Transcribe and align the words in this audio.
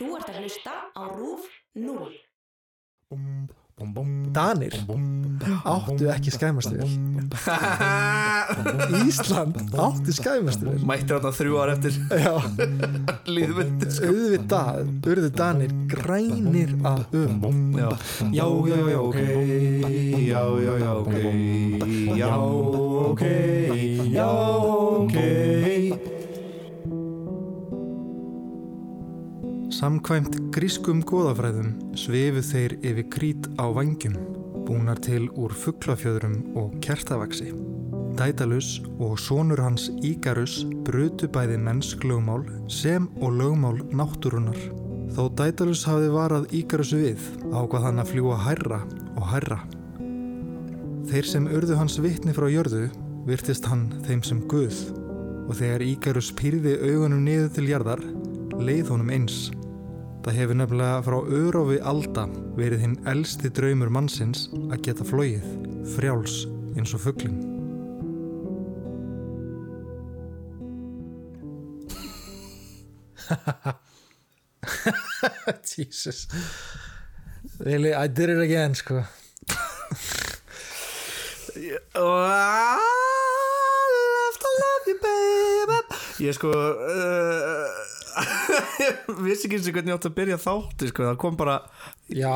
Þú 0.00 0.14
ert 0.16 0.28
að 0.32 0.36
hlusta 0.40 0.74
á 0.96 1.02
RÚF 1.12 1.42
0. 1.76 2.06
Danir 4.32 4.72
áttu 5.68 6.08
ekki 6.12 6.32
skæmastuvel 6.32 6.88
Ísland 9.04 9.58
áttu 9.76 10.14
skæmastuvel 10.16 10.80
Mættir 10.88 11.18
þarna 11.18 11.32
þrjú 11.36 11.60
ár 11.60 11.72
eftir 11.74 11.96
Já, 12.16 12.32
líðmynd 13.28 13.84
sko. 13.92 14.08
auðvitað 14.08 15.10
urðu 15.12 15.32
Danir 15.36 15.76
grænir 15.92 16.72
að 16.80 17.04
um 17.20 17.76
Já, 17.76 17.88
já, 18.32 18.48
já, 18.72 18.80
já, 18.88 18.98
ok 19.04 19.20
Já, 20.30 20.42
já, 20.64 20.74
já, 20.80 20.90
ok 20.96 21.14
Já, 22.16 22.34
ok 22.40 23.24
Já, 24.16 24.28
ok 25.04 25.49
Samkvæmt 29.80 30.34
grískum 30.52 30.98
goðafræðum 31.08 31.70
svefu 31.96 32.42
þeir 32.44 32.72
yfir 32.84 33.06
krít 33.14 33.46
á 33.56 33.64
vangjum, 33.72 34.12
búnar 34.66 34.98
til 35.00 35.30
úr 35.40 35.54
fugglafjöðrum 35.56 36.34
og 36.60 36.74
kertavaksi. 36.84 37.54
Dædalus 38.18 38.82
og 39.00 39.14
sonur 39.16 39.62
hans 39.64 39.86
Ígarus 40.04 40.66
brutu 40.84 41.30
bæði 41.32 41.56
mennsk 41.64 42.04
lögmál 42.04 42.44
sem 42.68 43.06
og 43.24 43.32
lögmál 43.38 43.80
náttúrunar. 43.96 44.58
Þó 45.16 45.30
Dædalus 45.38 45.86
hafði 45.88 46.10
varað 46.12 46.52
Ígarus 46.58 46.92
við 46.92 47.24
ákvað 47.48 47.86
hann 47.86 48.02
að 48.02 48.12
fljúa 48.12 48.36
hærra 48.36 48.82
og 49.14 49.24
hærra. 49.32 49.62
Þeir 51.08 51.30
sem 51.30 51.48
urðu 51.48 51.78
hans 51.80 51.96
vitni 52.04 52.36
frá 52.36 52.50
jörðu 52.52 52.90
virtist 53.24 53.64
hann 53.72 53.88
þeim 54.04 54.20
sem 54.28 54.44
guð 54.44 54.90
og 55.46 55.56
þegar 55.56 55.86
Ígarus 55.88 56.28
pýrði 56.36 56.76
augunum 56.84 57.24
niður 57.24 57.48
til 57.56 57.66
jarðar 57.72 58.04
leið 58.60 58.92
honum 58.92 59.16
eins. 59.16 59.48
Það 60.20 60.36
hefur 60.36 60.58
nefnilega 60.60 61.00
frá 61.06 61.16
örofi 61.32 61.78
alda 61.80 62.26
verið 62.58 62.82
hinn 62.84 62.98
elsti 63.08 63.48
draumur 63.56 63.88
mannsins 63.88 64.50
að 64.68 64.82
geta 64.84 65.06
flóið, 65.08 65.46
frjáls 65.94 66.42
eins 66.76 66.92
og 66.92 67.00
fugglin. 67.06 67.38
Jesus. 75.70 76.26
Really, 77.58 77.94
I 77.94 78.06
did 78.06 78.28
it 78.28 78.40
again 78.40 78.74
sko. 78.74 79.04
I 81.94 82.78
love 84.16 84.38
to 84.38 84.48
love 84.60 84.86
you 84.86 84.98
baby 85.02 85.78
Ég 86.20 86.34
sko 86.36 86.50
uh, 86.52 87.64
vissi 89.24 89.48
ekki 89.48 89.58
eins 89.58 89.68
og 89.70 89.76
hvernig 89.76 89.92
ég 89.92 89.98
átti 89.98 90.10
að 90.10 90.16
byrja 90.18 90.40
þátti 90.44 90.90
sko, 90.90 91.06
það 91.10 91.20
kom 91.24 91.38
bara 91.40 91.56
Já, 92.08 92.32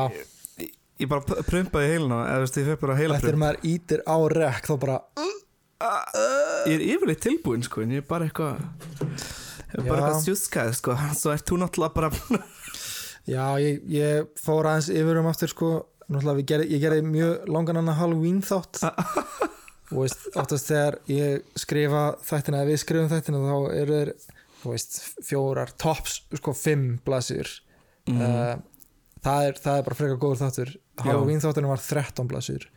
ég, 0.61 0.73
ég 1.03 1.11
bara 1.11 1.41
prumpaði 1.49 1.93
heilina 1.93 2.21
eða 2.29 2.43
veist, 2.45 2.59
ég 2.61 2.69
fekk 2.71 2.83
bara 2.85 2.99
heila 2.99 3.19
eftir 3.19 3.39
maður 3.41 3.61
ítir 3.71 4.05
á 4.07 4.17
rekk 4.35 4.69
þá 4.71 4.75
bara 4.85 4.99
ég 6.65 6.75
er 6.77 6.85
yfirleitt 6.93 7.23
tilbúin 7.25 7.65
sko, 7.65 7.83
en 7.85 7.97
ég 7.97 8.03
er 8.03 8.09
bara 8.09 8.29
eitthvað 8.29 8.61
ég 8.61 9.81
er 9.81 9.89
bara 9.89 9.99
Já. 9.99 10.05
eitthvað 10.05 10.23
sjúskað 10.29 10.75
sko, 10.79 10.99
svo 11.19 11.35
ert 11.35 11.49
þú 11.49 11.61
náttúrulega 11.63 11.95
bara 11.99 12.43
Já, 13.25 13.57
ég, 13.57 13.81
ég 13.89 14.27
fór 14.37 14.67
aðeins 14.69 14.91
yfir 14.93 15.17
um 15.17 15.27
aftur 15.31 15.49
sko. 15.49 15.69
Náttúrulega 16.05 16.37
við 16.37 16.49
gerði, 16.51 16.65
ég 16.75 16.81
gerði 16.83 17.05
mjög 17.09 17.47
langan 17.49 17.79
annan 17.81 17.97
Halloween 17.97 18.41
þátt. 18.45 18.83
Og 19.95 20.03
veist, 20.03 20.27
oftast 20.37 20.69
þegar 20.69 20.99
ég 21.09 21.41
skrifa 21.57 22.03
þættina 22.25 22.61
eða 22.61 22.69
við 22.69 22.81
skrifum 22.83 23.09
þættina 23.09 23.41
þá 23.41 23.55
eru 23.79 23.97
þeir 23.97 24.11
veist, 24.73 24.97
fjórar, 25.25 25.73
tops 25.81 26.21
sko 26.39 26.53
fimm 26.57 26.95
blasir. 27.05 27.49
Mhm. 28.09 28.21
uh, 28.21 28.55
það, 29.25 29.49
er, 29.49 29.59
það 29.65 29.79
er 29.79 29.85
bara 29.89 29.99
frekar 29.99 30.21
góður 30.21 30.41
þáttur. 30.45 30.73
Halloween 31.03 31.43
þátturinn 31.43 31.71
var 31.73 31.83
13 31.83 32.31
blasir. 32.31 32.69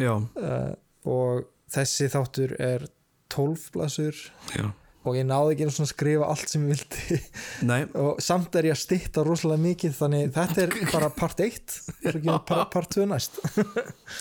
Uh, 0.00 0.72
og 1.06 1.46
þessi 1.72 2.10
þáttur 2.12 2.56
er 2.62 2.88
12 3.32 3.70
blasir. 3.74 4.18
Já, 4.54 4.68
og 5.06 5.14
ég 5.14 5.26
náði 5.26 5.54
ekki 5.54 5.66
að 5.68 5.88
skrifa 5.90 6.28
allt 6.32 6.50
sem 6.50 6.66
ég 6.66 6.74
vildi. 6.74 7.18
Og 8.02 8.20
samt 8.22 8.56
er 8.58 8.70
ég 8.70 8.74
að 8.74 8.82
stytta 8.82 9.22
rosalega 9.26 9.62
mikið 9.62 9.96
þannig 10.00 10.32
þetta 10.34 10.64
er 10.64 10.76
bara 10.94 11.10
part 11.14 11.42
1 11.44 11.76
svo 11.76 12.14
kemur 12.18 12.42
part, 12.48 12.70
part 12.74 12.94
2 12.96 13.06
næst. 13.12 13.38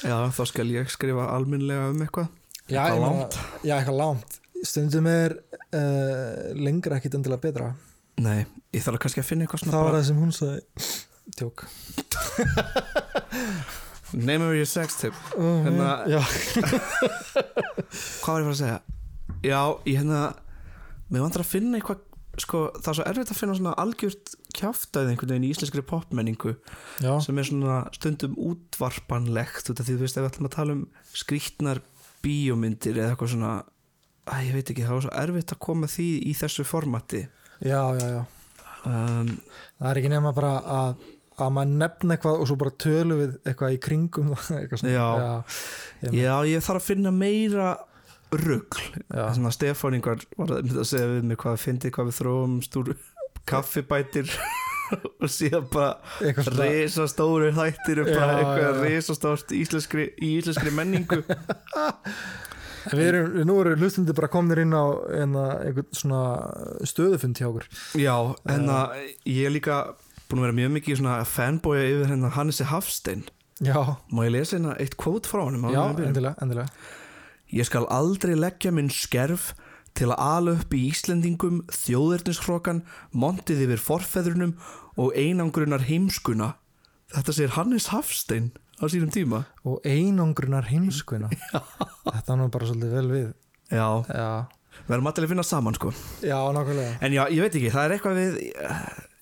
Já, 0.06 0.18
þá 0.30 0.42
skal 0.52 0.70
ég 0.74 0.92
skrifa 0.94 1.30
alminlega 1.34 1.90
um 1.90 2.02
eitthvað. 2.06 2.30
Já, 2.66 2.82
Eitthvað 3.78 4.00
langt. 4.02 4.40
Stundum 4.68 5.08
er 5.12 5.38
uh, 5.72 6.54
lengra 6.58 7.00
ekkit 7.00 7.18
endilega 7.20 7.46
betra. 7.48 7.72
Nei, 8.24 8.46
ég 8.76 8.84
þarf 8.86 9.02
kannski 9.04 9.22
að 9.24 9.30
finna 9.32 9.46
eitthvað 9.46 9.68
það 9.70 9.88
var 9.88 9.98
það 9.98 10.08
sem 10.10 10.22
hún 10.22 10.36
sagði. 10.36 10.62
Tjók 11.36 11.66
name 14.16 14.46
of 14.46 14.54
your 14.56 14.66
sex 14.66 14.96
tip. 14.96 15.14
Uh, 15.38 15.64
Hérna- 15.66 16.06
hvað 18.24 18.32
var 18.32 18.42
ég 18.42 18.46
að 18.46 18.50
fara 18.50 18.52
að 18.52 18.60
segja? 18.60 18.80
Já, 19.46 19.62
ég 19.86 20.00
hérna 20.00 20.20
mér 21.12 21.26
vantar 21.26 21.44
að 21.44 21.52
finna 21.52 21.80
eitthvað 21.80 22.04
sko, 22.42 22.62
það 22.80 22.90
er 22.92 22.98
svo 22.98 23.08
erfitt 23.10 23.32
að 23.32 23.40
finna 23.40 23.58
svona 23.58 23.76
algjört 23.80 24.34
kjáftæði 24.56 25.14
einhvern 25.14 25.34
veginn 25.34 25.48
í 25.48 25.52
íslenskri 25.54 25.84
popmenningu 25.88 26.56
já, 27.04 27.12
sem 27.24 27.38
er 27.40 27.48
svona 27.48 27.78
stundum 27.96 28.36
útvarpanlegt 28.50 29.72
út 29.72 29.80
af 29.80 29.88
því 29.88 29.96
þú 29.96 30.04
veist 30.04 30.20
ef 30.20 30.26
við 30.26 30.32
ætlum 30.32 30.50
að 30.50 30.56
tala 30.58 30.76
um 30.76 30.84
skrýtnar 31.16 31.82
bíómyndir 32.26 33.00
eða 33.00 33.14
eitthvað 33.14 33.34
svona 33.36 33.54
að 34.32 34.46
ég 34.48 34.56
veit 34.58 34.70
ekki, 34.74 34.86
það 34.88 34.96
var 34.98 35.06
svo 35.08 35.16
erfitt 35.24 35.54
að 35.56 35.60
koma 35.68 35.90
því 35.92 36.08
í 36.26 36.34
þessu 36.40 36.66
formati 36.66 37.24
já, 37.66 37.82
já, 38.00 38.08
já 38.16 38.22
um, 38.90 39.30
það 39.80 39.90
er 39.92 40.00
ekki 40.02 40.12
nema 40.16 40.32
bara 40.38 40.54
að 40.80 41.04
að 41.36 41.50
maður 41.52 41.72
nefna 41.82 42.16
eitthvað 42.16 42.38
og 42.42 42.48
svo 42.48 42.56
bara 42.62 42.72
tölu 42.80 43.16
við 43.20 43.32
eitthvað 43.44 43.74
í 43.76 43.80
kringum 43.84 44.30
eitthvað. 44.60 44.86
Já. 44.88 45.08
já, 45.20 45.34
ég- 46.08 46.16
já, 46.22 46.36
ég 46.54 46.64
þarf 46.64 46.80
að 46.80 46.86
finna 46.88 47.12
meira 47.12 47.74
rugl 48.36 48.86
já. 49.12 49.26
svona 49.36 49.52
Stefán 49.54 49.98
yngvar 50.00 50.24
var 50.40 50.54
að 50.62 50.72
að 50.80 50.88
segja 50.90 51.10
við 51.12 51.28
mig 51.30 51.38
hvað 51.44 51.58
við 51.58 51.66
fyndið, 51.68 51.94
hvað 51.98 52.08
við 52.10 52.18
þróum 52.22 52.56
stúr 52.66 52.94
kaffibætir 53.52 54.32
og 55.22 55.28
síðan 55.34 55.68
bara 55.74 55.92
eitthvað 56.24 56.48
svona 56.50 56.70
risastóri 56.72 57.52
þættir 57.60 58.02
um 58.06 58.10
bara 58.16 58.38
eitthvað 58.40 58.80
risastórt 58.88 59.54
íslenskri, 59.60 60.08
í 60.24 60.32
íslenskri 60.40 60.74
menningu 60.78 61.20
En 61.26 61.36
Við 62.92 63.08
erum, 63.10 63.36
nú 63.50 63.56
eru 63.62 63.76
hlustundi 63.80 64.14
bara 64.18 64.28
komnir 64.34 64.62
inn 64.62 64.74
á 64.76 64.84
einhvern 65.16 65.88
svona 65.96 66.20
stöðufund 66.86 67.40
hjá 67.40 67.48
okkur. 67.50 67.66
Já, 67.98 68.16
en 68.52 68.68
að 68.70 68.98
ég 69.26 69.48
er 69.50 69.56
líka 69.56 69.80
búin 70.30 70.42
að 70.42 70.48
vera 70.48 70.58
mjög 70.60 70.74
mikið 70.80 71.00
svona 71.02 71.18
fanboya 71.30 71.88
yfir 71.90 72.12
hérna 72.14 72.32
Hannesi 72.36 72.68
Hafstein. 72.70 73.24
Já, 73.64 73.78
Má 74.12 74.26
ég 74.28 74.34
lesa 74.36 74.58
hérna 74.58 74.76
eitt 74.82 74.98
kvót 75.00 75.26
frá 75.30 75.46
honum? 75.46 75.70
já, 75.72 75.82
endilega, 76.06 76.36
endilega. 76.44 76.68
Ég 77.56 77.66
skal 77.70 77.86
aldrei 77.94 78.36
leggja 78.36 78.72
minn 78.74 78.90
skerf 78.92 79.54
til 79.96 80.10
að 80.12 80.20
ala 80.20 80.52
upp 80.60 80.74
í 80.76 80.82
Íslendingum 80.90 81.62
þjóðerniskrokan, 81.72 82.82
montið 83.16 83.62
yfir 83.68 83.80
forfeðrunum 83.80 84.56
og 85.00 85.14
einangrunar 85.16 85.86
heimskuna. 85.88 86.56
Þetta 87.16 87.36
segir 87.38 87.54
Hannes 87.56 87.88
Hafstein 87.94 88.50
á 88.80 88.84
sínum 88.92 89.12
tíma. 89.14 89.44
Og 89.66 89.80
einangrunar 89.88 90.68
heimskuna 90.70 91.30
Þetta 92.16 92.34
er 92.34 92.40
nú 92.40 92.50
bara 92.54 92.68
svolítið 92.70 92.96
vel 93.00 93.08
við 93.14 93.26
Já, 93.72 93.88
Já, 94.12 94.28
við 94.86 94.96
erum 94.98 95.08
allir 95.10 95.26
að 95.26 95.32
finna 95.34 95.46
saman 95.48 95.78
sko. 95.78 95.94
já 96.22 96.38
nákvæmlega 96.54 96.98
En 97.02 97.16
já, 97.16 97.24
ég 97.34 97.42
veit 97.46 97.56
ekki, 97.58 97.72
það 97.74 97.86
er 97.88 97.96
eitthvað 97.96 98.20
við, 98.20 98.38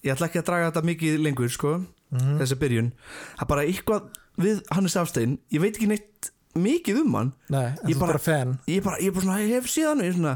ég 0.04 0.16
ætla 0.16 0.28
ekki 0.30 0.42
að 0.42 0.48
draga 0.50 0.72
þetta 0.72 0.86
mikið 0.90 1.22
lengur 1.24 1.54
sko, 1.54 1.74
mm. 2.12 2.34
þessi 2.42 2.58
byrjun. 2.60 2.90
Það 3.38 3.46
er 3.46 3.52
bara 3.54 3.66
eitthvað 3.70 4.10
við 4.44 4.64
Hannes 4.74 4.98
Hafstein, 5.00 5.38
ég 5.54 5.64
veit 5.64 5.78
ekki 5.78 5.88
neitt 5.94 6.32
mikið 6.60 7.00
um 7.06 7.16
hann. 7.18 7.32
Nei, 7.54 7.70
Ég 7.88 7.96
er 7.96 8.02
bara- 8.02 8.20
bara 8.20 8.58
Ég 8.68 8.84
bara, 8.84 9.00
ég 9.02 9.14
bara 9.16 9.26
svona, 9.26 9.40
hef 9.54 9.70
síðan 9.72 10.04
ég 10.04 10.18
svona, 10.18 10.36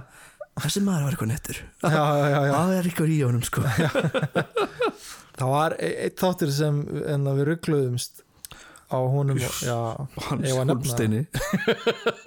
þessi 0.61 0.81
maður 0.85 1.03
var 1.07 1.17
eitthvað 1.17 1.31
nettur. 1.33 1.59
Það 1.83 2.77
er 2.77 2.87
eitthvað 2.91 3.11
í 3.13 3.19
honum 3.25 3.43
sko. 3.45 3.65
Það 5.37 5.51
var 5.51 5.75
e- 5.77 5.95
eitt 6.07 6.17
þáttur 6.17 6.49
sem 6.53 6.79
við 6.87 7.43
ruggluðumst 7.51 8.23
á 8.87 8.97
var 10.55 10.63
að 10.63 10.69
nefna 10.71 11.25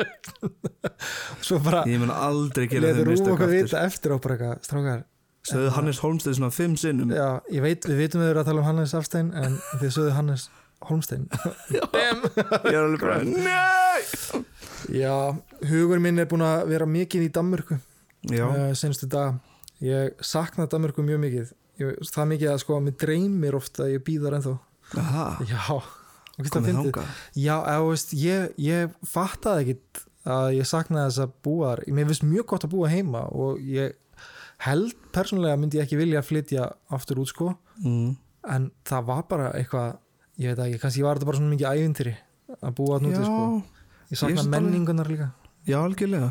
svo 1.46 1.58
bara 1.64 1.84
Ég 1.88 2.00
mun 2.02 2.12
aldrei 2.12 2.66
gera 2.70 2.90
okkur 2.92 3.14
aftur. 3.16 3.52
vita 3.54 3.82
eftir 3.86 4.14
og 4.16 4.20
bara 4.24 4.36
eitthvað 4.36 4.64
Strákar, 4.68 5.04
Sögðu 5.50 5.70
Hannes 5.72 5.98
Holmstein 6.04 6.34
svona 6.36 6.50
fimm 6.52 6.74
sinnum. 6.76 7.12
Já, 7.16 7.40
ég 7.48 7.62
veit, 7.64 7.86
við 7.88 7.96
vitum 8.02 8.20
við 8.20 8.28
erum 8.34 8.42
að 8.42 8.50
tala 8.50 8.60
um 8.60 8.66
Hannes 8.68 8.92
Afstein 8.98 9.30
en 9.40 9.54
þið 9.80 9.94
sögðu 9.96 10.10
Hannes 10.18 10.48
Holmstein 10.88 11.22
Ég 11.74 11.80
er 11.94 12.82
alveg 12.82 13.00
bara, 13.00 13.22
nei! 13.24 14.44
Já, 15.00 15.14
hugur 15.70 16.00
minn 16.02 16.20
er 16.20 16.28
búin 16.28 16.44
að 16.44 16.66
vera 16.74 16.88
mikið 16.88 17.24
í 17.24 17.30
Danmörku 17.32 17.78
uh, 17.80 18.74
senstu 18.76 19.08
dag 19.08 19.38
ég 19.80 20.12
sakna 20.20 20.66
Danmörku 20.68 21.00
mjög 21.06 21.22
mikið. 21.24 21.52
Ég, 21.80 21.96
það 22.12 22.30
mikið 22.34 22.50
að 22.52 22.58
sko 22.60 22.76
að 22.76 22.84
mér 22.90 22.96
dreymir 23.00 23.56
ofta 23.56 23.86
að 23.86 23.94
ég 23.94 24.02
býðar 24.04 24.36
ennþá. 24.36 24.54
Aha, 25.00 25.26
já, 25.48 25.80
já, 27.34 27.54
eða, 27.58 27.88
veist, 27.88 28.14
ég, 28.16 28.54
ég 28.58 28.94
fattaði 29.06 29.64
ekkit 29.64 30.02
að 30.30 30.46
ég 30.58 30.68
saknaði 30.68 31.10
þess 31.10 31.24
að 31.24 31.34
búa 31.46 31.72
mér 31.88 32.10
finnst 32.10 32.26
mjög 32.28 32.46
gott 32.52 32.66
að 32.66 32.74
búa 32.74 32.90
heima 32.92 33.24
og 33.32 33.60
ég 33.64 33.96
held 34.66 34.94
persónulega 35.14 35.56
myndi 35.60 35.80
ég 35.80 35.86
ekki 35.86 35.98
vilja 36.00 36.20
að 36.20 36.28
flytja 36.28 36.66
aftur 36.92 37.22
út 37.22 37.32
sko. 37.32 37.54
Mm. 37.80 38.16
en 38.48 38.70
það 38.88 39.04
var 39.08 39.22
bara 39.28 39.50
eitthvað 39.56 39.98
ég 40.40 40.52
veit 40.52 40.64
ekki, 40.66 40.80
kannski 40.82 41.04
var 41.04 41.16
þetta 41.18 41.28
bara 41.28 41.38
svona 41.40 41.54
mikið 41.54 41.70
ævintýri 41.70 42.14
að 42.60 42.74
búa 42.76 42.96
að 42.98 43.06
núti 43.06 43.20
Já, 43.20 43.24
sko. 43.28 43.46
Ég 44.10 44.10
Ég 44.10 44.18
sakna 44.18 44.34
finnst 44.34 44.46
alveg- 44.46 44.54
menningunar 44.56 45.06
líka. 45.08 45.26
Já, 45.68 45.76
algjörlega. 45.84 46.30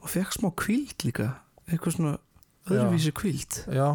Og 0.00 0.08
fekk 0.08 0.32
smá 0.32 0.48
kvíld 0.56 1.04
líka. 1.04 1.26
Eitthvað 1.68 1.96
svona 1.96 2.12
öðruvísi 2.70 3.12
já, 3.74 3.88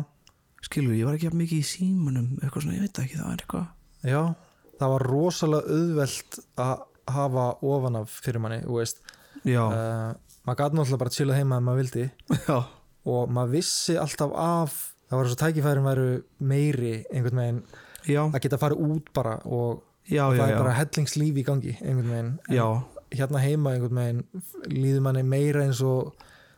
skilur, 0.66 0.96
ég 0.98 1.06
var 1.08 1.16
ekki 1.18 1.28
jafn 1.30 1.40
mikið 1.40 1.62
í 1.62 1.68
símanum 1.70 2.28
eitthvað 2.42 2.66
svona, 2.66 2.76
ég 2.78 2.86
veit 2.86 3.00
ekki, 3.04 3.18
það 3.20 3.30
var 3.30 3.44
eitthvað 3.44 3.66
já, 4.12 4.22
það 4.80 4.94
var 4.96 5.08
rosalega 5.12 5.78
auðvelt 5.78 6.40
að 6.66 6.86
hafa 7.16 7.46
ofan 7.62 8.00
af 8.02 8.18
fyrir 8.26 8.42
manni, 8.42 8.64
uh, 9.46 10.16
maður 10.46 10.62
gæti 10.62 10.80
náttúrulega 10.80 11.02
bara 11.04 11.14
að 11.14 11.20
chilla 11.20 11.38
heima 11.38 11.60
ef 11.60 11.66
maður 11.68 11.82
vildi. 11.84 12.06
Já, 12.50 12.58
og 13.06 13.34
maður 13.34 13.56
vissi 13.60 13.98
alltaf 14.02 14.34
af 14.42 14.78
það 15.06 15.20
var 15.20 15.30
svo 15.30 15.40
tækifærin 15.42 15.86
væru 15.86 16.08
meiri 16.50 16.94
einhvern 17.14 17.42
veginn 17.42 17.62
já, 18.10 18.24
að 18.26 18.40
geta 18.46 18.60
farið 18.62 18.82
út 18.88 19.12
bara 19.14 19.38
og 19.46 19.84
það 20.10 20.42
er 20.48 20.58
bara 20.58 20.76
hellingslíf 20.80 21.40
í 21.42 21.46
gangi 21.46 21.76
einhvern 21.80 22.12
veginn. 22.12 22.34
En 22.50 23.20
hérna 23.20 23.42
heima 23.44 23.76
einhvern 23.76 24.02
veginn 24.02 24.24
líður 24.74 25.06
manni 25.06 25.26
meira 25.26 25.66
eins 25.66 25.82
og 25.86 26.16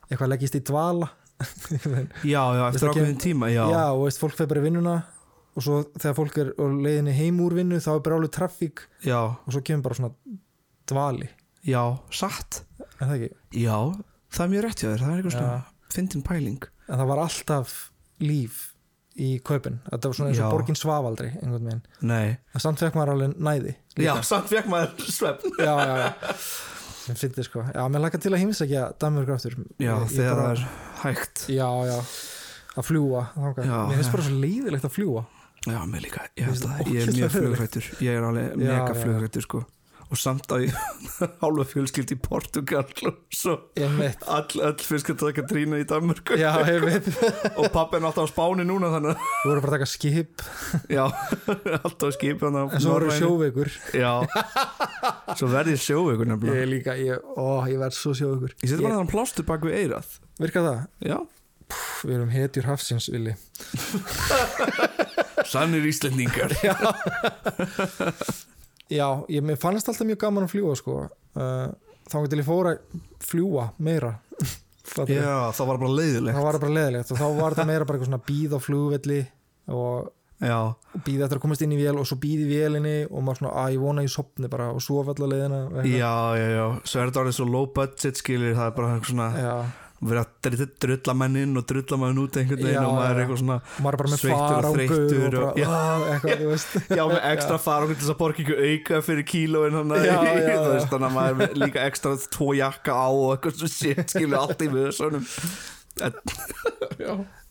eitthvað 0.08 0.34
leggist 0.34 0.60
í 0.60 0.64
dvala. 0.68 1.12
Já, 2.26 2.42
já, 2.58 2.64
eftir 2.72 2.90
ákveðin 2.90 3.20
tíma, 3.22 3.52
já, 3.54 3.62
já 3.70 3.82
og 3.94 4.08
veist, 4.08 4.18
fólk 4.18 4.34
fer 4.34 4.48
bara 4.50 4.64
í 4.64 4.64
vinnuna 4.64 4.96
og 5.58 5.66
svo 5.66 5.80
þegar 5.98 6.16
fólk 6.20 6.38
er 6.44 6.52
leiðinni 6.58 7.16
heim 7.18 7.42
úr 7.42 7.56
vinnu 7.58 7.80
þá 7.82 7.90
er 7.96 8.04
bara 8.06 8.20
alveg 8.20 8.34
traffík 8.38 8.84
já, 9.08 9.18
og 9.34 9.50
svo 9.56 9.64
kemur 9.66 9.88
bara 9.90 9.98
svona 9.98 10.14
dvali. 10.88 11.28
Já, 11.68 11.82
satt. 12.14 12.62
Það 13.02 13.26
já, 13.58 13.78
það 14.32 14.44
er 14.46 14.52
mjög 14.54 14.66
rétt 14.68 14.84
hjá 14.84 14.88
þér, 14.92 15.02
það 15.04 15.12
er 15.12 15.18
eitthvað 15.18 15.36
svona 15.36 15.92
fyndin 15.98 16.24
pæling. 16.30 16.62
En 16.88 17.02
það 17.02 17.10
var 17.12 17.22
alltaf 17.26 17.74
líf 18.24 18.62
í 19.18 19.32
kaupin. 19.42 19.80
Þetta 19.90 20.12
var 20.12 20.18
svona 20.20 20.32
eins 20.32 20.42
og 20.46 20.54
borgin 20.54 20.78
svafaldri 20.78 21.34
einhvern 21.42 21.68
veginn, 21.68 21.84
nei, 22.06 22.38
en 22.54 22.64
samt 22.64 22.80
fekk 22.84 22.96
maður 23.00 23.16
alveg 23.16 23.36
næði 23.50 23.74
já, 23.98 24.14
samt 24.26 24.52
fekk 24.54 24.70
maður 24.72 25.10
svefn. 25.10 25.56
Já, 25.68 25.74
já, 25.74 25.96
já. 26.06 26.42
Sem 27.08 27.16
finnir 27.16 27.46
sko, 27.48 27.62
já, 27.72 27.82
mér 27.88 28.04
lakar 28.04 28.20
til 28.20 28.34
að 28.36 28.42
heimsækja 28.44 28.82
Danmörku 29.00 29.32
aftur. 29.34 29.54
Já, 29.80 29.94
Ég- 29.96 30.10
þegar 30.12 30.42
það 30.42 30.50
er 30.52 30.64
hægt. 31.02 31.44
Já, 31.56 31.68
já, 31.88 31.98
að 32.78 32.88
fljúa 32.92 33.22
mér 33.56 33.96
finnst 33.98 34.14
bara 34.14 34.26
svo 34.28 34.40
leiðilegt 34.44 34.86
að 34.86 34.96
fljúa 34.98 35.24
Já, 35.68 35.82
mér 35.90 36.06
líka, 36.06 36.28
ég, 36.40 36.52
það 36.62 36.78
að, 36.78 36.94
ég 36.94 37.02
er 37.02 37.16
mjög 37.18 37.34
flugrættur. 37.34 37.90
Ég 38.04 38.20
er 38.20 38.28
alveg 38.28 38.54
mega 38.62 38.94
flugrættur 38.96 39.44
sko. 39.48 39.64
Og 40.08 40.16
samt 40.16 40.48
að 40.56 40.62
ég 40.70 40.76
hálfa 41.42 41.64
fjölskyld 41.68 42.14
í 42.16 42.18
Portugal 42.24 42.86
og 43.10 43.18
svo 43.36 43.58
ég 43.76 43.98
all, 44.24 44.46
all 44.64 44.78
fjölskyld 44.80 45.20
taka 45.20 45.44
trína 45.50 45.82
í 45.82 45.88
Danmörku. 45.90 46.38
Já, 46.40 46.54
ég 46.70 47.10
og 47.60 47.68
pappi 47.74 48.00
er 48.00 48.08
alltaf 48.08 48.30
á 48.30 48.32
Spáni 48.32 48.64
núna 48.70 48.94
þannig 48.94 49.18
að 49.18 49.26
þú 49.26 49.52
voru 49.52 49.66
bara 49.66 49.74
að 49.74 49.76
taka 49.76 49.90
skip, 49.92 50.46
já, 50.96 51.04
alltaf 51.82 52.16
hann 52.48 52.60
en 52.62 52.86
svo 52.86 52.96
voru 52.96 53.12
sjóveikur. 53.18 53.74
Já, 54.00 54.14
svo 55.36 55.52
verði 55.52 55.76
ég 55.76 55.84
sjóveikur 55.84 56.24
ég 56.24 56.32
nefnilega. 56.32 56.64
Er 56.64 56.72
líka, 56.72 56.96
ég, 57.04 57.28
ó, 57.36 57.68
ég 57.68 57.84
verð 57.84 58.00
svo 58.00 58.16
sjóveikur. 58.16 58.56
Ég 58.64 58.72
seti 58.72 58.88
bara 58.88 59.02
þannig 59.02 59.12
plástur 59.12 59.50
bak 59.52 59.68
við 59.68 59.82
eirað 59.82 60.16
virkar 60.40 60.70
það? 60.70 60.80
Já, 61.04 61.20
Pff, 61.68 62.06
við 62.08 62.16
erum 62.18 62.30
hetjur 62.32 62.68
hafsins, 62.70 63.10
Vili 63.12 63.34
sannir 65.52 65.86
Íslendingar. 65.88 66.54
Já, 68.88 69.08
ég, 69.28 69.44
mér 69.44 69.60
fannst 69.60 69.90
alltaf 69.90 70.08
mjög 70.08 70.20
gaman 70.22 70.48
að 70.48 70.54
fljúa 70.56 70.76
sko. 70.80 70.98
uh, 71.38 71.68
þá 72.08 72.18
til 72.32 72.40
ég 72.40 72.48
fór 72.48 72.70
að 72.72 73.02
fljúa 73.28 73.70
meira. 73.84 74.14
Við? 74.98 75.18
Já, 75.20 75.52
það 75.54 75.68
var 75.74 75.80
bara 75.82 75.96
leiðilegt. 75.98 76.38
Þá 76.38 76.44
var 76.46 76.56
það 76.56 76.64
bara 76.64 76.76
leðilegt 76.78 77.10
og 77.12 77.18
þá 77.20 77.26
var 77.42 77.56
þetta 77.56 77.66
meira 77.68 77.88
bara 77.88 77.98
eitthvað 77.98 78.12
svona 78.14 78.28
bíð 78.30 78.54
á 78.56 78.60
flugvelli 78.64 79.18
og 79.76 80.14
Já, 80.38 80.58
bíð 81.02 81.24
eftir 81.26 81.40
að 81.40 81.42
komast 81.42 81.64
inn 81.66 81.72
í 81.74 81.80
vél 81.80 81.96
og 81.98 82.06
svo 82.06 82.16
bíð 82.22 82.44
í 82.44 82.48
vélinni 82.52 82.96
og 83.10 83.24
maður 83.26 83.40
svona, 83.42 83.52
að 83.64 83.72
ég 83.74 83.82
vona 83.82 84.04
ég 84.06 84.12
sopni 84.14 84.50
bara 84.54 84.68
og 84.70 84.84
sofa 84.86 85.16
allar 85.16 85.32
leiðina. 85.34 85.62
Já, 85.90 86.12
já, 86.38 86.46
já. 86.54 86.66
Svo 86.86 87.02
er 87.02 87.10
þetta 87.10 87.22
orðið 87.24 87.36
svo 87.40 87.48
low 87.50 87.66
budget 87.74 88.22
skilir 88.22 88.54
Það 88.54 88.70
er 88.70 88.76
bara 88.78 88.92
eitthvað 88.94 89.12
svona 89.12 89.28
já, 89.42 89.56
verið 89.98 90.20
að 90.22 90.32
dr- 90.46 90.72
drulla 90.84 91.14
menn 91.18 91.36
inn 91.42 91.58
og 91.58 91.64
drulla 91.70 91.98
menn 92.04 92.20
út 92.22 92.36
einhvern 92.38 92.62
veginn 92.62 92.76
Já, 92.78 92.84
og 92.86 92.98
maður 92.98 93.14
er 93.16 93.22
eitthvað 93.24 93.40
svona 93.42 93.56
og 93.64 93.80
maður 93.86 93.96
er 93.96 94.02
bara 94.02 94.12
með 94.12 94.22
Sveittur 94.22 94.44
og 94.44 94.62
farangu 94.68 94.98
og, 94.98 95.38
og- 95.48 95.58
já. 95.58 95.70
og, 95.72 96.04
eitthvað, 96.12 96.66
já 97.00 97.04
með 97.12 97.20
ekstra 97.32 97.58
farangur 97.64 97.96
til 97.98 98.04
þess 98.04 98.14
að 98.14 98.20
borga 98.22 98.44
ykkur 98.46 98.62
auka 98.68 99.02
fyrir 99.08 99.28
kílóin 99.32 99.78
þannig 99.82 101.08
að 101.08 101.16
maður 101.18 101.46
er 101.48 101.58
líka 101.64 101.86
ekstra 101.90 102.14
tvo 102.38 102.52
jakka 102.60 102.94
á 102.94 103.08
og 103.10 103.32
eitthvað 103.34 103.58
svo 103.64 103.72
shit 103.74 104.14
skilur 104.14 104.38
allt 104.44 104.62
í 104.62 104.70
vöðsönum 104.76 105.26
en 105.98 106.14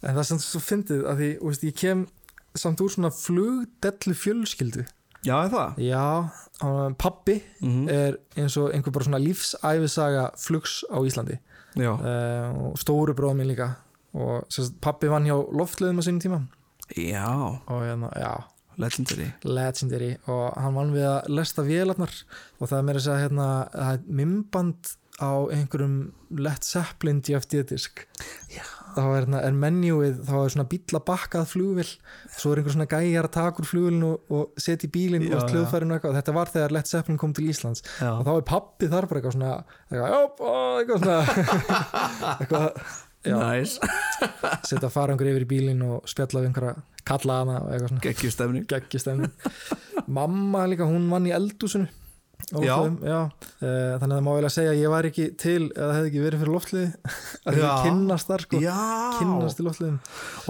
það 0.06 0.20
er 0.22 0.28
samt 0.28 0.44
svo 0.44 0.60
fyndið 0.62 1.02
að 1.10 1.20
því, 1.22 1.30
veist, 1.42 1.64
ég 1.66 1.76
kem 1.80 2.04
samt 2.56 2.80
úr 2.84 2.92
svona 2.92 3.10
flugdellu 3.12 4.14
fjölskyldu. 4.16 4.84
Já 5.26 5.34
er 5.42 5.50
það? 5.50 5.80
Já, 5.82 6.04
pabbi 7.02 7.40
mm 7.64 7.88
er 7.90 8.16
eins 8.38 8.54
og 8.60 8.70
einhver 8.72 8.94
bara 8.94 9.08
svona 9.08 9.18
lífsæfisaga 9.20 10.28
flugs 10.38 10.78
á 10.86 10.96
Íslandi 11.02 11.40
uh, 11.76 12.50
og 12.66 12.76
stóru 12.80 13.14
bróðum 13.16 13.42
minn 13.42 13.52
líka. 13.52 13.72
Og 14.16 14.46
sérst, 14.52 14.76
pabbi 14.80 15.10
vann 15.12 15.26
hjá 15.28 15.36
loftleðum 15.36 16.00
á 16.00 16.06
sínum 16.06 16.22
tíma. 16.22 16.42
Já, 16.96 17.26
og 17.26 17.82
hérna, 17.82 18.10
já, 18.16 18.32
legendary. 18.80 19.32
Legendary. 19.44 20.12
Og 20.30 20.44
hann 20.56 20.78
vann 20.78 20.94
við 20.94 21.08
að 21.10 21.32
lesta 21.36 21.64
vélarnar. 21.66 22.14
Og 22.60 22.70
það 22.70 22.78
er 22.78 22.86
meira 22.88 23.02
að 23.02 23.08
segja 23.08 23.24
hérna 23.26 23.48
það 23.74 23.92
er 23.92 24.06
mymband 24.20 24.94
á 25.16 25.32
einhverjum 25.52 25.96
Led 26.36 26.64
Zeppelin 26.66 27.22
DFD-disk 27.24 28.04
þá 28.96 29.02
er, 29.04 29.24
hérna, 29.26 29.40
er 29.44 29.56
menjúið 29.60 30.20
þá 30.26 30.34
er 30.40 30.52
svona 30.54 30.66
bíla 30.70 31.00
bakkað 31.06 31.48
flugvill 31.52 31.88
svo 32.32 32.52
er 32.52 32.60
einhver 32.60 32.74
svona 32.74 32.88
gæjar 32.90 33.28
að 33.28 33.34
taka 33.36 33.62
úr 33.62 33.68
flugvillinu 33.70 34.10
og, 34.12 34.32
og 34.32 34.62
setja 34.62 34.88
í 34.88 34.92
bílinn 34.94 35.26
og 35.30 35.50
hljóðfærinu 35.52 35.94
og 35.94 35.98
eitthvað. 35.98 36.16
Þetta 36.18 36.36
var 36.36 36.52
þegar 36.54 36.76
Led 36.76 36.90
Zeppelin 36.90 37.20
kom 37.20 37.34
til 37.36 37.50
Íslands. 37.52 37.84
Já, 38.00 38.10
og 38.14 38.24
þá 38.26 38.32
er 38.34 38.46
pappi 38.52 38.90
þar 38.92 39.08
bara 39.10 39.22
eitthvað 39.22 39.36
svona 39.36 39.52
eitthvað, 39.90 41.04
svona. 41.04 41.18
Eitthvað, 42.40 42.80
nice. 43.26 43.92
Setja 44.70 44.90
farangur 44.92 45.30
yfir 45.30 45.46
í 45.46 45.50
bílinn 45.50 45.84
og 45.86 46.08
spjalla 46.10 46.42
við 46.42 46.50
einhverja 46.50 46.74
kalla 47.06 47.38
hana 47.42 48.00
geggjustemning. 48.02 49.30
Mamma 50.06 50.66
líka, 50.70 50.88
hún 50.88 51.06
vann 51.12 51.28
í 51.28 51.34
eldúsinu 51.36 51.86
á 52.46 52.58
Já. 52.62 52.76
já. 53.02 53.20
Eh, 53.58 53.94
þannig 53.98 54.12
að 54.12 54.16
það 54.16 54.24
má 54.26 54.30
vel 54.36 54.46
að 54.46 54.54
segja 54.54 54.72
að 54.72 54.80
ég 54.82 54.92
var 54.92 55.08
ekki 55.08 55.26
til 55.40 55.62
eða 55.72 55.94
hefði 55.96 56.10
ekki 56.10 56.22
verið 56.22 56.42
fyrir 56.44 56.54
loftliði. 56.54 56.90
Að 57.46 57.58
ég 57.58 57.82
kynnast 57.86 58.30
þar 58.30 58.44
sko, 58.46 58.60
já, 58.62 58.76
kynnast 59.18 59.62
í 59.62 59.66
loftliðum. 59.66 59.98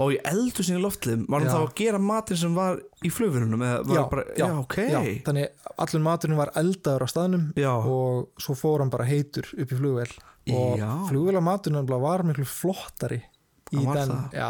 Og 0.03 0.13
ég 0.13 0.29
eldur 0.33 0.67
sinni 0.67 0.83
loftliðum 0.83 1.25
var 1.31 1.45
hann 1.45 1.53
þá 1.55 1.61
að 1.63 1.73
gera 1.81 2.01
matinn 2.03 2.41
sem 2.43 2.57
var 2.57 2.79
í 3.05 3.11
flugverunum 3.13 3.65
eða 3.65 3.81
var 4.09 4.23
Já, 4.37 4.47
ok. 4.57 4.77
þannig 5.25 5.73
allur 5.77 6.05
maturinn 6.05 6.39
var 6.39 6.51
eldaður 6.57 7.05
á 7.05 7.07
staðnum 7.11 7.47
og 7.77 8.41
svo 8.41 8.55
fór 8.57 8.83
hann 8.83 8.93
bara 8.93 9.07
heitur 9.07 9.49
upp 9.53 9.73
í 9.73 9.77
flugvel 9.77 10.09
og 10.57 10.81
flugvel 11.09 11.37
á 11.37 11.43
maturinn 11.43 11.89
var 11.91 12.23
miklu 12.25 12.47
flottari 12.49 13.19
í 13.75 13.83
den 13.83 14.13
já, 14.33 14.49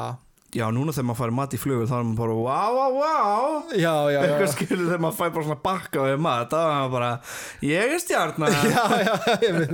já, 0.55 0.65
núna 0.71 0.93
þegar 0.95 1.07
maður 1.09 1.19
fær 1.19 1.33
mat 1.35 1.55
í 1.55 1.59
flugvel 1.59 1.87
þá 1.89 1.95
er 1.97 2.05
maður 2.07 2.19
bara, 2.21 2.35
wow, 2.45 2.77
wow, 2.77 2.91
wow 3.01 3.71
já, 3.73 3.79
já, 3.83 3.93
já, 4.13 4.19
eitthvað 4.23 4.51
skilur 4.53 4.85
þegar 4.85 5.03
maður 5.03 5.17
fær 5.19 5.33
bara 5.35 5.47
svona 5.47 5.61
bakka 5.65 6.03
og 6.03 6.21
mat, 6.23 6.53
þá 6.53 6.59
er 6.61 6.69
maður 6.71 6.93
bara, 6.95 7.09
ég 7.67 7.95
er 7.95 8.03
stjarnar 8.03 8.59
já, 8.75 8.85
já, 9.03 9.13
ég 9.43 9.57
veit. 9.57 9.71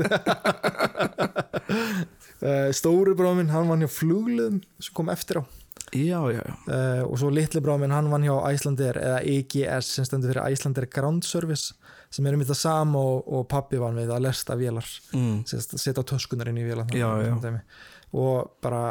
Uh, 2.44 2.70
stóri 2.80 3.13
bróðum 3.18 3.44
minn, 3.44 3.53
hann 3.53 3.70
vann 3.70 3.86
hjá 3.86 3.92
flugliðum 3.94 4.58
sem 4.82 4.98
kom 4.98 5.13
eftir 5.13 5.42
á. 5.42 5.44
Já, 5.94 6.18
já, 6.34 6.42
já, 6.42 6.56
uh, 6.74 7.03
og 7.06 7.15
svo 7.22 7.30
litli 7.30 7.62
bróðum 7.62 7.86
minn, 7.86 7.94
hann 7.94 8.10
vann 8.10 8.25
hjá 8.25 8.34
Icelandair 8.50 8.98
eða 8.98 9.22
EGS 9.36 9.94
sem 10.00 10.10
stendur 10.10 10.34
fyrir 10.34 10.56
Icelandair 10.56 10.89
Ground 10.89 11.27
Service 11.27 11.77
sem 12.13 12.25
er 12.30 12.36
um 12.36 12.42
þetta 12.44 12.58
sama 12.58 13.01
og, 13.01 13.24
og 13.30 13.48
pappi 13.50 13.80
vann 13.82 13.98
við 13.98 14.12
að 14.13 14.25
lesta 14.27 14.58
vélar. 14.58 14.86
Mm. 15.18 15.42
Setja 15.50 16.03
töskunar 16.06 16.50
inn 16.51 16.60
í 16.62 16.65
vélar 16.65 16.89
Já, 16.94 17.10
já. 17.25 17.56
og 18.13 18.51
bara 18.62 18.84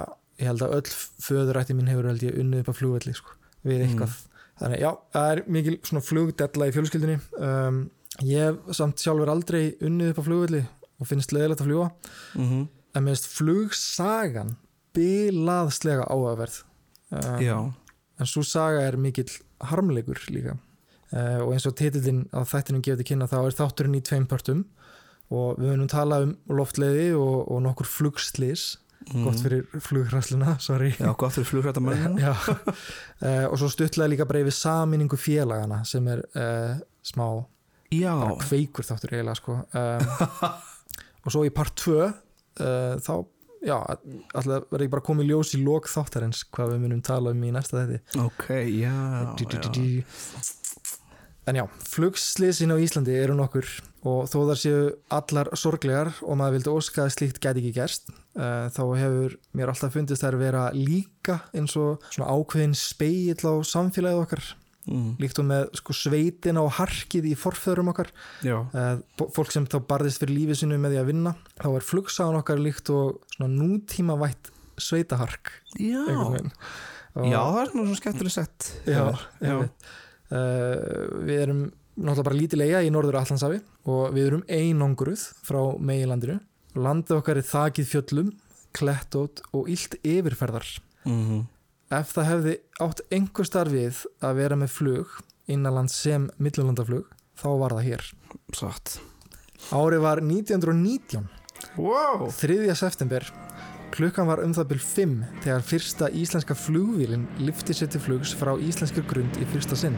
ég 0.43 0.51
held 0.51 0.67
að 0.67 0.77
öll 0.81 0.93
föðurætti 1.23 1.79
mín 1.79 1.89
hefur 1.91 2.11
held 2.11 2.27
ég 2.27 2.37
unnið 2.43 2.65
upp 2.65 2.75
á 2.75 2.79
flugvelli 2.81 3.17
sko, 3.17 3.35
við 3.65 3.87
eitthvað 3.87 4.19
þannig 4.61 4.85
já, 4.85 4.91
það 5.15 5.33
er 5.33 5.43
mikil 5.57 5.79
svona 5.81 6.05
flugdella 6.05 6.69
í 6.69 6.77
fjölskyldunni. 6.77 7.19
Um, 7.39 7.83
ég 8.27 8.51
hef 8.51 8.77
samt 8.77 9.03
sjálfur 9.03 9.31
aldrei 9.33 9.63
unnið 9.83 10.13
upp 10.13 10.23
á 10.23 10.27
flugvelli 10.29 10.63
og 11.01 11.09
finnst 11.09 11.33
leðilegt 11.35 11.65
að 11.65 11.71
fljúa 11.71 11.91
Mm 12.37 12.67
en 12.93 13.07
mér 13.07 13.17
finnst 13.17 13.31
flugsagan 13.33 14.57
bilaðslega 14.97 16.05
áhugaverð. 16.13 16.59
Um, 17.13 17.73
en 18.21 18.29
svo 18.29 18.45
saga 18.45 18.85
er 18.89 18.99
mikill 19.01 19.31
harmleikur 19.65 20.21
líka. 20.33 20.59
Uh, 21.13 21.41
og 21.45 21.55
eins 21.55 21.67
og 21.69 21.77
titillin 21.77 22.27
á 22.33 22.45
þættinum 22.49 22.85
gefið 22.85 23.03
til 23.03 23.09
kynna 23.13 23.29
þá 23.31 23.39
er 23.43 23.57
þátturinn 23.57 23.99
í 23.99 24.05
tveim 24.05 24.29
pörtum. 24.29 24.67
Og 25.33 25.57
við 25.61 25.73
munum 25.73 25.89
tala 25.89 26.21
um 26.27 26.35
loftleiði 26.53 27.13
og, 27.17 27.49
og 27.49 27.63
nokkur 27.65 27.89
flugslis 27.89 28.75
mm. 29.03 29.25
gott 29.27 29.43
fyrir 29.43 29.83
flugræsluna, 29.85 30.57
sorry 30.63 30.93
já, 30.99 31.11
gott 31.19 31.37
fyrir 31.37 31.49
flugrættamennina 31.49 32.21
Já. 32.27 32.33
uh, 32.33 33.47
og 33.51 33.59
svo 33.61 33.71
stuttlega 33.73 34.11
líka 34.13 34.29
bara 34.29 34.43
yfir 34.45 34.57
saminningu 34.57 35.19
félagana 35.21 35.83
sem 35.89 36.09
er 36.13 36.25
uh, 36.37 36.81
smá 37.03 37.29
kveikur 38.47 38.87
þáttur 38.89 39.15
eiginlega 39.15 39.39
sko 39.41 39.59
um, 39.61 40.09
og 41.25 41.35
svo 41.35 41.45
í 41.47 41.53
part 41.55 41.77
2 41.83 41.99
uh, 42.03 42.13
þá 43.03 43.15
já, 43.63 43.77
alltaf 44.35 44.67
verði 44.73 44.87
ekki 44.87 44.95
bara 44.97 45.07
komið 45.07 45.31
ljós 45.31 45.53
í 45.57 45.63
lok 45.63 45.91
þáttarins 45.91 46.43
hvað 46.51 46.75
við 46.75 46.83
munum 46.87 47.05
tala 47.05 47.35
um 47.35 47.45
í 47.47 47.53
næsta 47.55 47.85
þetta 47.87 48.25
Ok, 48.27 48.49
já, 48.81 48.95
já. 48.95 50.53
En 51.51 51.59
já, 51.59 51.65
flugslisin 51.91 52.71
á 52.71 52.79
Íslandi 52.79 53.17
eru 53.19 53.35
nokkur 53.35 53.67
og 54.07 54.29
þó 54.31 54.39
þar 54.51 54.59
séu 54.61 54.81
allar 55.11 55.49
sorglegar 55.59 56.13
og 56.23 56.39
maður 56.39 56.57
vildi 56.59 56.71
óska 56.71 57.05
að 57.05 57.15
slíkt 57.17 57.41
gæti 57.43 57.63
ekki 57.63 57.73
gerst 57.75 58.11
uh, 58.39 58.71
þá 58.71 58.83
hefur 58.99 59.37
mér 59.59 59.73
alltaf 59.73 59.95
fundist 59.95 60.23
þær 60.23 60.39
vera 60.39 60.65
líka 60.75 61.41
eins 61.51 61.75
og 61.79 62.03
svona 62.09 62.31
ákveðin 62.31 62.77
speill 62.79 63.43
á 63.43 63.55
samfélagið 63.67 64.27
okkar. 64.27 64.53
Mm. 64.83 65.13
líkt 65.23 65.39
og 65.39 65.45
með 65.47 65.69
sko 65.79 65.95
sveitina 65.95 66.63
og 66.67 66.73
harkið 66.75 67.29
í 67.31 67.37
forföðurum 67.39 67.93
okkar. 67.93 68.09
Já, 68.43 68.57
uh, 68.67 68.97
fólk 69.31 69.53
sem 69.55 69.67
þá 69.71 69.77
barðist 69.87 70.19
fyrir 70.19 70.35
lífið 70.41 70.59
sinu 70.59 70.79
með 70.83 70.97
því 70.97 70.99
að 71.03 71.11
vinna 71.13 71.35
þá 71.61 71.69
er 71.71 71.87
flugsagan 71.87 72.39
okkar 72.41 72.63
líkt 72.63 72.91
og 72.91 73.21
svona 73.37 73.51
nútíma 73.55 74.19
vætt 74.19 74.51
sveitahark 74.83 75.53
já. 75.79 76.03
Já, 77.13 77.39
það 77.39 77.61
er 77.61 77.71
svona 77.71 77.87
svona 77.87 78.01
skemmtileg 78.01 78.35
sett. 78.35 78.73
Já, 78.89 79.05
já. 79.45 79.57
Uh, 80.33 81.23
við 81.29 81.43
erum 81.45 81.63
náttúrulega 81.93 82.29
bara 82.31 82.39
lítilega 82.39 82.83
í 82.87 82.93
norður 82.93 83.21
Allandsafi 83.21 83.59
og 83.93 84.15
við 84.17 84.31
erum 84.31 84.45
einangruð 84.49 85.27
frá 85.45 85.61
meginlandinu. 85.77 86.39
Landið 86.73 87.19
okkar 87.19 87.41
er 87.43 87.49
þakið 87.51 87.91
fjöllum 87.91 88.31
klettót 88.73 89.43
og 89.53 89.69
illt 89.69 89.99
yfirferðar. 90.01 90.71
Mm 91.05 91.43
ef 91.93 92.15
það 92.17 92.29
hefði 92.29 92.55
átt 92.83 93.03
einhver 93.13 93.49
starf 93.49 93.75
við 93.75 94.03
að 94.25 94.39
vera 94.41 94.59
með 94.59 94.75
flug 94.77 95.17
innanland 95.51 95.93
sem 95.93 96.29
millilandaflug 96.41 97.11
þá 97.39 97.49
var 97.61 97.75
það 97.77 97.89
hér. 97.91 98.07
Satt. 98.57 98.99
Árið 99.73 100.05
var 100.07 100.23
1919 100.25 101.29
Wow! 101.79 102.27
3. 102.35 102.73
september 102.75 103.23
klukkan 103.93 104.27
var 104.27 104.41
um 104.45 104.55
það 104.57 104.69
byrj 104.73 104.85
5 104.89 105.17
þegar 105.45 105.65
fyrsta 105.69 106.09
íslenska 106.17 106.55
flugvílin 106.57 107.27
lyfti 107.45 107.75
sér 107.77 107.91
til 107.93 108.01
flugs 108.01 108.33
frá 108.39 108.55
íslenskir 108.59 109.05
grund 109.11 109.37
í 109.43 109.49
fyrsta 109.53 109.77
sinn 109.77 109.97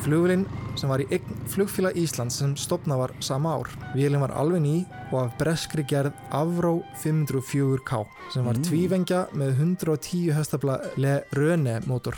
Flugvélin 0.00 0.46
sem 0.80 0.88
var 0.88 1.02
í 1.02 1.06
eign 1.12 1.40
flugfélag 1.52 1.96
Íslands 2.00 2.38
sem 2.40 2.54
stopna 2.56 2.96
var 2.96 3.12
sama 3.20 3.50
ár. 3.58 3.68
Vélin 3.92 4.22
var 4.22 4.32
alveg 4.32 4.62
ný 4.64 4.76
og 5.10 5.18
af 5.26 5.34
breskri 5.38 5.84
gerð 5.84 6.14
Avró 6.32 6.78
504K 7.02 8.06
sem 8.32 8.46
var 8.46 8.56
Mm. 8.56 8.64
tvívengja 8.64 9.26
með 9.34 9.50
110 9.60 10.32
hestafla 10.32 10.80
Le 10.96 11.22
Röne 11.36 11.80
mótor. 11.86 12.16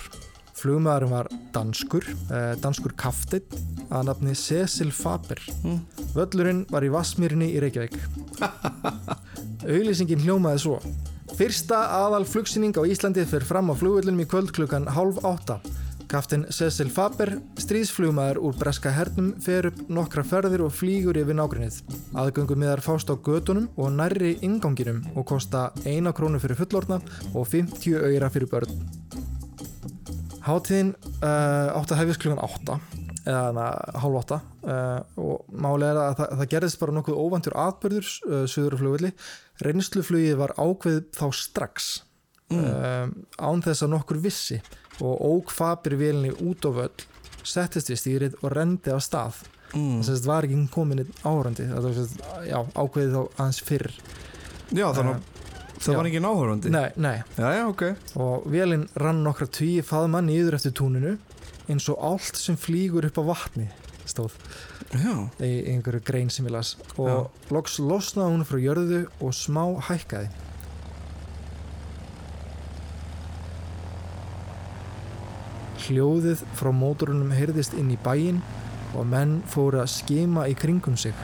Flugmaðurinn 0.54 1.10
var 1.10 1.28
danskur, 1.52 2.04
eh, 2.30 2.54
danskur 2.54 2.92
kaftitt 2.94 3.50
að 3.90 4.04
nafni 4.06 4.36
Cecil 4.36 4.92
Faber. 4.92 5.40
Mm. 5.64 5.80
Völlurinn 6.14 6.66
var 6.70 6.82
í 6.82 6.88
Vassmýrinni 6.90 7.50
í 7.52 7.60
Reykjavík. 7.60 7.98
Auglýsingin 9.62 10.22
hljómaði 10.24 10.64
svo. 10.64 10.78
Fyrsta 11.38 11.78
aðal 12.02 12.26
flugsýning 12.28 12.76
á 12.76 12.82
Íslandi 12.84 13.24
fyrir 13.28 13.46
fram 13.48 13.70
á 13.72 13.74
flugvöllunum 13.78 14.24
í 14.24 14.28
kvöld 14.28 14.52
klukkan 14.52 14.88
hálf 14.90 15.22
átta. 15.24 15.60
Kaftin 16.12 16.42
Cecil 16.52 16.90
Faber, 16.92 17.38
stríðsflugmaður 17.56 18.42
úr 18.44 18.56
breska 18.60 18.90
hernum, 18.92 19.30
fer 19.40 19.70
upp 19.70 19.78
nokkra 19.88 20.24
ferðir 20.28 20.66
og 20.66 20.74
flýgur 20.76 21.16
yfir 21.16 21.38
nágrinnið. 21.38 21.78
Aðgöngum 22.12 22.60
miðar 22.60 22.84
fást 22.84 23.08
á 23.08 23.16
gödunum 23.16 23.70
og 23.80 23.94
nærri 23.96 24.34
inganginum 24.44 25.00
og 25.16 25.24
kosta 25.32 25.70
1 25.88 26.12
krónu 26.12 26.42
fyrir 26.42 26.60
fullorna 26.60 27.00
og 27.32 27.48
50 27.48 27.96
öyra 28.10 28.28
fyrir 28.34 28.50
börn. 28.52 28.82
Hátíðin 30.44 30.92
uh, 31.22 31.72
átt 31.78 31.94
að 31.94 32.02
hefjast 32.02 32.26
klukkan 32.26 32.44
8 32.44 33.01
eða 33.22 33.42
hana, 33.48 33.66
hálf 34.02 34.18
8 34.22 34.38
uh, 34.38 35.22
og 35.22 35.54
málega 35.54 35.92
er 35.92 36.00
að 36.02 36.14
það, 36.20 36.32
það 36.40 36.50
gerðist 36.54 36.80
bara 36.80 36.96
nokkuð 36.96 37.20
óvantur 37.22 37.58
atbyrður 37.62 38.08
uh, 38.28 38.44
söður 38.50 38.76
á 38.76 38.80
flugvelli. 38.82 39.12
Reynsluflugið 39.62 40.38
var 40.40 40.54
ákveð 40.58 41.00
þá 41.14 41.26
strax 41.38 41.90
mm. 42.50 43.12
án 43.38 43.62
þess 43.64 43.84
að 43.84 43.92
nokkur 43.94 44.20
vissi 44.22 44.58
og 45.02 45.22
óg 45.22 45.52
Faber 45.54 45.96
vélinni 46.00 46.32
út 46.42 46.66
á 46.66 46.70
völl 46.74 47.06
settist 47.46 47.90
við 47.90 48.00
stýrið 48.00 48.38
og 48.42 48.54
rendi 48.54 48.92
af 48.92 49.02
stað 49.04 49.42
mm. 49.74 50.00
þess 50.02 50.12
að 50.12 50.18
það 50.18 50.30
var 50.32 50.48
ekki 50.48 50.62
komin 50.72 51.04
áhörandi 51.22 51.68
ákveðið 52.76 53.16
þá 53.16 53.22
aðeins 53.22 53.62
fyrr 53.66 53.88
Já, 54.72 54.86
þannig 54.96 55.14
að 55.14 55.24
það 55.82 55.92
já. 55.92 55.98
var 55.98 56.08
ekki 56.10 56.22
náhörandi 56.22 56.72
nei, 56.72 56.86
nei, 56.96 57.16
Já, 57.36 57.48
já, 57.58 57.64
ok 57.68 57.84
og 58.22 58.46
vélinn 58.52 58.86
rann 59.02 59.22
nokkra 59.26 59.48
tíu 59.52 59.84
faðma 59.86 60.22
niður 60.24 60.58
eftir 60.58 60.74
túninu 60.78 61.16
eins 61.72 61.88
og 61.92 62.04
allt 62.12 62.38
sem 62.38 62.58
flýgur 62.60 63.08
upp 63.08 63.18
á 63.18 63.24
vatni 63.32 63.70
stóð 64.08 64.36
Já, 64.92 65.28
í 65.40 65.50
einhverju 65.72 66.02
grein 66.04 66.28
sem 66.28 66.44
ég 66.44 66.52
las. 66.52 66.74
Og 67.00 67.30
loks 67.54 67.78
losnaði 67.80 68.34
hún 68.34 68.44
frá 68.44 68.58
jörðu 68.60 68.98
og 69.24 69.32
smá 69.32 69.62
hækkaði. 69.88 70.28
Hljóðið 75.82 76.44
frá 76.58 76.70
mótorunum 76.76 77.32
heyrðist 77.32 77.72
inn 77.78 77.94
í 77.94 77.98
bæinn 78.04 78.42
og 78.92 79.08
menn 79.08 79.38
fóru 79.48 79.80
að 79.80 79.94
skima 79.94 80.44
í 80.50 80.58
kringum 80.60 80.98
sig. 81.00 81.16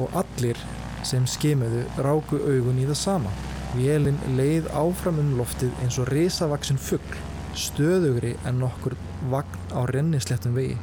Og 0.00 0.16
allir 0.16 0.58
sem 1.06 1.28
skimuðu 1.28 1.84
ráku 2.00 2.40
augun 2.40 2.80
í 2.80 2.88
það 2.88 3.00
sama. 3.04 3.36
Vélinn 3.76 4.18
leið 4.38 4.72
áfram 4.72 5.20
um 5.20 5.34
loftið 5.36 5.84
eins 5.84 6.00
og 6.00 6.08
risavaksin 6.08 6.80
fugg 6.80 7.25
stöðugri 7.56 8.34
en 8.46 8.60
nokkur 8.60 8.96
vagn 9.32 9.72
á 9.72 9.80
rennislettum 9.88 10.56
vegi. 10.56 10.76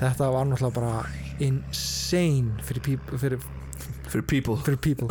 Þetta 0.00 0.30
var 0.34 0.48
náttúrulega 0.50 0.74
bara 0.74 0.94
insane 1.42 2.58
fyrir, 2.66 2.82
peop 2.84 3.14
fyrir, 3.20 3.44
fyrir 4.10 4.26
people. 4.28 4.58
fyrir 4.66 4.80
people. 4.82 5.08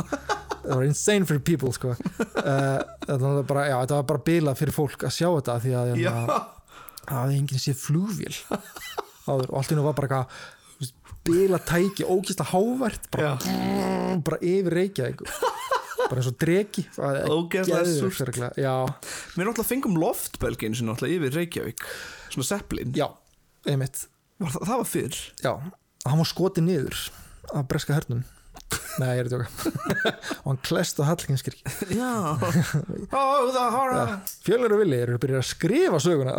Það 0.63 0.75
var 0.75 0.85
insane 0.87 1.27
fyrir 1.27 1.43
people 1.47 1.71
sko. 1.75 1.95
uh, 1.95 2.81
þetta, 3.07 3.21
var 3.23 3.47
bara, 3.47 3.67
já, 3.71 3.77
þetta 3.79 4.01
var 4.01 4.09
bara 4.11 4.25
bila 4.27 4.55
fyrir 4.59 4.75
fólk 4.75 5.07
að 5.07 5.15
sjá 5.15 5.29
þetta 5.29 5.59
því 5.63 5.77
að 5.79 5.95
það 6.03 6.35
hafði 7.13 7.39
enginn 7.39 7.63
séð 7.63 7.87
áður. 9.23 9.47
Og 9.49 9.57
allt 9.59 9.71
í 9.71 9.79
nú 9.79 9.87
var 9.87 9.95
bara 9.95 10.19
eitthvað 10.19 10.51
bila 11.23 11.59
tæki, 11.63 12.03
ógæsla 12.03 12.45
hávært 12.51 13.05
bara, 13.13 13.37
bara 14.27 14.39
yfir 14.43 14.75
Reykjavík 14.75 15.21
bara 16.01 16.19
eins 16.21 16.29
og 16.31 16.37
dregi 16.41 16.85
Ógeðslega 16.97 17.83
súrt. 17.89 18.37
Við 18.39 19.47
náttúrulega 19.47 19.67
fengum 19.67 19.97
loftbelgin 20.01 20.77
sem 20.77 20.89
náttúrulega 20.89 21.19
yfir 21.19 21.37
Reykjavík. 21.39 21.85
Svona 22.33 22.49
Zeppelin. 22.49 22.93
Já, 22.97 23.07
einmitt. 23.69 24.05
Var, 24.41 24.53
það, 24.55 24.67
það 24.69 24.81
var 24.81 24.89
fyrr? 24.89 25.19
Já, 25.43 25.53
hann 26.07 26.21
var 26.23 26.29
skotið 26.29 26.67
niður 26.67 27.03
af 27.53 27.67
breska 27.69 27.97
hernum 27.97 28.23
Nei, 29.01 29.09
ég 29.17 29.23
er 29.23 29.27
að 29.27 29.33
tjóka 29.33 29.73
og 30.43 30.47
hann 30.47 30.59
klest 30.65 30.99
á 31.01 31.03
Hallgrímskirkju. 31.07 31.73
Já. 31.97 32.09
Oh, 33.13 33.49
the 33.53 33.63
horror. 33.73 34.13
Fjölur 34.45 34.73
og 34.75 34.81
Vili 34.81 34.97
eru 35.03 35.17
byrjað 35.21 35.41
að 35.41 35.47
skrifa 35.49 35.99
söguna. 36.01 36.33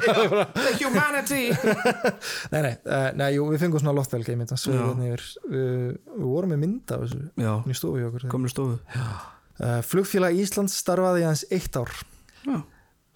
The 0.56 0.72
humanity. 0.80 1.42
Nei, 2.52 2.60
nei, 2.64 2.72
uh, 2.88 3.08
nei, 3.18 3.28
jú, 3.36 3.46
við 3.52 3.64
fengum 3.64 3.82
svona 3.82 3.94
að 3.94 4.00
Já. 4.78 4.80
hérna 4.80 5.08
Við 5.52 6.24
vorum 6.24 6.54
með 6.54 6.62
mynda 6.64 7.00
í 7.04 7.76
stofu 7.76 8.00
hjá 8.00 8.08
okkur. 8.10 8.26
Komur 8.32 8.52
stofu. 8.52 8.78
Uh, 8.96 9.78
Flugfélag 9.86 10.36
Íslands 10.40 10.76
starfaði 10.80 11.24
í 11.24 11.28
aðeins 11.28 11.46
eitt 11.52 11.80
ár. 11.80 11.92
Já, 12.46 12.58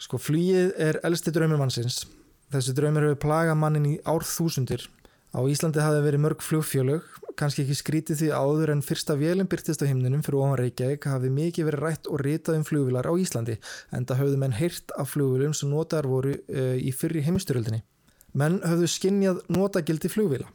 Sko, 0.01 0.17
flugið 0.17 0.71
er 0.81 0.97
elsti 1.05 1.33
draumur 1.35 1.61
mannsins. 1.61 2.03
Þessi 2.51 2.73
draumur 2.77 3.05
hefur 3.11 3.21
plagað 3.27 3.59
mannin 3.61 3.91
í 3.91 3.99
árþúsundir 4.09 4.87
Á 5.31 5.39
Íslandi 5.47 5.79
hafði 5.79 6.01
verið 6.03 6.23
mörg 6.25 6.41
flugfjölög, 6.43 7.05
kannski 7.39 7.65
ekki 7.65 7.77
skrítið 7.79 8.21
því 8.21 8.29
áður 8.35 8.73
en 8.75 8.83
fyrsta 8.85 9.17
vélum 9.19 9.49
byrtist 9.51 9.83
á 9.83 9.91
himninum 9.91 10.23
fyrir 10.27 10.41
ofan 10.41 10.59
Reykjavík 10.61 11.07
hafði 11.11 11.31
mikið 11.37 11.69
verið 11.69 11.85
rætt 11.85 12.11
og 12.11 12.23
ritað 12.25 12.59
um 12.59 12.67
flugvilar 12.67 13.09
á 13.09 13.13
Íslandi, 13.15 13.57
en 13.95 14.07
það 14.09 14.23
höfðu 14.23 14.41
menn 14.43 14.57
heyrt 14.59 14.95
af 14.97 15.13
flugvilum 15.15 15.55
sem 15.57 15.71
notaðar 15.73 16.11
voru 16.11 16.35
uh, 16.37 16.77
í 16.77 16.91
fyrri 16.97 17.23
heimstyröldinni. 17.27 17.83
Menn 18.33 18.61
höfðu 18.65 18.91
skinnjað 18.91 19.43
notagildi 19.51 20.11
flugvila 20.13 20.51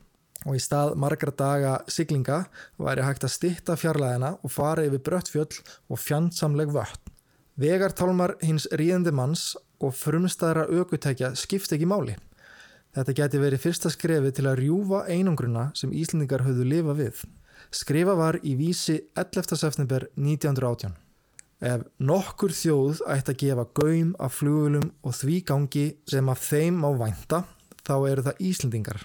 og 0.45 0.57
í 0.57 0.61
stað 0.61 0.93
margra 1.01 1.33
daga 1.33 1.79
siglinga 1.89 2.43
væri 2.77 3.05
hægt 3.05 3.25
að 3.25 3.33
stitta 3.33 3.77
fjarlæðina 3.79 4.35
og 4.43 4.53
fara 4.53 4.85
yfir 4.85 5.01
brött 5.07 5.31
fjöll 5.33 5.61
og 5.89 5.99
fjandsamleg 5.99 6.71
vötn. 6.75 7.11
Vegartálmar 7.55 8.35
hins 8.43 8.67
ríðandi 8.75 9.13
manns 9.15 9.53
og 9.79 9.95
frumstæðra 9.95 10.67
ökutækja 10.67 11.33
skipt 11.39 11.71
ekki 11.71 11.87
máli. 11.87 12.17
Þetta 12.95 13.13
geti 13.17 13.39
verið 13.41 13.59
fyrsta 13.59 13.89
skrefi 13.91 14.29
til 14.31 14.45
að 14.47 14.61
rjúfa 14.61 15.01
einangruna 15.11 15.65
sem 15.75 15.91
Íslandingar 15.91 16.45
höfðu 16.45 16.67
lifa 16.69 16.93
við. 16.95 17.25
Skrifa 17.75 18.13
var 18.15 18.37
í 18.39 18.53
vísi 18.55 19.01
11. 19.19 19.57
september 19.59 20.05
1918. 20.15 20.95
Ef 21.65 21.83
nokkur 21.99 22.55
þjóð 22.55 23.01
ætti 23.11 23.33
að 23.33 23.41
gefa 23.41 23.67
gaum 23.81 24.15
af 24.19 24.39
flugulum 24.39 24.87
og 25.03 25.17
því 25.19 25.41
gangi 25.51 25.85
sem 26.07 26.31
af 26.31 26.47
þeim 26.47 26.79
má 26.83 26.87
vænta, 26.95 27.43
þá 27.83 27.95
eru 28.13 28.25
það 28.29 28.41
Íslandingar. 28.47 29.03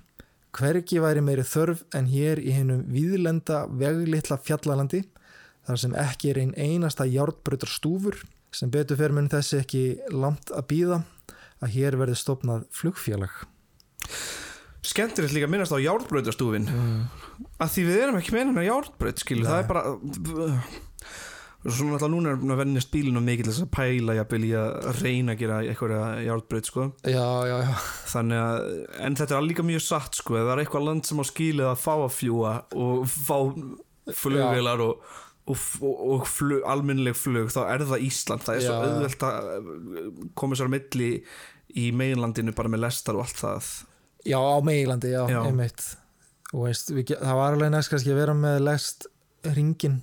Hvergi 0.54 1.02
væri 1.02 1.23
meiri 1.26 1.47
þörf 1.47 1.82
en 1.94 2.11
hér 2.11 2.38
í 2.42 2.54
hennum 2.54 2.87
víðlenda 2.94 3.64
veglitla 3.70 4.38
fjallalandi, 4.38 5.04
þar 5.66 5.82
sem 5.82 5.94
ekki 5.99 6.30
er 6.30 6.44
einn 6.44 6.54
einasta 6.59 7.06
járnbrautar 7.11 7.70
stúfur, 7.70 8.23
sem 8.54 8.70
betur 8.70 8.99
fer 8.99 9.14
mun 9.14 9.30
þessi 9.30 9.64
ekki 9.64 9.85
langt 10.14 10.50
að 10.54 10.66
býða, 10.75 11.04
að 11.59 11.75
hér 11.75 11.99
verði 11.99 12.18
stopnað 12.18 12.68
flugfélag. 12.75 13.35
Skemmtilegt 14.90 15.35
líka 15.37 15.49
að 15.49 15.54
minnast 15.54 15.75
á 15.76 15.78
járnbrautastúfin 15.83 16.69
mm. 16.71 17.00
að 17.61 17.75
því 17.75 17.88
við 17.88 18.04
erum 18.04 18.21
ekki 18.21 18.35
með 18.35 18.47
hennar 18.47 18.69
járnbraut 18.69 19.21
skilu, 19.23 19.45
það 19.47 19.59
Nei. 19.59 19.64
er 19.64 19.69
bara 19.69 19.83
og 21.61 21.75
svona 21.76 21.99
alltaf 21.99 22.09
núna 22.09 22.33
er 22.33 22.52
að 22.54 22.61
vennja 22.62 22.80
spílinu 22.80 23.21
mikið 23.21 23.50
þess 23.50 23.64
að 23.66 23.73
pæla 23.76 24.14
jafnvel 24.16 24.45
í 24.49 24.52
að 24.57 25.00
reyna 25.02 25.35
að 25.35 25.42
gera 25.42 25.59
eitthvað 25.69 26.23
járnbraut 26.25 26.71
sko. 26.71 26.87
Já, 27.04 27.26
já, 27.50 27.57
já. 27.66 27.73
Þannig 28.14 28.40
að, 28.45 28.69
en 29.04 29.19
þetta 29.21 29.37
er 29.37 29.45
líka 29.45 29.66
mjög 29.69 29.85
satt 29.85 30.21
sko, 30.23 30.38
það 30.38 30.52
er 30.54 30.62
eitthvað 30.62 30.87
land 30.88 31.09
sem 31.09 31.21
á 31.21 31.25
skilið 31.28 31.69
að 31.69 31.83
fá 31.83 31.92
að 31.99 32.14
fljúa 32.16 32.54
og 32.80 33.04
fá 33.12 33.37
flugvélar 34.23 34.85
og, 34.87 35.04
og, 35.52 35.69
og, 35.85 36.25
flug, 36.33 36.64
almennileg 36.64 37.21
flug, 37.21 37.52
þá 37.52 37.61
er 37.66 37.85
það 37.92 38.09
Ísland. 38.09 38.47
Það 38.49 38.57
er 38.57 38.64
svo 38.64 38.80
auðvelt 38.80 39.28
að 39.28 39.52
koma 40.40 40.57
sér 40.57 40.73
á 40.73 40.75
milli 40.78 41.12
í 41.76 41.90
meginlandinu 41.92 42.57
bara 42.57 42.73
með 42.73 42.87
lestar 42.87 43.21
og 43.21 43.28
allt 43.28 43.45
það 43.45 43.73
Já, 44.27 44.37
á 44.39 44.61
Meilandi, 44.65 45.11
já, 45.15 45.23
Já. 45.31 45.41
einmitt. 45.49 45.97
Og 46.53 46.67
veist, 46.67 46.91
við, 46.93 47.15
það 47.21 47.35
var 47.39 47.53
alveg 47.57 47.71
næst 47.73 47.91
kannski 47.93 48.11
að 48.12 48.19
vera 48.21 48.35
með 48.37 48.57
lest 48.67 49.07
ringin 49.57 50.00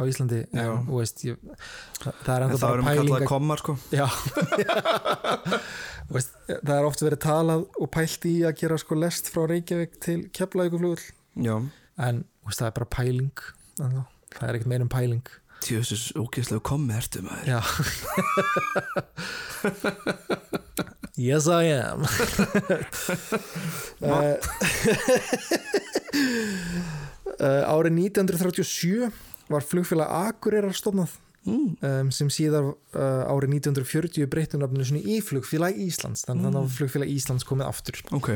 á 0.00 0.02
Íslandi 0.08 0.40
en 0.56 0.86
veist, 0.88 1.22
ég, 1.26 1.36
það, 2.00 2.12
það 2.24 2.34
er 2.34 2.42
en 2.42 2.46
enda 2.50 2.58
bara 2.60 2.74
erum 2.74 2.86
pæling 2.88 3.00
kallað 3.00 3.20
að- 3.20 3.30
komar 3.30 3.58
sko. 3.62 3.72
Veist, 6.10 6.32
það 6.48 6.74
er 6.74 6.84
oft 6.88 7.00
verið 7.04 7.20
talað 7.22 7.60
og 7.78 7.90
pælt 7.94 8.24
í 8.26 8.34
að 8.48 8.56
gera 8.64 8.78
sko 8.82 8.94
lest 8.98 9.30
frá 9.30 9.44
Reykjavík 9.46 9.92
til 10.02 10.18
Keflavíkuflugull 10.34 11.04
en 12.00 12.24
það 12.50 12.66
er 12.66 12.74
bara 12.80 12.88
pæling 12.96 13.30
ennþá. 13.78 14.02
það 14.34 14.48
er 14.48 14.54
ekkert 14.58 14.72
meira 14.72 14.82
um 14.88 14.90
pæling. 14.90 15.22
Tjóðsins 15.60 16.06
ertu 16.96 17.20
maður. 17.22 17.46
Já 17.46 17.60
Yes 21.20 21.48
I 21.52 21.64
am. 21.76 22.06
Uh, 24.00 24.38
uh, 27.36 27.64
Árið 27.74 27.98
1937 28.08 29.10
var 29.50 29.66
flugfélag 29.66 30.08
Akureyrar 30.30 30.72
stofnað 30.76 31.12
mm. 31.44 31.76
um, 31.84 32.10
sem 32.14 32.30
síðar 32.32 32.70
uh, 32.72 33.28
árið 33.28 33.58
1940 33.58 34.30
breyttum 34.32 34.64
nafninu 34.64 35.02
í 35.02 35.20
flugfélag 35.24 35.76
Íslands 35.76 36.24
þannig 36.28 36.50
Mm. 36.50 36.58
að 36.62 36.72
flugfélag 36.78 37.12
Íslands 37.12 37.44
komið 37.44 37.68
aftur. 37.68 38.00
Ok, 38.16 38.32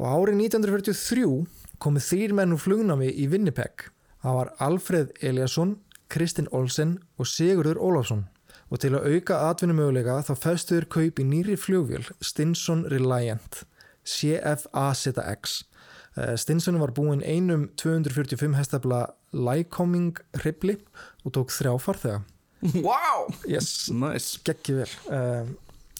og 0.00 0.06
árið 0.10 0.42
1943 0.48 1.46
komið 1.78 2.08
þrýr 2.10 2.34
menn 2.34 2.54
úr 2.56 2.62
flugnámi 2.62 3.14
í 3.14 3.28
Winnipeg. 3.30 3.90
Það 4.24 4.38
var 4.40 4.54
Alfred 4.58 5.14
Eliasson 5.22 5.76
Kristinn 6.10 6.50
Olsen 6.50 6.98
og 7.18 7.26
Sigurður 7.28 7.78
Ólafsson 7.78 8.26
og 8.74 8.82
til 8.82 8.96
að 8.98 9.06
auka 9.14 9.38
atvinnumöguleika 9.52 10.18
þá 10.26 10.34
festuður 10.42 10.88
kaup 10.96 11.22
í 11.22 11.28
nýri 11.28 11.54
flugvél 11.60 12.08
Stinson 12.18 12.82
Reliant 12.90 13.62
CFA-ZX 14.02 15.62
Eh, 16.14 16.36
Stinson 16.38 16.78
var 16.78 16.92
búinn 16.94 17.24
einum 17.26 17.68
245 17.80 18.54
hestafla 18.54 19.08
Lycoming 19.34 20.14
hribli 20.38 20.76
og 21.26 21.34
tók 21.34 21.50
þrjá 21.54 21.74
farþega. 21.82 22.20
Wow! 22.84 23.26
Yes, 23.50 23.90
nice, 23.90 24.38
geggi 24.46 24.78
vel. 24.78 24.92
Um, 25.10 25.50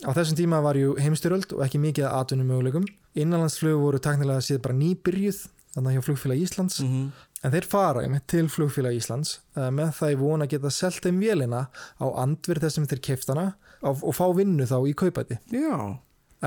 á 0.06 0.10
þessum 0.14 0.38
tíma 0.38 0.62
var 0.64 0.78
ju 0.78 0.94
heimstyröld 1.02 1.50
og 1.56 1.64
ekki 1.66 1.82
mikið 1.82 2.06
að 2.08 2.20
atvinnumöguleikum. 2.20 2.86
Innanlandsflug 3.18 3.82
voru 3.82 4.00
taknilega 4.02 4.44
síðan 4.44 4.64
bara 4.64 4.78
nýbyrjuð 4.78 5.42
þannig 5.74 5.98
hjá 5.98 6.06
flugfélag 6.06 6.46
Íslands. 6.46 6.80
Mm 6.86 7.10
en 7.44 7.52
þeir 7.52 7.68
fara 7.68 8.04
einmitt 8.04 8.26
til 8.30 8.46
flugfélag 8.52 8.96
Íslands 8.96 9.38
uh, 9.58 9.68
með 9.74 9.92
það 9.98 10.14
í 10.14 10.20
vona 10.22 10.48
að 10.48 10.54
geta 10.56 10.72
selt 10.72 11.04
þeim 11.04 11.20
vélina 11.20 11.66
á 12.00 12.06
andverð 12.24 12.66
þessum 12.66 12.88
þeir 12.90 13.04
keftana 13.10 13.46
og, 13.84 14.00
fá 14.16 14.26
vinnu 14.36 14.66
þá 14.68 14.78
í 14.88 14.94
kaupæti 14.96 15.38
já, 15.52 15.76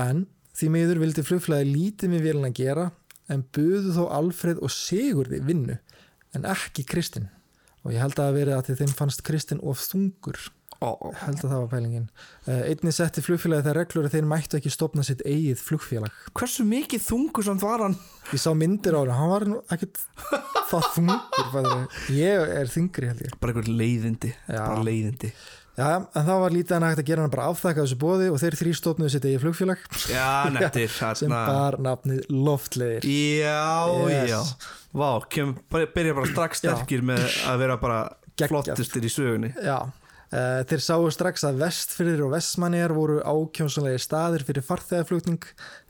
en 0.02 0.26
því 0.58 0.72
miður 0.74 1.02
vildi 1.04 1.26
flugfélagi 1.26 1.70
lítið 1.70 2.14
með 2.14 2.26
vélina 2.26 2.54
gera 2.54 2.90
en 3.32 3.44
buðu 3.54 3.94
þó 3.94 4.04
Alfred 4.18 4.60
og 4.64 4.72
Sigurði 4.72 5.40
vinnu 5.44 5.76
en 6.36 6.46
ekki 6.48 6.84
Kristinn. 6.88 7.28
Og 7.84 7.94
ég 7.94 8.02
held 8.02 8.18
að 8.18 8.28
það 8.28 8.38
verið 8.38 8.56
að 8.56 8.80
þeim 8.82 8.94
fannst 8.98 9.24
Kristinn 9.26 9.62
of 9.64 9.80
þungur 9.84 10.40
held 10.78 11.40
að 11.42 11.50
það 11.50 11.58
var 11.58 11.68
pælingin. 11.72 12.04
Uh, 12.46 12.60
einni 12.70 12.92
setti 12.94 13.22
flugfélagi 13.26 13.66
þær 13.66 13.78
reglur 13.80 14.06
að 14.08 14.14
þeir 14.14 14.28
mættu 14.30 14.58
ekki 14.60 14.70
stopna 14.70 15.02
sitt 15.06 15.22
eigið 15.26 15.62
flugfélag. 15.66 16.18
Hversu 16.38 16.66
mikið 16.68 17.02
þungur 17.08 17.46
samt 17.48 17.64
var 17.66 17.82
hann? 17.86 17.96
Ég 18.30 18.42
sá 18.42 18.50
myndir 18.54 18.94
á 18.94 19.00
hann, 19.02 19.14
hann 19.18 19.32
var 19.32 19.46
nú 19.50 19.60
ekkit 19.74 19.98
það 20.70 20.90
þungur 20.94 21.48
fæðri. 21.54 21.86
ég 22.18 22.52
er 22.60 22.70
þingri 22.74 23.10
held 23.10 23.24
ég. 23.26 23.38
Bara 23.40 23.54
einhver 23.56 23.72
leiðindi, 23.80 24.34
Já. 24.46 24.60
bara 24.68 24.84
leiðindi. 24.86 25.32
Já, 25.78 25.92
en 26.02 26.24
það 26.26 26.40
var 26.42 26.50
lítið 26.50 26.74
að 26.74 26.84
hægt 26.90 27.00
að 27.04 27.06
gera 27.06 27.22
hann 27.22 27.30
bara 27.30 27.44
afþakka 27.52 27.82
þessu 27.84 27.96
bóði 28.02 28.30
og 28.34 28.40
þeir 28.42 28.54
þrý 28.58 28.70
stopnuðu 28.74 29.10
sitt 29.14 29.26
eigið 29.28 29.42
flugfélag. 29.44 29.84
Já, 30.10 30.30
nettir 30.56 30.90
sem 31.20 31.30
bar 31.30 31.76
nafnið 31.78 32.24
Loftleðir 32.34 33.06
já, 33.06 33.86
Yes. 34.10 34.32
já. 34.32 34.40
Vá, 34.98 35.10
kem, 35.30 35.52
byrja 35.70 36.16
bara 36.18 36.30
strax 36.32 36.64
Já. 36.64 36.72
sterkir 36.72 37.04
með 37.06 37.22
að 37.46 37.62
vera 37.62 37.76
bara 37.78 38.00
Geggjað. 38.34 38.50
flottustir 38.50 39.06
í 39.06 39.12
sögunni. 39.12 39.52
Já, 39.62 39.78
þeir 40.30 40.82
sáu 40.84 41.06
strax 41.10 41.44
að 41.48 41.60
vestfyrir 41.62 42.20
og 42.26 42.34
vestmannir 42.34 42.92
voru 42.92 43.20
ákjómsanlega 43.24 44.00
staðir 44.02 44.44
fyrir 44.44 44.64
farþegaflugning 44.66 45.40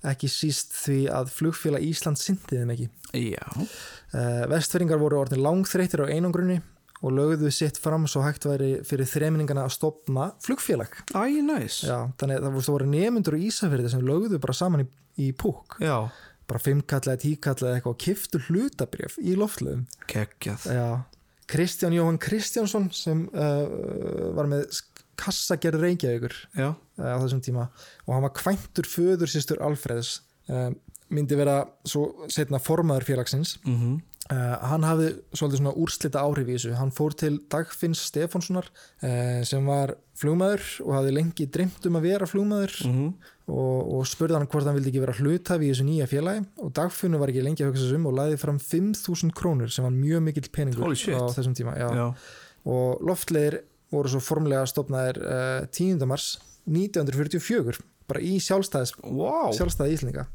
ekki 0.07 0.29
síst 0.31 0.77
því 0.85 0.99
að 1.11 1.33
flugfélag 1.35 1.83
Ísland 1.89 2.21
syndi 2.23 2.59
þeim 2.61 2.75
ekki. 2.77 2.89
já, 3.33 3.69
Uh, 4.09 4.47
vestfyringar 4.49 4.97
voru 5.03 5.19
orðin 5.21 5.43
langþreytir 5.45 6.01
á 6.01 6.09
einangrunni 6.09 6.63
og 7.05 7.13
lögðu 7.13 7.51
sitt 7.53 7.77
fram 7.77 8.07
svo 8.09 8.23
hægt 8.25 8.47
væri 8.49 8.79
fyrir 8.83 9.05
þreminingana 9.05 9.67
að 9.67 9.75
stopna 9.75 10.31
flugfélag. 10.41 10.89
æ, 11.13 11.43
næs 11.45 11.83
Já, 11.85 12.09
þannig 12.17 12.39
að 12.41 12.47
það 12.49 12.71
voru- 12.73 12.89
nemyndur 12.89 13.37
í 13.37 13.51
Ísafyrði 13.51 13.91
sem 13.91 14.01
lögðu 14.01 14.41
bara 14.41 14.55
saman 14.57 14.87
í, 14.87 14.89
í 15.29 15.33
púk. 15.37 15.77
já, 15.81 16.09
Bara 16.49 16.59
fimmkall 16.59 17.01
eða 17.05 17.21
tíkall 17.21 17.55
eða 17.61 17.75
eitthvað 17.77 17.93
og 17.93 17.99
kiftu 18.01 18.39
hlutabrjöf 18.49 19.19
í 19.21 19.37
loftlöðum. 19.37 19.85
geggjað 20.09 20.65
Já, 20.73 21.05
Kristján 21.49 21.97
Jóhann 21.97 22.21
Kristjánsson 22.21 22.91
sem 22.93 23.25
uh, 23.33 24.33
var 24.37 24.51
með 24.51 24.83
kassagerð 25.19 25.83
Reykjavíkur 25.87 26.35
uh, 26.61 26.75
á 27.01 27.17
þessum 27.23 27.41
tíma. 27.45 27.69
Og 28.07 28.15
hann 28.15 28.27
var 28.27 28.35
kvæntur 28.37 28.89
föður 28.89 29.33
sýstur 29.33 29.63
Alfreðs 29.65 30.19
uh, 30.53 30.71
myndi 31.09 31.39
vera 31.39 31.63
svo 31.89 32.29
setna 32.33 32.61
formaður 32.63 33.09
félagsins. 33.13 33.57
Mhm. 33.65 33.99
Uh, 34.29 34.59
hann 34.69 34.85
hafði 34.85 35.07
svolítið 35.33 35.61
svona 35.63 35.71
úrslita 35.81 36.21
áhrif 36.21 36.51
í 36.51 36.57
þessu. 36.59 36.75
Hann 36.77 36.91
fór 36.93 37.15
til 37.17 37.39
Dagfinns 37.49 38.03
Stefánssonar 38.11 38.67
uh, 38.69 39.41
sem 39.49 39.65
var 39.65 39.95
flugmaður 40.21 40.67
og 40.85 40.93
hafði 40.99 41.15
lengi 41.17 41.47
dreymt 41.49 41.89
um 41.89 41.97
að 41.97 42.11
vera 42.11 42.29
flugmaður. 42.29 42.77
Mhm 42.85 43.11
og, 43.49 43.79
og 43.97 44.05
spurði 44.09 44.37
hann 44.37 44.49
hvort 44.51 44.69
hann 44.69 44.77
vildi 44.77 44.93
ekki 44.93 45.03
vera 45.03 45.17
hlutafi 45.17 45.69
í 45.69 45.73
þessu 45.73 45.87
nýja 45.89 46.09
félagi. 46.11 46.45
Og 46.65 46.73
Dagfinnu 46.77 47.21
var 47.21 47.33
ekki 47.33 47.45
lengi 47.47 47.65
að 47.65 47.73
hugsa 47.73 47.97
um 47.97 48.09
og 48.11 48.17
laði 48.19 48.39
fram 48.41 48.61
5.000 48.61 49.35
krónur 49.37 49.73
sem 49.73 49.87
var 49.87 49.95
mjög 49.95 50.25
mikill 50.27 50.51
peningur 50.53 50.93
á 50.93 51.27
þessum 51.33 51.57
tíma 51.57 51.77
já. 51.81 51.89
já, 51.97 52.07
og 52.69 53.05
loftleðir 53.09 53.63
voru 53.93 54.13
svo 54.13 54.21
formlega 54.21 54.67
stopnaðir 54.69 55.21
uh, 55.23 55.69
10. 55.73 56.05
mars 56.09 56.35
1944 56.69 57.81
bara 58.09 58.25
í 58.25 58.37
sjálfstæðis 58.43 58.95
wow 59.05 59.53
sjálfstæði 59.57 59.97
Íslinga 59.97 60.27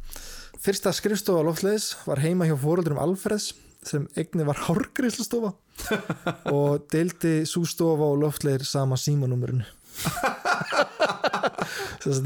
fyrsta 0.63 0.93
skrifstofa 0.95 1.45
loftleðis 1.45 1.91
var 2.07 2.21
heima 2.23 2.47
hjá 2.49 2.55
fóröldurum 2.61 3.01
Alfreds 3.01 3.51
sem 3.83 4.07
eigni 4.17 4.45
var 4.47 4.61
hárgreislustofa 4.65 5.53
og 6.55 6.85
deildi 6.93 7.43
svo 7.49 7.65
stofa 7.67 8.09
og 8.09 8.21
loftleðir 8.23 8.65
sama 8.67 8.97
að 8.97 9.65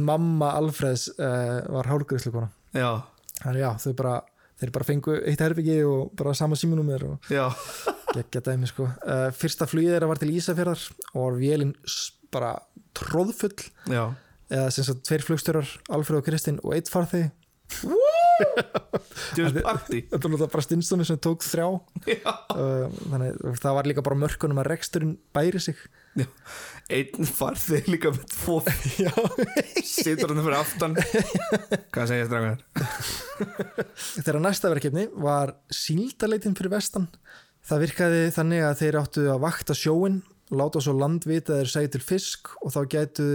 mamma 0.09 0.53
Alfreds 0.57 1.09
uh, 1.17 1.61
var 1.73 1.89
hárgreislukona 1.91 2.49
já, 2.75 2.89
þannig 3.41 3.63
já, 3.63 3.71
þau 3.85 3.93
bara 4.01 4.15
þeir 4.57 4.73
bara 4.73 4.87
fengu 4.87 5.17
eitt 5.21 5.41
herbyggi 5.43 5.79
og 5.85 6.13
bara 6.17 6.35
sama 6.37 6.57
símanúmer 6.57 7.03
og 7.11 7.31
geggja 8.15 8.41
dæmi 8.47 8.69
sko. 8.69 8.87
Uh, 9.05 9.27
fyrsta 9.35 9.67
flugið 9.69 9.95
þeirra 9.95 10.09
var 10.09 10.21
til 10.21 10.31
Ísafjörðar 10.33 10.85
og 11.13 11.19
var 11.21 11.41
vélinn 11.41 11.75
bara 12.33 12.55
tróðfull 12.97 13.53
já. 13.91 14.07
Eða 14.47 14.69
sem 14.71 14.85
sagt 14.87 15.03
tveir 15.03 15.25
flugstjórar, 15.27 15.67
Alfred 15.91 16.21
og 16.21 16.25
Kristinn 16.25 16.61
og 16.63 16.77
eitt 16.77 16.89
farþegi 16.91 17.27
djúðs 19.37 19.55
party. 19.63 20.01
þetta 20.07 20.17
var 20.17 20.33
náttúrulega 20.33 20.49
bara 20.53 20.65
Stinstoni 20.65 21.07
sem 21.07 21.19
tók 21.21 21.45
þrjá. 21.45 21.67
Já, 22.09 22.33
uh, 22.53 22.85
þannig 23.11 23.39
að 23.41 23.61
það 23.63 23.77
var 23.79 23.89
líka 23.91 24.03
bara 24.05 24.19
mörkunum 24.23 24.61
að 24.61 24.69
reksturinn 24.73 25.15
bæri 25.35 25.61
sig. 25.63 25.81
Einn 26.93 27.27
farþið 27.27 27.89
líka 27.93 28.13
með 28.13 28.23
tvo 28.33 28.59
já, 29.05 29.11
situr 29.85 30.33
hann 30.33 30.45
fyrir 30.45 30.57
aftan. 30.59 30.97
Hvað 31.93 32.13
segir 32.13 32.29
strákar 32.29 32.63
þeirra 34.21 34.41
næsta 34.43 34.71
verkefni 34.73 35.07
var 35.13 35.57
síldaleitin 35.73 36.57
fyrir 36.57 36.73
vestan. 36.77 37.09
Það 37.67 37.83
virkaði 37.83 38.25
þannig 38.35 38.63
að 38.63 38.81
þeir 38.81 38.99
áttu 39.01 39.27
að 39.33 39.43
vakta 39.43 39.75
sjóin 39.75 40.21
láta 40.55 40.79
svo 40.79 40.93
landvita 40.95 41.57
þeir 41.59 41.71
segi 41.73 41.89
til 41.95 42.03
fisk 42.05 42.53
og 42.63 42.71
þá 42.71 42.79
gætu 42.93 43.25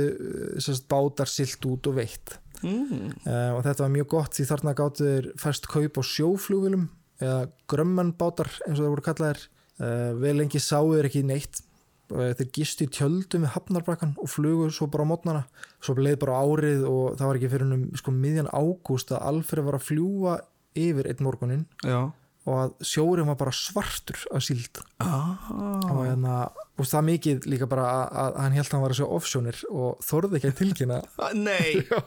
uh, 0.56 0.78
bátar 0.88 1.28
silt 1.28 1.68
út 1.68 1.90
og 1.90 1.98
veitt 2.00 2.38
mm. 2.62 3.10
uh, 3.26 3.50
og 3.56 3.62
þetta 3.66 3.84
var 3.84 3.92
mjög 3.96 4.08
gott 4.14 4.38
því 4.38 4.46
þarna 4.50 4.76
gáttu 4.78 5.08
þeir 5.08 5.28
fæst 5.40 5.68
kaup 5.70 5.98
á 5.98 6.02
sjóflugvilum 6.06 6.86
eða 7.22 7.42
grömmanbátar 7.70 8.50
eins 8.66 8.78
og 8.78 8.84
það 8.84 8.94
voru 8.94 9.06
kallaðir. 9.08 9.44
Uh, 9.82 10.10
vel 10.22 10.36
lengi 10.38 10.62
sáu 10.62 10.94
þeir 10.94 11.10
ekki 11.10 11.24
neitt. 11.26 11.62
Uh, 12.12 12.32
þeir 12.38 12.48
gistu 12.54 12.86
tjöldum 12.92 13.46
við 13.46 13.54
hafnarbrakkan 13.56 14.16
og 14.20 14.30
flugu 14.30 14.70
svo 14.74 14.88
bara 14.92 15.06
á 15.06 15.10
mótnana. 15.12 15.44
Svo 15.82 15.96
leið 15.98 16.18
bara 16.24 16.40
árið 16.42 16.86
og 16.88 17.18
það 17.20 17.28
var 17.28 17.40
ekki 17.40 17.52
fyrir 17.52 17.76
um 17.76 17.84
sko 17.98 18.14
miðjan 18.16 18.50
ágúst 18.52 19.14
að 19.14 19.24
Alfred 19.30 19.68
var 19.68 19.78
að 19.78 19.86
fljúa 19.90 20.40
yfir 20.72 21.08
einn 21.10 21.24
morgunin 21.24 21.64
Já 21.84 22.12
og 22.42 22.58
að 22.58 22.72
sjórin 22.86 23.28
var 23.30 23.38
bara 23.38 23.54
svartur 23.54 24.18
af 24.34 24.42
síld. 24.42 24.80
Ah. 25.02 25.50
og 25.52 26.00
hérna, 26.02 26.36
og 26.78 26.88
það 26.88 27.04
mikið 27.08 27.46
líka 27.52 27.68
bara 27.70 27.84
að, 27.90 28.16
að 28.22 28.38
hann 28.42 28.56
held 28.56 28.66
að 28.66 28.74
hann 28.74 28.82
var 28.84 28.94
að 28.94 28.98
sjá 28.98 29.06
offsjónir 29.18 29.60
og 29.70 30.02
þorði 30.06 30.38
ekki 30.38 30.50
að 30.50 30.58
tilkynna. 30.62 30.98
Nei. 31.48 31.82
Já. 31.90 32.00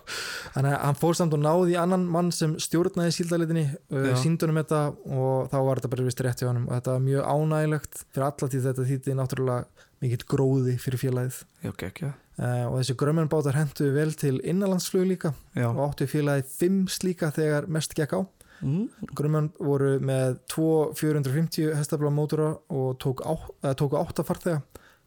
þannig 0.58 0.74
að 0.74 0.84
hann 0.84 1.00
fór 1.00 1.20
samt 1.22 1.38
og 1.38 1.44
náði 1.46 1.80
annan 1.80 2.06
mann 2.12 2.34
sem 2.36 2.58
stjórnaði 2.60 3.16
síldalitinni 3.16 3.66
uh, 3.72 4.12
síndunum 4.20 4.60
þetta 4.60 4.84
og 5.06 5.48
þá 5.54 5.58
var 5.62 5.82
þetta 5.82 5.94
bara 5.96 6.10
vist 6.10 6.26
rétt 6.26 6.44
hjá 6.44 6.52
hann 6.52 6.66
og 6.66 6.76
þetta 6.76 6.98
var 6.98 7.08
mjög 7.08 7.32
ánægilegt 7.32 8.06
fyrir 8.10 8.28
alla 8.28 8.52
tíð 8.52 8.70
þetta 8.70 8.90
þýtti 8.92 9.18
náttúrulega 9.22 9.90
mikill 10.04 10.30
gróði 10.36 10.78
fyrir 10.82 11.06
félagið. 11.06 11.42
Já, 11.64 11.72
gekkja 11.80 12.12
uh, 12.40 12.66
og 12.70 12.80
þessi 12.82 12.96
grömmenbátar 13.00 13.58
hendu 13.58 13.90
vel 13.96 14.12
til 14.20 14.40
innanlandsflug 14.44 15.08
líka 15.08 15.32
Já. 15.56 15.70
og 15.72 15.82
áttu 15.90 16.08
félagið 16.10 16.52
fimm 16.60 16.82
slíka 16.92 17.32
þegar 17.36 17.70
mest 17.72 17.96
gekk 17.98 18.18
á 18.18 18.20
mm. 18.62 19.10
grömmenn 19.16 19.52
voru 19.60 19.96
með 20.00 20.40
tvo 20.52 20.70
450 20.98 21.76
hestafla 21.78 22.12
mótora 22.14 22.54
og 22.70 22.96
tók 23.02 23.26
á, 23.26 23.34
tóku 23.76 24.00
átta 24.00 24.26
farþega 24.28 24.62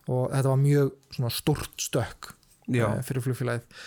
og 0.08 0.30
þetta 0.32 0.52
var 0.52 0.60
mjög 0.62 0.92
stort 1.34 1.82
stökk 1.82 2.32
Já. 2.68 2.86
eh, 2.96 3.02
fyrir 3.04 3.24
flugfélagið. 3.24 3.82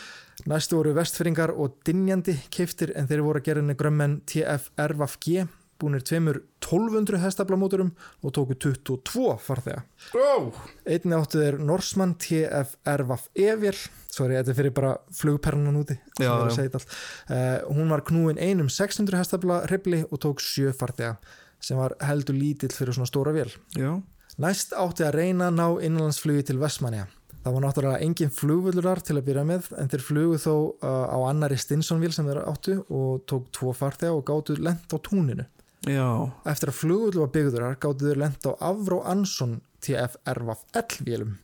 Næstu 0.50 0.78
voru 0.80 0.93
vestfyrringar 0.97 1.54
og 1.54 1.76
dinjandi 1.86 2.34
keiftir 2.54 2.93
en 2.97 3.08
þeir 3.10 3.21
voru 3.26 3.41
að 3.41 3.45
gera 3.45 3.62
henni 3.62 3.78
grömmen 3.78 4.21
TFRVG 4.26 5.47
búinir 5.82 6.06
tveimur 6.08 6.41
1200 6.62 7.22
hestaflamótorum 7.24 7.91
og 8.22 8.36
tóku 8.38 8.58
22 8.67 9.36
farþega 9.41 9.82
oh. 10.17 10.62
einni 10.86 11.17
áttu 11.17 11.41
þeir 11.41 11.60
Norsmann 11.65 12.15
TFRVG 12.22 13.74
sorry, 14.12 14.38
þetta 14.38 14.54
er 14.54 14.60
fyrir 14.62 14.76
bara 14.78 14.96
flugpernan 15.15 15.82
úti 15.82 15.98
Já. 16.22 16.32
Eh, 16.38 17.60
hún 17.67 17.91
var 17.91 18.06
knúin 18.08 18.39
einum 18.39 18.70
600 18.70 19.22
hestafla 19.24 19.63
hrifli 19.67 20.04
og 20.10 20.22
tók 20.24 20.44
7 20.44 20.76
farþega 20.78 21.17
sem 21.62 21.78
var 21.78 21.98
heldur 22.02 22.38
lítill 22.38 22.74
fyrir 22.74 22.96
svona 22.98 23.10
stóra 23.10 23.34
vél 23.36 23.54
Já 23.78 23.98
Næst 24.39 24.72
átti 24.78 25.04
að 25.04 25.17
reyna 25.17 25.50
að 25.50 25.58
ná 25.58 25.65
innanlandsflugi 25.84 26.46
til 26.48 26.60
Vestmanja. 26.62 27.08
Það 27.41 27.56
var 27.56 27.63
náttúrulega 27.65 28.06
engin 28.06 28.32
flugvöldurar 28.32 29.02
til 29.04 29.17
að 29.17 29.26
byrja 29.28 29.44
með 29.50 29.67
en 29.82 29.89
þeir 29.91 30.04
flugu 30.06 30.38
þó 30.39 30.54
uh, 30.54 31.08
á 31.10 31.17
annari 31.28 31.58
Stinsonvíl 31.60 32.13
sem 32.15 32.28
þeir 32.30 32.44
áttu 32.46 32.78
og 32.86 33.26
tók 33.30 33.50
tvo 33.58 33.74
farþega 33.76 34.13
og 34.13 34.24
gáttu 34.30 34.56
lent 34.62 34.94
á 34.94 34.98
túninu. 35.02 35.48
Já. 35.89 36.30
Eftir 36.46 36.70
að 36.70 36.78
flugvöldu 36.78 37.24
var 37.24 37.32
byggðurar 37.34 37.78
gáttu 37.82 38.06
þeir 38.06 38.20
lent 38.22 38.46
á 38.46 38.52
Avró 38.70 39.00
Ansson 39.10 39.56
TFRVF 39.82 41.00
vélum 41.02 41.39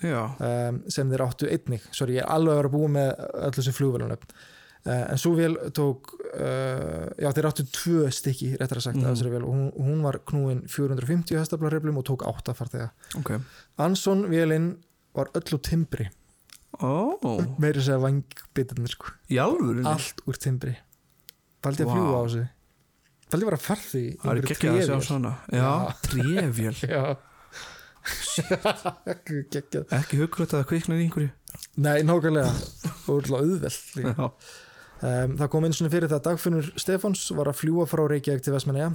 Já. 0.00 0.32
um, 0.40 0.78
sem 0.88 1.10
þeir 1.12 1.24
áttu 1.26 1.48
einnig. 1.50 1.84
Sorry, 1.92 2.16
ég 2.16 2.24
er 2.24 2.32
alveg 2.32 2.54
að 2.54 2.60
vera 2.62 2.72
búið 2.72 2.94
með 2.96 3.10
öll 3.20 3.52
þessu 3.58 3.74
flugvölunum. 3.76 4.24
Uh, 4.82 5.02
en 5.12 5.20
svo 5.20 5.34
vél 5.36 5.58
tók, 5.76 6.08
uh, 6.32 7.04
já 7.20 7.28
þeir 7.36 7.48
áttu 7.50 7.66
tvö 7.70 8.08
stykki, 8.10 8.48
réttar 8.58 8.80
að 8.80 8.86
sagt, 8.88 8.98
vél. 9.36 9.44
Og 9.44 9.52
hún, 9.52 9.68
hún 9.76 10.00
var 10.02 10.18
knúin 10.26 10.64
450 10.72 11.38
hestaflarreiflum 11.38 12.00
og 12.00 12.08
tók 12.08 12.24
átta 12.26 12.56
farþega. 12.56 12.88
Ok. 13.20 13.36
Anson 13.84 14.24
vélinn 14.32 14.72
var 15.14 15.30
öll 15.36 15.54
úr 15.54 15.62
timbri. 15.62 16.08
Ó. 16.80 17.20
Meiri 17.60 17.84
segja 17.84 18.00
vangbitarnir 18.00 18.96
sko. 18.96 19.12
Allt 19.92 20.24
úr 20.26 20.40
timbri. 20.40 20.74
Faldi 21.62 21.84
að 21.84 21.92
Vá. 21.92 21.94
fljúga 21.94 22.16
á 22.16 22.22
þessu 22.24 22.48
Faldi 23.32 23.48
bara 23.48 23.56
að 23.56 23.64
farði 23.64 24.06
Það 24.20 24.32
er 24.32 24.48
geggjað 24.50 24.74
að 24.78 24.88
sjá 24.88 25.06
svona. 25.08 25.36
Já, 25.48 25.68
Já. 26.84 27.04
Ekki 29.12 29.38
Ekki 29.94 30.18
hugrætt 30.20 30.52
að 30.52 30.58
það 30.58 30.68
kviknar 30.72 30.98
í 31.00 31.06
einhverju? 31.06 31.30
Nei, 31.82 32.02
nákvæmlega. 32.04 32.52
Og 33.06 33.22
alltaf 33.22 33.38
auðveld 33.38 33.78
um, 34.18 35.38
Það 35.38 35.48
kom 35.54 35.66
eins 35.68 35.80
og 35.80 35.90
fyrir 35.92 36.10
það 36.10 36.18
að 36.18 36.26
Dagfinnur 36.28 36.70
Stefáns 36.80 37.24
var 37.38 37.50
að 37.52 37.58
fljúa 37.62 37.88
frá 37.90 38.04
Reykjavík 38.10 38.44
til 38.44 38.54
Vestmanneja 38.56 38.92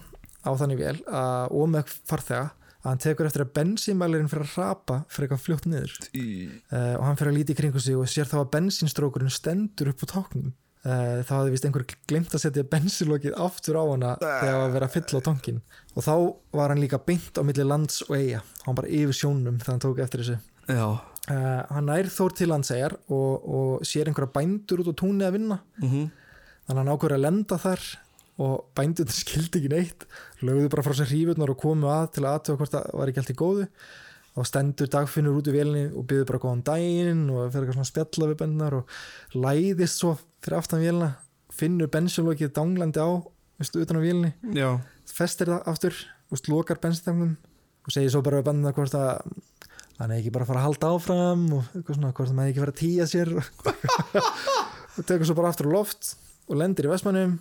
á 0.47 0.51
þannig 0.59 0.79
vel 0.79 0.95
að, 1.09 1.57
með 1.73 1.95
farþega 2.07 2.43
að 2.77 2.91
hann 2.91 3.01
tekur 3.03 3.27
eftir 3.27 3.43
að 3.43 3.55
bensínmælirinn 3.57 4.29
fyrir 4.31 4.45
að 4.45 4.53
rapa 4.61 4.99
fyrir 5.11 5.27
eitthvað 5.27 5.43
fljótt 5.47 5.65
niður. 5.67 5.97
Uh, 6.13 6.93
og 6.99 7.07
hann 7.07 7.19
fyrir 7.19 7.33
að 7.33 7.39
líti 7.39 7.55
í 7.55 7.59
kringu 7.59 7.81
sig 7.83 7.97
og 7.97 8.07
sér 8.11 8.29
þá 8.29 8.37
að 8.43 8.51
bensínstrókurinn 8.53 9.33
stendur 9.33 9.91
upp 9.91 10.05
á 10.05 10.07
táknum 10.13 10.53
þá 10.85 11.31
hafði 11.33 11.53
vist 11.53 11.65
einhver 11.67 11.85
glimt 12.07 12.35
að 12.35 12.43
setja 12.45 12.63
bensínlokið 12.71 13.33
aftur 13.43 13.79
á 13.81 13.83
hana 13.83 14.11
þegar 14.21 14.45
það 14.45 14.57
var 14.57 14.67
að 14.67 14.75
vera 14.77 14.87
að 14.87 14.93
fylla 14.93 15.19
á 15.19 15.27
tankin 15.27 15.57
og 15.95 16.05
þá 16.05 16.13
var 16.59 16.73
hann 16.73 16.83
líka 16.83 16.99
beint 17.03 17.39
á 17.39 17.41
milli 17.43 17.65
lands 17.67 18.03
og 18.07 18.13
eiga 18.15 18.43
hann 18.63 18.77
bara 18.77 18.91
yfir 18.99 19.17
sjónum 19.17 19.57
þegar 19.59 19.73
hann 19.73 19.83
tók 19.83 19.99
eftir 20.05 20.23
þessu. 20.23 20.37
Uh, 21.27 21.59
hann 21.73 21.89
nær 21.89 22.07
þór 22.07 22.37
til 22.39 22.47
landsegjar 22.53 22.93
og, 23.11 23.31
og 23.43 23.87
sér 23.87 24.07
einhverja 24.07 24.31
bændur 24.37 24.85
út 24.85 24.93
á 24.95 24.99
túnni 25.01 25.27
að 25.27 25.39
vinna. 25.39 25.59
Mm 25.81 26.07
þannig 26.67 26.81
að 26.81 26.83
hann 26.83 26.93
ákveður 26.93 27.15
að 27.15 27.23
lenda 27.23 27.57
þar 27.63 27.83
og 28.43 28.55
bændurinn 28.75 29.15
skildi 29.21 29.61
ekki 29.61 29.69
neitt. 29.71 30.05
Lögðu 30.43 30.71
bara 30.73 30.83
frá 30.83 30.95
sér 30.97 31.11
hrífurnar 31.11 31.53
og 31.53 31.61
komu 31.61 31.87
að 31.91 32.09
til 32.17 32.25
að 32.25 32.33
aðtöfa 32.33 32.59
hvort 32.61 32.75
það 32.75 32.89
var 32.99 33.11
ekki 33.11 33.23
allt 33.23 33.31
í 33.31 33.37
góðu 33.39 33.67
og 34.37 34.45
stendur 34.45 34.89
dagfinnur 34.93 35.39
út 35.39 35.49
í 35.49 35.55
vélinni 35.55 35.87
og 35.97 36.05
byður 36.09 36.27
bara 36.29 36.41
góðan 36.43 36.65
daginn 36.67 37.23
og 37.33 37.47
fer 37.49 37.63
eitthvað 37.63 37.77
svona 37.79 37.87
að 37.87 37.91
spjalla 37.91 38.29
við 38.29 38.39
bendnar 38.43 38.75
og 38.77 38.97
læðist 39.33 40.03
svo 40.03 40.13
fyrir 40.45 40.59
aftan 40.59 40.83
vélina 40.83 41.09
finnur 41.57 41.89
bensinlokið 41.89 42.53
danglandi 42.53 43.01
á 43.01 43.09
veistu, 43.57 43.81
utan 43.81 43.97
á 43.97 44.01
vélinni, 44.03 44.31
Já. 44.53 44.77
Festir 45.09 45.49
það 45.49 45.69
aftur 45.71 45.99
og 46.29 46.49
lokar 46.51 46.81
bensintangnum 46.83 47.33
og 47.87 47.95
segir 47.95 48.13
svo 48.13 48.21
bara 48.21 48.41
við 48.41 48.49
bendnar 48.51 48.75
hvort 48.77 48.93
að 48.99 49.25
hann 49.97 50.11
er 50.13 50.19
ekki 50.19 50.33
bara 50.35 50.45
að 50.45 50.51
fara 50.51 50.61
að 50.61 50.67
halda 50.67 50.93
áfram 50.93 51.45
og 51.57 51.69
eitthvað 51.73 51.97
svona, 51.97 52.13
hvort 52.13 52.29
það 52.29 52.37
maður 52.37 52.51
ekki 52.51 52.63
fara 52.63 52.75
að 52.75 52.81
tíja 52.83 53.07
sér 53.09 53.31
og 54.97 55.07
tekur 55.07 55.29
svo 55.29 55.37
bara 55.39 55.53
aftur 55.53 55.71
á 55.71 55.75
loft 55.79 56.11
og 56.47 56.59
lendir 56.61 56.85
í 56.85 56.91
Vestmannum 56.91 57.39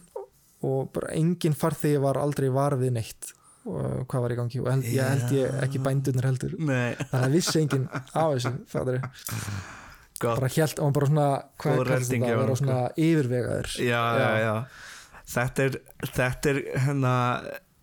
og 0.67 0.89
bara 0.95 1.13
engin 1.19 1.57
farþegi 1.59 2.01
var 2.01 2.17
aldrei 2.23 2.49
var 2.55 2.79
við 2.81 2.97
neitt 2.97 3.35
og 3.67 4.05
hvað 4.11 4.25
var 4.27 4.35
í 4.35 4.39
gangi? 4.41 4.61
Og 4.63 4.71
held, 4.73 4.87
ég 4.95 5.11
held 5.13 5.35
ég 5.37 5.57
ekki 5.67 5.83
bændurnir 5.85 6.29
heldur. 6.31 6.57
Nei. 6.59 6.95
Þannig 7.11 7.27
að 7.27 7.37
vissi 7.37 7.63
enginn 7.63 7.89
á 7.93 8.25
þessu 8.33 8.55
bara 10.23 10.49
held 10.49 10.79
og 10.79 10.87
hann 10.87 10.97
bara 10.97 11.09
svona 11.11 11.29
hvað 11.61 11.83
redding 11.91 12.23
þetta, 12.25 12.31
hjá 12.31 12.33
að 12.33 12.41
vera 12.41 12.47
honum, 12.47 12.61
svona 12.63 12.81
yfirvegaður. 13.07 13.73
Já, 13.85 14.03
já, 14.17 14.31
já 14.47 14.55
Þetta 15.27 15.65
er, 15.67 15.77
þetta 16.15 16.51
er 16.53 16.59
hérna 16.85 17.15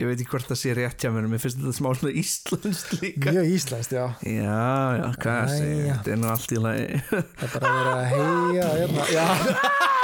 Ég 0.01 0.09
veit 0.09 0.21
ekki 0.23 0.31
hvort 0.33 0.47
það 0.49 0.57
sé 0.59 0.71
rétt 0.77 1.03
hjá 1.03 1.11
mér 1.13 1.27
Mér 1.31 1.41
finnst 1.43 1.59
þetta 1.59 1.75
smá 1.77 1.89
svona 1.99 2.13
íslenskt 2.19 2.95
líka. 2.97 3.33
Mjög 3.35 3.51
íslenskt, 3.53 3.93
já. 3.93 4.05
Já, 4.25 4.63
já, 4.97 5.05
hvað 5.21 5.53
Jæja. 5.53 5.97
Þetta 5.99 6.13
er 6.15 6.19
nú 6.23 6.31
allt 6.33 6.55
í 6.55 6.63
lagi. 6.63 7.01
Það 7.11 7.45
er 7.45 7.53
bara 7.53 7.69
að 7.69 7.77
vera 7.77 8.07
heia 8.13 8.71
hérna. 8.79 9.05
já, 9.13 9.27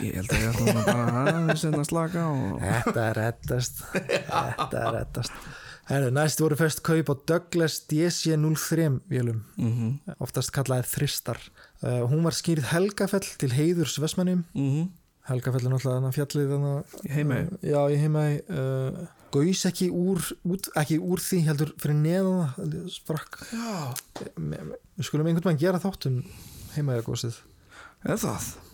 Ég 0.00 0.14
held 0.18 0.30
að 0.30 0.42
ég 0.42 0.52
ætla 0.52 0.66
nú 0.66 0.84
bara 0.86 1.22
aðeins 1.24 1.64
að 1.68 1.82
slaka 1.88 2.26
og... 2.30 2.60
þetta 2.62 3.02
er 3.06 3.18
reddast. 3.18 3.82
Þetta 3.90 4.80
er 4.80 4.94
reddast. 4.96 5.40
Herru, 5.90 6.12
næst 6.14 6.38
voru 6.42 6.58
fest 6.58 6.84
kaup 6.86 7.10
á 7.10 7.14
Douglas 7.26 7.80
DC-03 7.90 8.86
vélum. 9.10 9.42
Mm 9.58 9.98
oftast 10.22 10.52
kallaðir 10.54 10.86
þristar. 10.86 11.40
Uh, 11.82 12.04
hún 12.06 12.22
var 12.22 12.36
skýrð 12.36 12.70
Helgafell 12.70 13.26
til 13.40 13.50
heiðurs 13.52 13.98
Vestmannum 13.98 14.44
-hmm. 14.54 14.88
Helgafell 15.26 15.66
er 15.66 15.72
náttúrulega 15.72 16.12
fjallið 16.12 16.52
Í 17.04 17.10
Heimaey? 17.10 17.42
uh, 17.42 17.58
já, 17.62 17.80
í 17.90 17.96
heimæ 17.96 18.40
uh, 18.48 19.06
gaus 19.32 19.66
ekki 19.66 19.90
úr, 19.90 20.20
út, 20.44 20.68
ekki 20.76 20.98
úr 20.98 21.18
því 21.18 21.44
heldur 21.46 21.74
fyrir 21.78 21.96
heldur 22.56 22.88
sprakk. 22.88 23.38
Já. 23.52 23.94
Við 24.36 25.04
skulum 25.04 25.26
einhvern 25.26 25.54
veginn 25.54 25.64
gera 25.66 25.78
þáttum 25.78 26.24
heimægagósið 26.76 27.34
Er 28.08 28.16
það? 28.16 28.69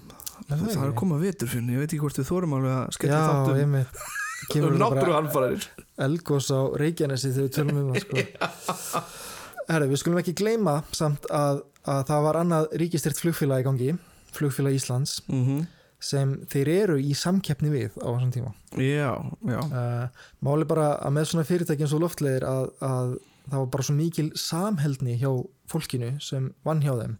Það 0.47 0.65
Það 0.67 0.83
er 0.83 0.89
að 0.91 0.97
koma 1.01 1.21
vetur 1.21 1.51
fyrir 1.51 1.75
Ég 1.75 1.83
veit 1.83 1.91
ekki 1.91 2.03
hvort 2.03 2.21
við 2.21 2.29
þórum 2.31 2.57
alveg 2.59 2.75
að 2.77 2.97
skella 2.97 3.21
þáttum. 3.27 3.63
Um 3.63 3.79
þetta 3.81 4.63
bara 4.67 4.81
náttúruhanfarir 4.83 5.69
elgós 6.07 6.51
á 6.53 6.61
Reykjanesi 6.83 7.33
þegar 7.33 7.47
við 7.47 7.55
tölum 7.57 7.79
um 7.81 7.95
það 7.95 8.05
sko. 8.05 9.05
Herri, 9.71 9.89
við 9.91 10.03
skulum 10.03 10.21
ekki 10.21 10.37
gleyma 10.39 10.77
samt 10.95 11.25
að, 11.35 11.65
að 11.89 12.05
það 12.11 12.27
var 12.29 12.41
annað 12.43 12.69
ríkistyrt 12.83 13.23
flugfélag 13.23 13.65
í 13.65 13.67
gangi 13.67 13.97
flugfélag 14.37 14.77
Íslands 14.77 15.19
mm 15.27 15.65
sem 16.07 16.35
þeir 16.53 16.69
eru 16.75 16.97
í 17.01 17.15
samkeppni 17.17 17.71
við 17.73 17.95
á 18.05 18.09
þessum 18.13 18.33
tíma. 18.35 18.53
Já, 18.77 19.13
já. 19.49 19.61
Uh, 19.65 20.27
máli 20.45 20.67
bara 20.69 20.91
að 21.01 21.15
með 21.17 21.31
svona 21.31 21.47
fyrirtæki 21.49 21.87
eins 21.87 21.95
og 21.97 22.03
loftleðir 22.05 22.45
að, 22.47 22.67
að 22.85 23.15
það 23.51 23.61
var 23.63 23.69
bara 23.75 23.87
svo 23.87 23.95
mikil 23.97 24.31
samheldni 24.39 25.17
hjá 25.21 25.31
fólkinu 25.71 26.13
sem 26.23 26.49
vann 26.67 26.83
hjá 26.85 26.95
þeim. 26.99 27.19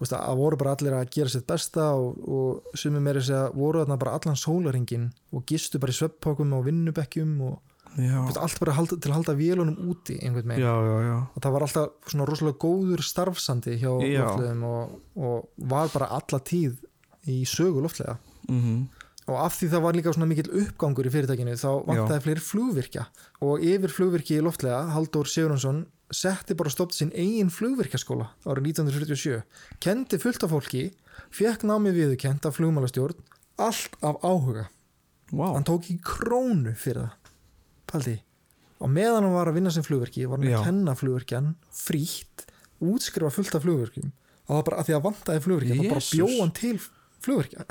Veist, 0.00 0.14
að 0.16 0.38
voru 0.40 0.58
bara 0.60 0.74
allir 0.76 0.96
að 0.96 1.10
gera 1.14 1.32
sitt 1.32 1.46
besta 1.48 1.90
og, 1.98 2.20
og 2.26 2.78
sumið 2.78 3.04
meiri 3.06 3.24
segja 3.26 3.50
voru 3.54 3.82
þarna 3.82 3.98
bara 4.00 4.14
allan 4.18 4.38
sólaringin 4.38 5.10
og 5.34 5.44
gistu 5.48 5.80
bara 5.82 5.94
í 5.94 5.98
sveppákum 5.98 6.54
og 6.56 6.64
vinnubekkjum 6.66 7.34
og 7.46 7.58
veist, 7.96 8.38
allt 8.40 8.62
bara 8.62 8.76
halda, 8.78 8.98
til 8.98 9.10
að 9.10 9.18
halda 9.18 9.36
vélunum 9.38 9.80
úti 9.90 10.18
einhvern 10.20 10.54
veginn. 10.54 10.64
Já, 10.66 10.74
já, 10.86 10.96
já. 11.08 11.16
Og 11.34 11.42
það 11.44 11.56
var 11.56 11.66
alltaf 11.66 12.12
svona 12.12 12.28
rosalega 12.30 12.62
góður 12.66 13.04
starfsandi 13.06 13.76
hjá 13.80 13.90
Já. 14.06 14.22
loftleðum 14.24 14.64
og, 14.70 14.96
og 15.18 15.68
var 15.74 15.92
bara 15.94 16.12
alla 16.20 16.42
tíð 16.52 16.78
í 17.28 17.42
sögu 17.48 17.82
loftlega 17.84 18.16
mm 18.48 18.99
og 19.30 19.38
af 19.44 19.54
því 19.56 19.68
það 19.72 19.84
var 19.84 19.96
líka 19.96 20.12
svona 20.14 20.28
mikill 20.30 20.50
uppgangur 20.64 21.06
í 21.06 21.12
fyrirtækinu 21.14 21.54
þá 21.60 21.70
vantaði 21.86 22.24
fleiri 22.26 22.42
flugvirkja. 22.44 23.06
Og 23.46 23.62
yfir 23.62 23.94
flugvirki 23.94 24.38
í 24.38 24.44
loftlega 24.44 24.82
Halldór 24.94 25.30
Sigurðansson 25.30 25.84
setti 26.10 26.56
bara 26.58 26.72
stopt 26.72 26.96
sinn 26.96 27.12
eigin 27.14 27.52
flugvirkjaskóla 27.54 28.32
árið 28.42 28.72
1947 28.72 29.42
kendi 29.82 30.18
fullt 30.18 30.42
af 30.42 30.50
fólki 30.50 30.88
fekk 31.34 31.62
námið 31.70 32.00
viðurkent 32.00 32.48
af 32.48 32.56
flugmálastjórn 32.58 33.20
allt 33.60 33.94
af 34.02 34.18
áhuga. 34.26 34.66
Vá, 35.30 35.46
hann 35.54 35.66
tók 35.66 35.84
ekki 35.84 36.00
krónu 36.02 36.74
fyrir 36.74 37.06
það 37.06 37.34
paldi 37.90 38.16
og 38.80 38.90
meðan 38.90 39.26
hann 39.26 39.36
var 39.36 39.50
að 39.50 39.60
vinna 39.60 39.72
sem 39.74 39.86
flugverki 39.86 40.26
var 40.26 40.40
hann 40.40 40.54
að 40.56 40.66
kenna 40.66 40.96
flugverkjan 40.98 41.52
frítt, 41.74 42.46
útskrifa 42.82 43.30
fullt 43.34 43.54
af 43.58 43.66
flugverkjum 43.66 44.10
og 44.10 44.50
það 44.50 44.56
var 44.58 44.66
bara 44.66 44.80
að 44.80 44.88
því 44.88 44.96
að 44.96 45.04
vantaði 45.06 45.44
flugverkja 45.44 45.76
þá 45.76 45.84
bara 45.92 46.06
bjóð 46.08 46.36
hann 46.40 46.54
til 46.58 46.74
flugverkja 47.24 47.64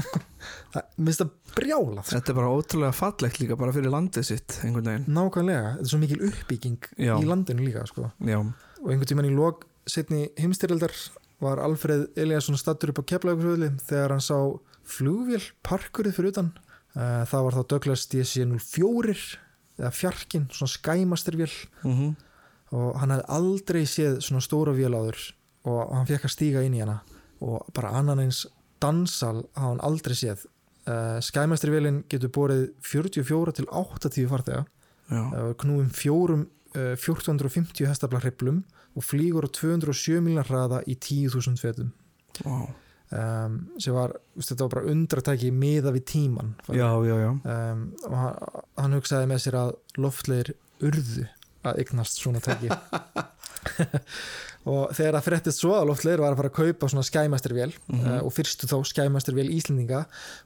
minnst 1.05 1.23
að 1.23 1.31
brjála. 1.55 2.03
Þetta 2.07 2.33
er 2.33 2.38
bara 2.38 2.51
ótrúlega 2.53 2.95
fallegt 2.95 3.41
líka 3.41 3.57
bara 3.59 3.73
fyrir 3.75 3.93
landið 3.93 4.27
sitt 4.29 4.59
einhvern 4.63 4.89
veginn. 4.91 5.07
Nákvæmlega, 5.15 5.73
þetta 5.77 5.88
er 5.88 5.91
svo 5.93 6.01
mikil 6.03 6.21
uppbygging 6.29 6.89
Já. 6.95 7.15
í 7.17 7.27
landinu 7.29 7.65
líka 7.65 7.85
sko. 7.89 8.12
Og 8.19 8.88
einhvern 8.93 9.09
tímann 9.09 9.29
í 9.29 9.33
lok 9.35 9.65
setni 9.89 10.27
heimstyrildar 10.39 10.95
var 11.43 11.62
Alfreð 11.63 12.07
Eliasson 12.19 12.59
stattur 12.59 12.93
upp 12.93 13.01
á 13.01 13.09
Keflavíkurflugvelli 13.13 13.71
þegar 13.88 14.15
hann 14.15 14.23
sá 14.23 14.38
flugvél 14.89 15.43
parkurið 15.65 16.17
fyrir 16.17 16.33
utan. 16.33 16.53
Eh, 16.95 17.21
það 17.29 17.45
var 17.45 17.57
þá 17.57 17.62
Douglas 17.73 18.07
DC-04 18.12 19.15
eða 19.79 19.93
fjarkin, 19.95 20.49
svona 20.51 20.73
skæmastirvél 20.75 21.53
mm 21.85 22.17
og 22.75 22.99
hann 23.01 23.13
hefði 23.13 23.27
aldrei 23.33 23.81
séð 23.89 24.19
svona 24.23 24.43
stóra 24.45 24.73
vél 24.77 24.93
áður 24.93 25.21
og 25.69 25.93
hann 25.95 26.09
fekk 26.09 26.27
að 26.27 26.33
stíga 26.35 26.63
inn 26.65 26.75
í 26.77 26.83
hana 26.83 26.99
og 27.41 27.69
bara 27.75 27.95
annan 27.97 28.21
eins 28.25 28.43
dansal 28.84 29.44
hafa 29.56 29.68
hann 29.68 29.84
aldrei 29.86 30.18
séð. 30.18 30.46
Uh, 30.89 31.20
skæmastirvélin 31.22 32.04
getur 32.10 32.32
borið 32.34 32.70
44 32.86 33.56
til 33.60 33.70
80 33.70 34.30
farþega. 34.32 34.65
Uh, 35.10 35.54
knúum 35.62 35.89
fjórum 35.94 36.48
uh, 36.76 36.94
1450 36.96 37.89
hestafla 37.89 38.22
hreplum 38.24 38.63
og 38.98 39.06
flýgur 39.06 39.46
á 39.46 39.50
207 39.54 40.22
miljonar 40.26 40.50
hraða 40.50 40.84
í 40.89 40.96
10.000 40.98 41.60
fetum. 41.62 41.92
Vá. 42.44 42.70
Um, 43.10 43.56
sem 43.82 43.96
var, 43.96 44.13
þetta 44.38 44.68
var 44.68 44.74
bara 44.76 44.92
undratæki 44.92 45.48
miða 45.50 45.89
við 45.96 46.04
tíman 46.12 46.52
Já, 46.70 46.92
já, 47.02 47.15
já. 47.18 47.32
Um, 47.42 47.80
og 48.06 48.13
hann, 48.13 48.36
hann 48.78 48.94
hugsaði 49.00 49.30
með 49.32 49.39
sér 49.42 49.58
að 49.58 49.72
loftleir 49.98 50.52
urðu 50.86 51.26
að 51.65 51.82
eignast 51.82 52.22
svona 52.22 52.38
tæki 52.46 52.70
og 54.67 54.91
þegar 54.98 55.15
það 55.17 55.26
fréttist 55.30 55.62
svo 55.62 55.72
að 55.78 55.88
loftleir 55.88 56.19
var 56.19 56.34
að 56.34 56.39
fara 56.41 56.50
að 56.52 56.58
kaupa 56.60 56.89
svona 56.91 57.06
skæmastirvél 57.08 57.72
Mhm. 57.88 58.02
uh, 58.06 58.19
og 58.28 58.34
fyrstu 58.36 58.67
þá 58.67 58.78
skæmastirvél 58.91 59.48
Íslendinga 59.56 60.02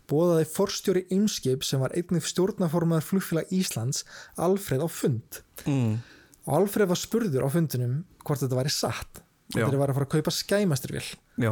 bóðaði 0.09 0.45
forstjóri 0.53 1.05
Eimskip 1.11 1.63
sem 1.65 1.81
var 1.81 1.95
einnig 1.97 2.23
stjórnaformaður 2.29 3.07
flugfélag 3.09 3.49
Íslands 3.51 4.03
Alfreð 4.37 4.85
á 4.85 4.89
fund 4.89 5.41
mm. 5.65 5.97
og 6.45 6.53
Alfreð 6.59 6.91
var 6.93 7.01
spurður 7.01 7.47
á 7.47 7.49
fundinum 7.53 8.03
hvort 8.23 8.39
þetta 8.43 8.59
væri 8.61 8.69
satt 8.73 9.23
þegar 9.53 9.69
þeir 9.73 9.81
var 9.81 9.89
að 9.89 9.97
fara 9.99 10.07
að 10.07 10.13
kaupa 10.17 10.31
skæmastirvél 10.37 11.09
Já, 11.41 11.51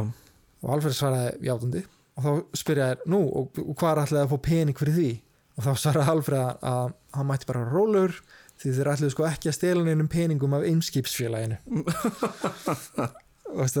og 0.62 0.70
Alfreð 0.76 0.96
svaraði 0.96 1.34
játandi 1.50 1.84
og 2.12 2.24
þá 2.24 2.30
spyrjaði 2.60 3.08
nú, 3.08 3.20
og, 3.26 3.58
og 3.58 3.74
hvað 3.80 3.90
er 3.92 4.00
allir 4.02 4.22
að 4.26 4.32
fá 4.34 4.38
pening 4.44 4.76
fyrir 4.76 4.96
því? 4.98 5.10
Og 5.56 5.64
þá 5.64 5.70
svaraði 5.80 6.10
Alfreð 6.12 6.42
að, 6.68 6.90
hann 7.16 7.26
mætti 7.28 7.48
bara 7.48 7.62
rólegur 7.72 8.18
því 8.62 8.74
þeir 8.78 8.92
ætluðu 8.94 9.14
sko 9.14 9.26
ekki 9.28 9.50
að 9.50 9.58
stela 9.58 9.86
neinum 9.86 10.10
peningum 10.12 10.56
af 10.58 10.66
einskipsfélaginu 10.68 11.58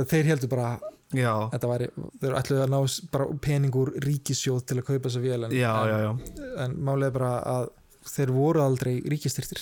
þeir 0.12 0.32
heldur 0.32 0.52
bara 0.52 0.72
væri, 1.12 1.90
þeir 2.22 2.38
ætluðu 2.38 2.64
að 2.64 2.72
ná 2.72 2.78
peningur 3.44 3.92
ríkissjóð 4.02 4.64
til 4.68 4.80
að 4.80 4.88
kaupa 4.88 5.08
þessa 5.08 5.22
vél 5.22 5.46
en, 5.46 5.54
en, 5.54 6.20
en 6.64 6.76
málið 6.80 7.08
er 7.10 7.16
bara 7.18 7.32
að 7.52 7.70
þeir 8.08 8.32
voru 8.34 8.62
aldrei 8.62 8.96
ríkistyrtir. 9.06 9.60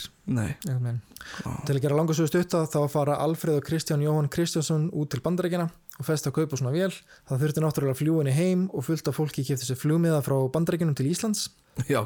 Til 1.67 1.75
að 1.75 1.83
gera 1.85 1.97
langarsögu 1.99 2.31
stutta 2.31 2.65
þá 2.71 2.81
fara 2.93 3.19
Alfreð 3.21 3.61
og 3.61 3.67
Kristján 3.67 4.05
Jóhann 4.05 4.31
Kristjánsson 4.33 4.89
út 4.97 5.11
til 5.13 5.21
bandarækjana 5.25 5.69
og 6.01 6.07
festa 6.09 6.31
að 6.31 6.39
kaupa 6.41 6.57
svona 6.61 6.73
vél. 6.75 6.95
Það 7.29 7.45
þurfti 7.45 7.65
náttúrulega 7.65 7.99
henni 8.23 8.37
heim 8.37 8.63
og 8.73 8.87
fullt 8.87 9.11
af 9.11 9.19
fólki 9.19 9.45
kefti 9.45 9.69
sér 9.69 9.81
flugmiða 9.81 10.23
frá 10.25 10.37
bandarækjunum 10.55 10.97
til 10.97 11.11
Íslands. 11.13 11.51
Já, 11.89 12.01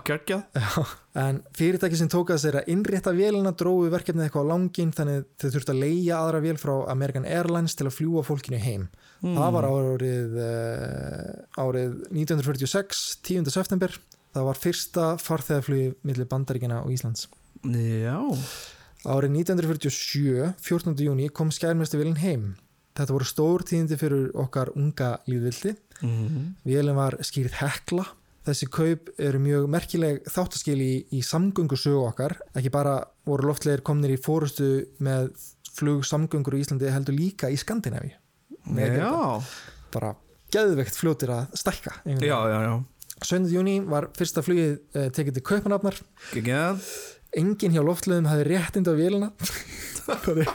Já. 0.55 0.85
En 1.15 1.41
fyrirtæki 1.55 1.97
sem 1.99 2.09
tók 2.11 2.33
að 2.35 2.41
sér 2.43 2.57
að 2.61 2.71
innrétta 2.75 3.13
vélina 3.15 3.53
dróðu 3.55 3.93
verkefnið 3.93 4.27
eitthvað 4.27 4.47
á 4.47 4.51
langin 4.51 4.91
þannig 4.95 5.27
þau 5.39 5.47
þurfti 5.55 5.75
að 5.75 5.83
leia 5.85 6.17
aðra 6.19 6.41
vél 6.43 6.57
frá 6.59 6.73
American 6.91 7.27
Airlines 7.27 7.77
til 7.79 7.87
að 7.87 7.97
fljúa 7.99 8.25
fólkinu 8.27 8.59
heim. 8.63 8.89
Það 9.23 9.55
var 9.57 9.69
árið, 9.71 10.35
uh, 10.43 11.63
árið 11.65 11.95
1946, 12.11 13.05
10. 13.25 13.51
september. 13.55 13.95
Það 14.35 14.49
var 14.51 14.59
fyrsta 14.59 15.07
farþegarflugi 15.23 15.93
millir 16.03 16.27
bandaríkina 16.31 16.83
og 16.83 16.91
Íslands. 16.95 17.29
Já, 17.65 18.19
Árið 19.05 19.35
1947, 19.37 20.55
14. 20.65 20.95
júni, 21.05 21.27
kom 21.29 21.51
skærmestivélinn 21.53 22.21
heim. 22.23 22.45
Þetta 22.97 23.13
voru 23.13 23.27
stór 23.29 23.65
tíðindi 23.69 23.99
fyrir 24.01 24.31
okkar 24.39 24.71
unga 24.79 25.19
líðvildi. 25.29 25.75
mm. 26.01 26.45
Vélinn 26.65 26.97
var 26.97 27.19
skýrð 27.21 27.59
hekla. 27.61 28.07
Þessi 28.45 28.69
kaup 28.69 29.09
eru 29.25 29.41
mjög 29.41 29.69
merkileg 29.73 30.25
þáttaskil 30.29 30.77
í, 30.85 30.93
í 31.17 31.23
samgöngusögu 31.25 32.03
okkar. 32.05 32.37
Ekki 32.53 32.73
bara 32.75 32.99
voru 33.25 33.49
loftlegir 33.49 33.85
komnir 33.87 34.13
í 34.13 34.21
fórustu 34.21 34.69
með 35.05 35.31
flug 35.75 36.05
samgöngur 36.07 36.59
í 36.59 36.61
Íslandi 36.65 36.93
heldur 36.93 37.17
líka 37.17 37.49
í 37.51 37.57
Skandinavi. 37.61 38.13
Já 38.75 39.41
Bara 39.95 40.15
geðveikt 40.53 40.97
fljótir 40.99 41.33
að 41.35 41.57
stækka. 41.59 41.99
Já, 42.05 42.39
já, 42.51 42.59
já 42.69 42.75
7. 43.25 43.47
júni 43.49 43.79
var 43.89 44.11
fyrsta 44.17 44.43
flugið 44.45 44.73
eh, 44.93 45.09
tekið 45.15 45.39
til 45.39 45.45
Kaupanafnar. 45.49 45.97
Geggjað 46.35 46.89
Engin 47.35 47.73
hjá 47.75 47.83
loftlegum 47.83 48.29
hafði 48.31 48.45
réttind 48.51 48.91
á 48.91 48.95
vélina. 48.95 49.31
Þannig 50.05 50.51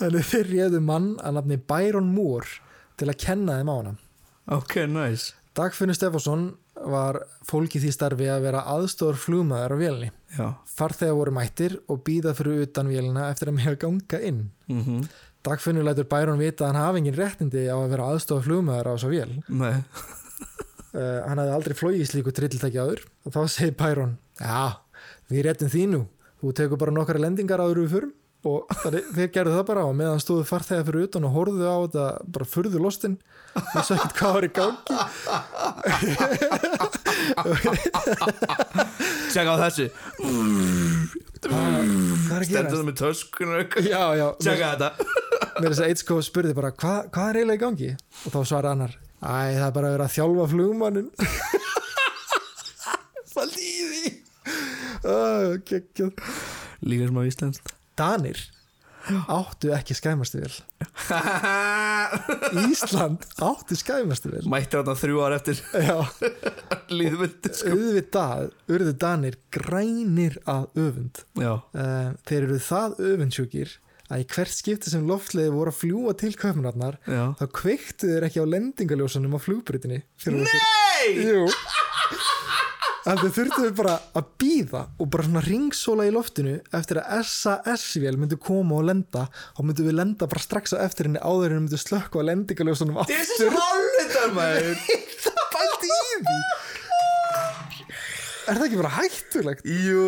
Þannig 0.00 0.26
þeir 0.30 0.50
réðu 0.50 0.80
mann 0.84 1.12
að 1.20 1.38
nafni 1.38 1.60
Byron 1.70 2.10
Moore 2.12 2.69
til 3.00 3.10
að 3.10 3.20
kenna 3.24 3.58
þeim 3.58 3.72
á 3.72 3.74
hana. 3.76 3.94
Ok, 4.56 4.76
nice 4.90 5.34
Dagfinnur 5.56 5.96
Stefánsson 5.98 6.44
var 6.90 7.18
fólkið 7.48 7.84
því 7.84 7.90
starfi 7.92 8.28
að 8.30 8.44
vera 8.46 8.62
aðstofar 8.70 9.18
flugmaður 9.20 9.74
á 9.74 9.76
vélinni. 9.80 10.12
Já 10.36 10.46
Farþegar 10.70 11.18
voru 11.18 11.34
mættir 11.34 11.74
og 11.90 12.04
býða 12.06 12.36
fyrir 12.38 12.62
utan 12.68 12.88
vélina 12.88 13.26
eftir 13.32 13.50
að 13.50 13.58
mega 13.58 13.76
ganga 13.80 14.22
inn. 14.30 14.46
mm 14.70 15.02
Dagfinnur 15.40 15.86
lætur 15.86 16.04
Byron 16.04 16.36
vita 16.36 16.66
að 16.66 16.74
hann 16.74 16.82
hafi 16.84 16.98
engin 17.00 17.14
réttindi 17.16 17.62
á 17.72 17.76
að 17.80 17.92
vera 17.94 18.08
aðstofar 18.12 18.44
flugmaður 18.44 18.90
á 18.90 18.92
þessa 18.92 19.12
vél. 19.12 19.36
Nei 19.48 19.76
Uh, 20.90 21.20
hann 21.22 21.38
hafði 21.38 21.52
aldrei 21.54 21.76
flóið 21.78 22.00
í 22.02 22.06
slíku 22.08 22.32
trilltæki 22.34 22.80
áður 22.82 23.04
og 23.22 23.30
þá 23.30 23.42
segir 23.52 23.76
Byron 23.78 24.16
Já, 24.40 24.82
við 25.30 25.44
réttum 25.46 25.68
því 25.70 25.82
nú 25.86 26.00
þú 26.40 26.50
tekur 26.58 26.80
bara 26.80 26.94
nokkara 26.96 27.20
lendingar 27.22 27.62
áður 27.62 27.84
við 27.84 27.92
förum 27.92 28.10
og 28.48 28.70
þeir 29.12 29.28
gerðu 29.34 29.52
það 29.58 29.66
bara 29.68 29.82
og 29.84 29.96
meðan 29.98 30.22
stóðu 30.22 30.46
farþega 30.48 30.86
fyrir 30.86 31.08
utan 31.08 31.26
og 31.28 31.34
horfðu 31.34 31.66
á 31.68 31.76
þetta 31.84 32.04
bara 32.36 32.46
furðu 32.48 32.80
lostin 32.80 33.18
vissu 33.74 33.96
ekkert 33.96 34.14
hvað 34.16 34.32
var 34.36 34.44
í 34.46 34.50
gangi. 34.56 34.94
Tjekka 39.30 39.50
á 39.52 39.56
þessu. 39.64 39.86
Er 41.40 42.44
Stendur 42.46 42.78
það 42.78 42.86
með 42.88 42.96
töskunar 43.00 43.66
Tjekka 43.72 44.72
þetta. 44.72 44.90
Mér 45.60 45.72
þess 45.72 45.82
að 45.82 45.90
Eitsko 45.90 46.20
spurði 46.24 46.54
bara 46.56 46.70
hvað, 46.72 47.10
hvað 47.12 47.26
er 47.30 47.40
eiginlega 47.40 47.58
í 47.58 47.64
gangi? 47.64 47.90
Og 48.24 48.34
þá 48.34 48.40
svaraði 48.48 48.72
annar 48.76 48.92
Æ, 49.20 49.36
það 49.58 49.66
er 49.66 49.74
bara 49.76 49.88
að 49.90 49.94
vera 49.96 50.06
að 50.06 50.14
þjálfa 50.14 50.44
flugmannin 50.48 51.08
uh, 55.04 55.58
geggjað. 55.68 56.24
Líka 56.88 57.10
smá 57.10 57.20
íslenskt 57.28 57.79
Danir 58.00 58.40
áttu 59.28 59.70
ekki 59.74 59.94
skæmastu 59.96 60.40
vel. 60.42 60.54
Ísland 62.68 63.24
áttu 63.42 63.76
skæmastu 63.78 64.32
vel. 64.32 64.48
Mætti 64.50 64.76
þarna 64.76 64.96
þrjú 65.00 65.22
ár 65.24 65.36
eftir. 65.38 65.60
Já, 65.72 65.98
líðvöldi 66.98 67.52
sko. 67.52 67.74
auðvitað 67.74 68.50
urðu 68.70 68.96
Danir 69.00 69.38
grænir 69.52 70.40
að 70.48 70.68
öfund. 70.80 71.22
Uh, 71.36 72.12
þeir 72.28 72.42
eru 72.42 72.58
það 72.64 72.98
öfundsjúkir 73.12 73.78
að 74.10 74.24
í 74.24 74.28
hvert 74.34 74.54
skipti 74.54 74.90
sem 74.90 75.06
loftleiði 75.06 75.54
voru 75.54 75.70
að 75.70 75.80
fljúa 75.84 76.14
til 76.18 76.32
köpmunarnar 76.38 76.98
já. 77.06 77.30
þá 77.38 77.44
kveiktu 77.60 78.10
þeir 78.10 78.26
ekki 78.26 78.42
á 78.42 78.52
lendingaljósunum 78.56 79.38
á 79.38 79.40
flugbrytinni 79.40 80.02
Nei! 80.26 81.14
Jú 81.14 81.46
að 83.08 83.22
þau 83.22 83.30
þurftu 83.36 83.68
bara 83.78 83.94
að 84.18 84.28
býða 84.40 84.82
og 85.00 85.10
bara 85.12 85.26
svona 85.26 85.42
ringsóla 85.44 86.06
í 86.08 86.12
loftinu 86.14 86.56
eftir 86.76 87.00
að 87.00 87.22
SAS-vél 87.30 88.16
myndi 88.20 88.38
koma 88.40 88.80
og 88.80 88.88
lenda. 88.90 89.26
Og 89.56 89.66
myndi 89.68 89.86
við 89.86 89.96
lenda 90.00 90.28
bara 90.30 90.44
strax 90.44 90.74
á 90.76 90.82
eftir 90.84 91.08
henni 91.08 91.22
áður 91.22 91.56
en 91.56 91.64
myndi 91.64 91.80
slökka 91.80 92.20
á 92.20 92.28
lendingaljósunum 92.28 93.00
This 93.08 93.32
is 93.38 93.54
hálfvitar 93.56 94.34
maður. 94.36 94.80
Pældi 95.54 95.90
í 95.90 96.18
því. 96.24 96.38
Er 98.50 98.58
það 98.58 98.66
ekki 98.66 98.80
bara 98.80 98.94
hættulegt? 98.96 99.68
Jú, 99.68 100.06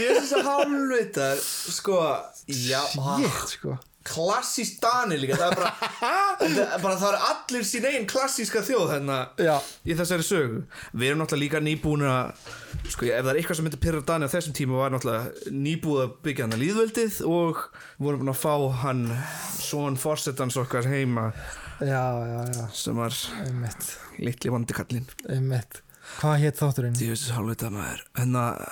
is 0.00 0.32
hálfvitar 0.46 1.42
Sko, 1.42 2.00
já. 2.46 2.80
Shit, 2.94 3.58
sko 3.58 3.76
Klassísk 4.06 4.78
Dani 4.82 5.18
líka 5.20 5.36
Það 5.40 5.52
er 5.52 5.58
bara, 5.60 5.72
bara 6.84 6.96
Það 7.00 7.08
er 7.10 7.18
allir 7.30 7.66
sín 7.66 7.86
einn 7.90 8.06
klassíska 8.10 8.62
þjóð 8.66 8.92
hérna 8.94 9.18
Já, 9.42 9.56
í 9.86 9.96
þessari 9.98 10.26
sögu 10.26 10.60
Við 10.92 11.08
erum 11.10 11.22
náttúrulega 11.24 11.42
líka 11.44 11.62
nýbúin 11.66 12.06
að 12.06 12.50
Sko, 12.86 13.08
ef 13.10 13.24
það 13.24 13.30
er 13.32 13.40
eitthvað 13.40 13.58
sem 13.58 13.66
myndi 13.66 13.80
pyrra 13.82 14.02
Dani 14.06 14.28
á 14.28 14.34
þessum 14.36 14.54
tíma 14.56 14.78
var 14.78 14.92
náttúrulega 14.94 15.54
nýbúið 15.56 16.02
að 16.04 16.12
byggja 16.26 16.46
hann 16.46 16.54
að 16.56 16.62
líðveldið 16.62 17.16
og 17.26 17.62
voru 17.98 18.20
búin 18.20 18.30
að 18.30 18.42
fá 18.44 18.54
hann 18.84 19.02
svon 19.58 19.98
fórsetans 19.98 20.58
okkar 20.62 20.86
heima 20.90 21.30
Já, 21.80 22.04
já, 22.24 22.38
já, 22.56 22.62
sem 22.72 22.96
var 22.96 23.12
einmitt, 23.42 23.88
litli 24.22 24.48
vandikallin 24.54 25.04
einmitt. 25.28 25.82
Hvað 26.20 26.38
hétt 26.46 26.60
þátturinn? 26.62 26.94
Djöfisins 26.96 27.34
hálfvita 27.36 27.68
maður 27.74 28.04
en 28.22 28.38
að 28.40 28.62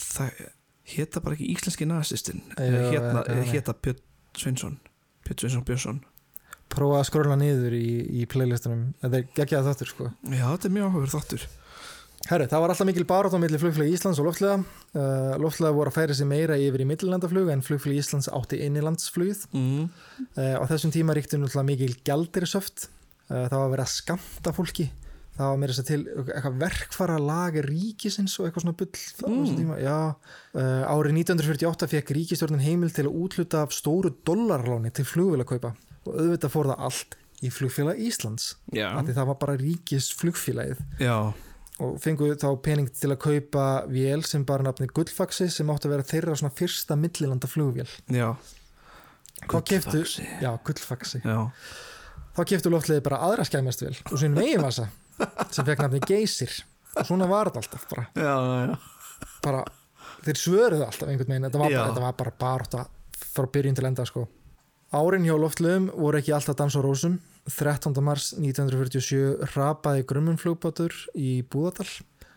það 0.00 0.40
hétta 0.96 1.22
bara 1.22 1.36
ekki 1.36 1.50
íslenski 1.52 1.86
nazistinn 1.86 2.40
hérna, 2.58 3.22
þannig. 3.22 3.52
hétta 3.52 3.76
Björn 3.76 4.00
Sveinsson 4.38 4.78
Björn 5.26 5.42
Sveinsson 5.42 5.66
Björnsson 5.66 6.02
Prófa 6.70 7.00
að 7.00 7.08
skróla 7.08 7.34
niður 7.34 7.74
í, 7.74 7.86
í 8.22 8.26
playlistunum. 8.30 8.92
Þetta 9.02 9.18
er 9.18 9.30
geggjað 9.34 9.64
þáttur, 9.66 9.88
sko. 9.90 10.04
Já, 10.30 10.44
þetta 10.44 10.68
er 10.68 10.74
mjög 10.76 10.92
áhugaður 10.92 11.14
þáttur 11.16 11.46
Herru, 12.28 12.44
það 12.50 12.60
var 12.62 12.72
alltaf 12.74 12.86
mikil 12.90 13.06
barátt 13.08 13.32
á 13.32 13.40
milli 13.40 13.58
flugflögi 13.58 13.94
Íslands 13.96 14.18
og 14.20 14.26
loftlega. 14.28 14.58
Uh, 14.92 15.38
loftlega 15.40 15.72
voru 15.72 15.88
að 15.88 15.96
færa 15.96 16.16
sig 16.16 16.28
meira 16.28 16.58
yfir 16.60 16.84
í 16.84 16.86
millilandaflug 16.90 17.48
en 17.48 17.64
flugflögi 17.64 18.02
Íslands 18.02 18.28
átti 18.28 18.60
innilandsflugið. 18.66 19.46
mm. 19.56 19.86
Uh, 20.36 20.56
á 20.60 20.64
þessum 20.68 20.92
tíma 20.92 21.16
ríkti 21.16 21.40
náttúrulega 21.40 21.68
mikil 21.70 21.94
gjaldirisöft. 22.04 22.90
Uh, 23.30 23.46
það 23.48 23.56
var 23.56 23.64
að 23.64 23.72
vera 23.72 23.86
að 23.88 23.94
skamta 23.94 24.52
fólki. 24.52 24.90
Það 25.40 25.48
var 25.48 25.60
meira 25.62 25.72
þess 25.72 25.80
að 25.80 25.88
til 25.88 26.00
eitthvað 26.34 26.56
verkfara 26.60 27.14
lager 27.24 27.64
ríkisins 27.70 28.34
og 28.36 28.46
eitthvað 28.48 28.64
svona 28.66 28.76
bull 28.76 28.88
Mm. 29.30 29.70
Já, 29.80 29.96
uh, 30.52 30.82
árið 30.92 31.14
1948 31.22 31.88
fekk 31.94 32.12
ríkistjórnin 32.18 32.60
heimil 32.64 32.90
til 32.92 33.06
að 33.08 33.16
útluta 33.22 33.62
af 33.64 33.72
stóru 33.72 34.12
dollarláni 34.28 34.92
til 34.92 35.06
flugvélakaupa 35.08 35.72
og 36.04 36.12
auðvitað 36.12 36.52
fór 36.52 36.68
það 36.72 36.84
allt 36.90 37.16
í 37.40 37.48
flugfélag 37.48 37.96
Íslands. 38.04 38.50
Það 39.16 39.30
var 39.30 39.38
bara 39.40 39.56
ríkis 39.56 40.10
flugfélagið 40.20 40.82
já, 41.00 41.32
og 41.80 41.96
fengu 42.04 42.34
þá 42.36 42.48
pening 42.60 42.90
til 42.92 43.14
að 43.14 43.20
kaupa 43.24 43.66
vél 43.88 44.24
sem 44.28 44.44
bara 44.44 44.66
nafni 44.66 44.90
Gullfaxi 44.92 45.48
sem 45.48 45.70
átti 45.72 45.88
að 45.88 45.94
vera 45.96 46.08
þeirra 46.10 46.36
svona 46.36 46.52
fyrsta 46.52 46.96
millilanda 47.00 47.48
flugvél. 47.48 47.88
já? 48.12 48.34
Gullfaxi. 49.48 50.26
Já, 50.42 50.52
Gullfaxi. 50.64 51.22
Já, 51.24 51.48
Þá 52.36 52.42
keftu 52.46 52.70
loftleiði 52.70 53.02
bara 53.08 53.18
aðra 53.26 53.44
skæmestvél 53.48 53.96
og 54.04 54.12
svo 54.18 54.26
einn 54.28 54.36
veginvasa 54.36 54.84
sem 55.50 55.66
fekk 55.66 55.84
nafni 55.84 56.00
Geysir 56.06 56.52
og 56.96 57.06
svona 57.06 57.28
var 57.30 57.50
þetta 57.50 57.62
alltaf 57.62 57.86
bara, 57.90 58.06
já, 58.14 58.34
já, 58.66 59.28
bara 59.44 59.64
þeir 60.24 60.40
svöruðu 60.40 60.86
alltaf 60.86 61.08
einhvern 61.08 61.32
veginn, 61.34 61.48
þetta 61.48 61.62
var, 61.62 61.72
bara, 61.72 61.88
þetta 61.90 62.04
var 62.04 62.18
bara 62.20 62.36
baróta 62.40 62.84
frá 63.30 63.46
byrjun 63.54 63.76
til 63.78 63.88
enda 63.88 64.06
sko. 64.08 64.26
Árin 64.90 65.26
hjá 65.26 65.36
loftleiðum 65.38 65.90
voru 65.94 66.18
ekki 66.18 66.34
alltaf 66.34 66.58
dans 66.58 66.74
á 66.74 66.80
rósum 66.82 67.20
13. 67.50 67.94
mars 68.04 68.32
1947 68.36 69.52
rapaði 69.54 70.04
grummunflugbátur 70.10 70.94
í 71.14 71.40
Búðardal 71.50 71.88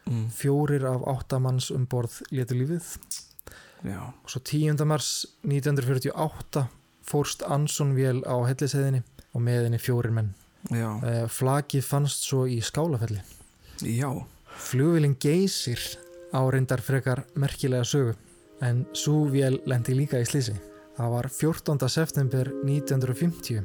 mm. 0.06 0.28
fjórir 0.38 0.86
af 0.90 1.04
áttamanns 1.16 1.72
um 1.74 1.88
borð 1.90 2.22
létu 2.32 2.58
lífið 2.58 2.88
já, 3.84 4.00
og 4.00 4.30
svo 4.32 4.44
10. 4.46 4.78
mars 4.88 5.26
1948 5.44 6.68
fórst 7.04 7.44
Ansson 7.50 7.96
vél 7.98 8.24
á 8.24 8.38
helliseiðinni 8.48 9.04
og 9.34 9.44
með 9.44 9.68
henni 9.68 9.82
fjórir 9.82 10.14
menn. 10.16 10.32
Já, 10.72 10.90
Uh, 11.04 11.28
flakið 11.28 11.84
fannst 11.84 12.24
svo 12.24 12.46
í 12.48 12.62
skálafelli. 12.64 13.20
já, 13.82 14.10
Flugvélinn 14.58 15.16
geysir 15.20 15.80
á 16.34 16.40
reyndar 16.50 16.80
frekar 16.82 17.24
merkilega 17.36 17.84
sögu 17.84 18.14
en 18.62 18.86
svo 18.94 19.26
vél 19.30 19.60
lendi 19.66 19.94
líka 19.98 20.22
í 20.22 20.26
slísi. 20.26 20.54
Það 20.98 21.10
var 21.10 21.28
14. 21.30 21.90
september 21.90 22.46
1950. 22.64 23.64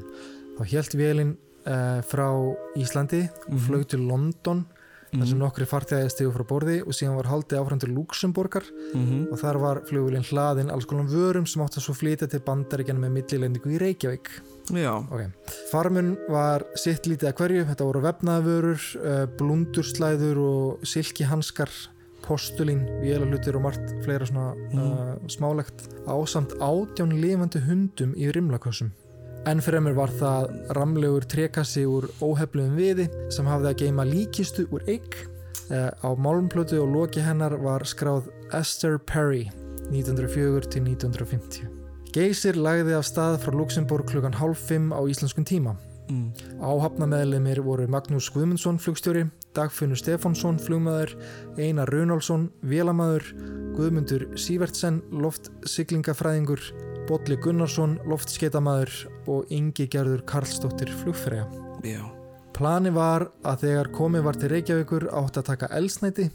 Þá 0.59 0.65
helt 0.73 0.95
vélinn 0.97 1.37
uh, 1.67 2.01
frá 2.03 2.29
Íslandi 2.77 3.29
og 3.49 3.53
Mhm. 3.55 3.67
flög 3.69 3.87
til 3.89 4.01
London 4.09 4.65
þar 5.13 5.27
sem 5.27 5.39
Mhm. 5.39 5.43
nokkri 5.45 5.65
farþæði 5.67 6.11
stigu 6.13 6.33
frá 6.35 6.45
borði 6.47 6.81
og 6.83 6.93
síðan 6.93 7.17
var 7.17 7.25
haldið 7.33 7.59
áfram 7.61 7.81
til 7.81 7.95
Luxemborgar 7.95 8.65
Mhm. 8.95 9.33
og 9.33 9.39
þar 9.39 9.59
var 9.61 9.81
flugvélinn 9.89 10.27
hlaðinn 10.29 10.71
alls 10.71 10.85
konar 10.85 11.07
vörum 11.09 11.47
sem 11.49 11.63
átti 11.63 11.79
að 11.81 11.87
svo 11.89 11.95
flytja 11.95 12.29
til 12.29 12.41
bandaríkjana 12.41 12.99
með 13.01 13.13
millilendingu 13.23 13.71
í 13.73 13.79
Reykjavík. 13.79 14.29
já, 14.71 14.95
Okay. 15.11 15.29
Farmun 15.73 16.17
var 16.29 16.63
sitt 16.77 17.03
lítið 17.07 17.33
að 17.33 17.37
hverju, 17.37 17.65
þetta 17.65 17.85
voru 17.89 18.03
vefnaðvörur, 18.03 18.97
uh, 19.05 19.27
blundurslæður 19.39 20.37
og 20.37 20.81
silkihanskar, 20.83 21.69
postulín, 22.23 22.85
vélalutir 23.01 23.55
og 23.57 23.63
margt 23.63 24.05
fleira 24.05 24.27
svona 24.27 24.53
uh, 24.75 25.17
smálegt 25.29 25.89
ásamt 26.07 26.53
átján 26.61 27.13
lifandi 27.21 27.61
hundum 27.65 28.13
í 28.15 28.31
rimlakössum. 28.31 28.91
Enn 29.49 29.63
fremur 29.65 29.95
var 29.97 30.11
það 30.13 30.51
ramlegur 30.77 31.25
trekassi 31.25 31.87
úr 31.89 32.05
óhefluðum 32.21 32.75
viði 32.77 33.07
sem 33.33 33.47
hafði 33.49 33.71
að 33.71 33.79
geima 33.81 34.05
líkistu 34.05 34.67
úr 34.75 34.83
eigg. 34.91 35.15
Uh, 35.69 35.89
á 36.05 36.09
málumplötu 36.21 36.83
og 36.83 36.91
loki 36.93 37.23
hennar 37.25 37.55
var 37.63 37.85
skráð 37.89 38.29
Esther 38.57 38.99
Perry 39.09 39.47
1904 39.89 40.69
til 40.69 40.85
1950. 40.85 41.71
Geysir 42.13 42.59
lagði 42.61 42.97
af 42.99 43.07
stað 43.09 43.39
frá 43.41 43.57
Luxemburg 43.57 44.09
klukkan 44.11 44.37
hálf 44.37 44.67
fimm 44.69 44.93
á 44.93 45.01
íslenskum 45.09 45.49
tíma. 45.49 45.77
mm. 46.13 46.61
Áhafnameðlimir 46.61 47.63
voru 47.65 47.89
Magnús 47.89 48.29
Guðmundsson 48.33 48.81
flugstjóri, 48.81 49.27
Dagfinnur 49.57 49.97
Stefánsson 49.97 50.61
flugmaður, 50.61 51.17
Einar 51.57 51.89
Runálsson 51.89 52.51
vélamæður, 52.65 53.33
Guðmundur 53.77 54.29
Sívertsen 54.37 55.03
loftsyklingafræðingur, 55.13 56.65
Bolli 57.09 57.39
Gunnarsson 57.41 57.95
loftskeitamæður 58.09 58.93
og 59.33 59.53
Ingi 59.55 59.87
Gerður 59.89 60.21
Karlsdóttir 60.29 60.91
flugfræja. 61.01 61.47
já, 61.83 62.05
Plani 62.53 62.91
var 62.93 63.31
að 63.47 63.65
þegar 63.65 63.91
komið 63.97 64.25
var 64.27 64.37
til 64.37 64.51
Reykjavíkur 64.53 65.09
átt 65.17 65.39
að 65.41 65.47
taka 65.47 65.71
elsnæti 65.79 66.29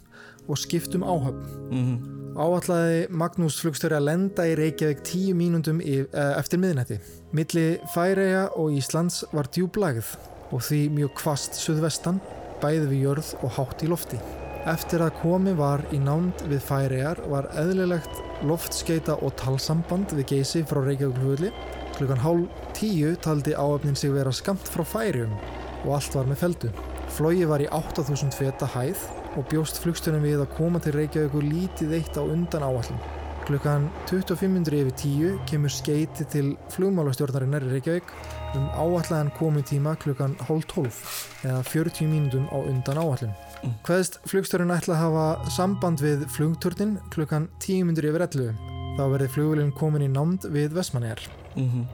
og 0.48 0.58
skiptum 0.58 1.06
áhöfn. 1.06 1.46
mhm, 1.70 1.96
Áallaði 2.34 3.08
Magnús 3.10 3.60
flugstjóri 3.62 3.94
að 3.94 4.08
lenda 4.08 4.42
í 4.50 4.56
Reykjavík 4.58 5.04
tíu 5.06 5.34
mínúndum 5.38 5.78
í, 5.78 6.00
uh, 6.02 6.34
eftir 6.40 6.58
miðnætti. 6.58 6.98
Milli 7.30 7.78
Færeja 7.94 8.48
og 8.56 8.74
Íslands 8.74 9.22
var 9.32 9.46
djúblægð 9.46 10.16
og 10.50 10.60
því 10.60 10.88
mjög 10.90 11.14
kvast 11.14 11.54
suðvestan, 11.54 12.18
bæði 12.60 12.90
við 12.90 13.06
jörð 13.06 13.36
og 13.44 13.54
hátt 13.54 13.86
í 13.86 13.86
lofti. 13.86 14.18
Eftir 14.64 15.02
að 15.04 15.18
komi 15.20 15.52
var 15.52 15.82
í 15.92 15.98
nánd 16.00 16.40
við 16.48 16.62
Færejar 16.64 17.18
var 17.28 17.50
eðlilegt 17.60 18.20
loftskeita 18.48 19.18
og 19.20 19.34
talsamband 19.36 20.14
við 20.16 20.30
geysi 20.30 20.62
frá 20.64 20.80
Reykjavík 20.86 21.18
flugulli. 21.18 21.50
Klukkan 21.98 22.22
hálf 22.22 22.62
tíu 22.72 23.10
taldi 23.20 23.52
áöfnin 23.52 23.98
sig 24.00 24.14
vera 24.14 24.32
skamt 24.32 24.64
frá 24.72 24.80
Færejum 24.88 25.36
og 25.84 25.90
allt 25.98 26.16
var 26.16 26.30
með 26.30 26.40
feldu. 26.46 26.72
Flói 27.12 27.44
var 27.44 27.60
í 27.60 27.68
8000 27.68 28.32
feta 28.32 28.70
hæð 28.72 29.04
og 29.36 29.44
bjóst 29.52 29.82
flugstunum 29.84 30.24
við 30.24 30.40
að 30.46 30.56
koma 30.56 30.80
til 30.80 30.96
Reykjavíkur 30.96 31.44
lítið 31.44 31.92
eitt 31.98 32.16
á 32.16 32.24
undan 32.24 32.64
áallum. 32.64 33.04
Klukkan 33.44 33.90
2500 34.08 34.80
yfir 34.80 34.94
10 35.04 35.40
kemur 35.50 35.72
skeiti 35.76 36.24
til 36.32 36.54
flugmálastjórnarinnar 36.72 37.68
í 37.68 37.74
Reykjavík 37.74 38.16
um 38.56 38.70
áallaðan 38.72 39.34
komutíma 39.36 39.98
klukkan 40.00 40.38
hálf 40.48 40.64
12 40.72 41.02
eða 41.50 41.60
40 41.68 42.08
mínútum 42.08 42.48
á 42.48 42.56
undan 42.64 43.04
áallum. 43.04 43.43
Mm. 43.64 43.74
Hveðst 43.86 44.18
flugstjórin 44.28 44.72
ætla 44.74 44.94
að 44.98 45.02
hafa 45.02 45.50
samband 45.54 46.02
við 46.04 46.26
flugturnin 46.34 46.98
klukkan 47.14 47.48
10 47.64 47.86
mínútur 47.88 48.10
yfir 48.10 48.26
11. 48.26 48.58
Þá 48.98 49.04
verði 49.10 49.28
flugvélinn 49.34 49.72
komin 49.74 50.04
í 50.04 50.10
nánd 50.12 50.44
við 50.54 50.76
Vestmannegar. 50.76 51.22
mhm, 51.56 51.86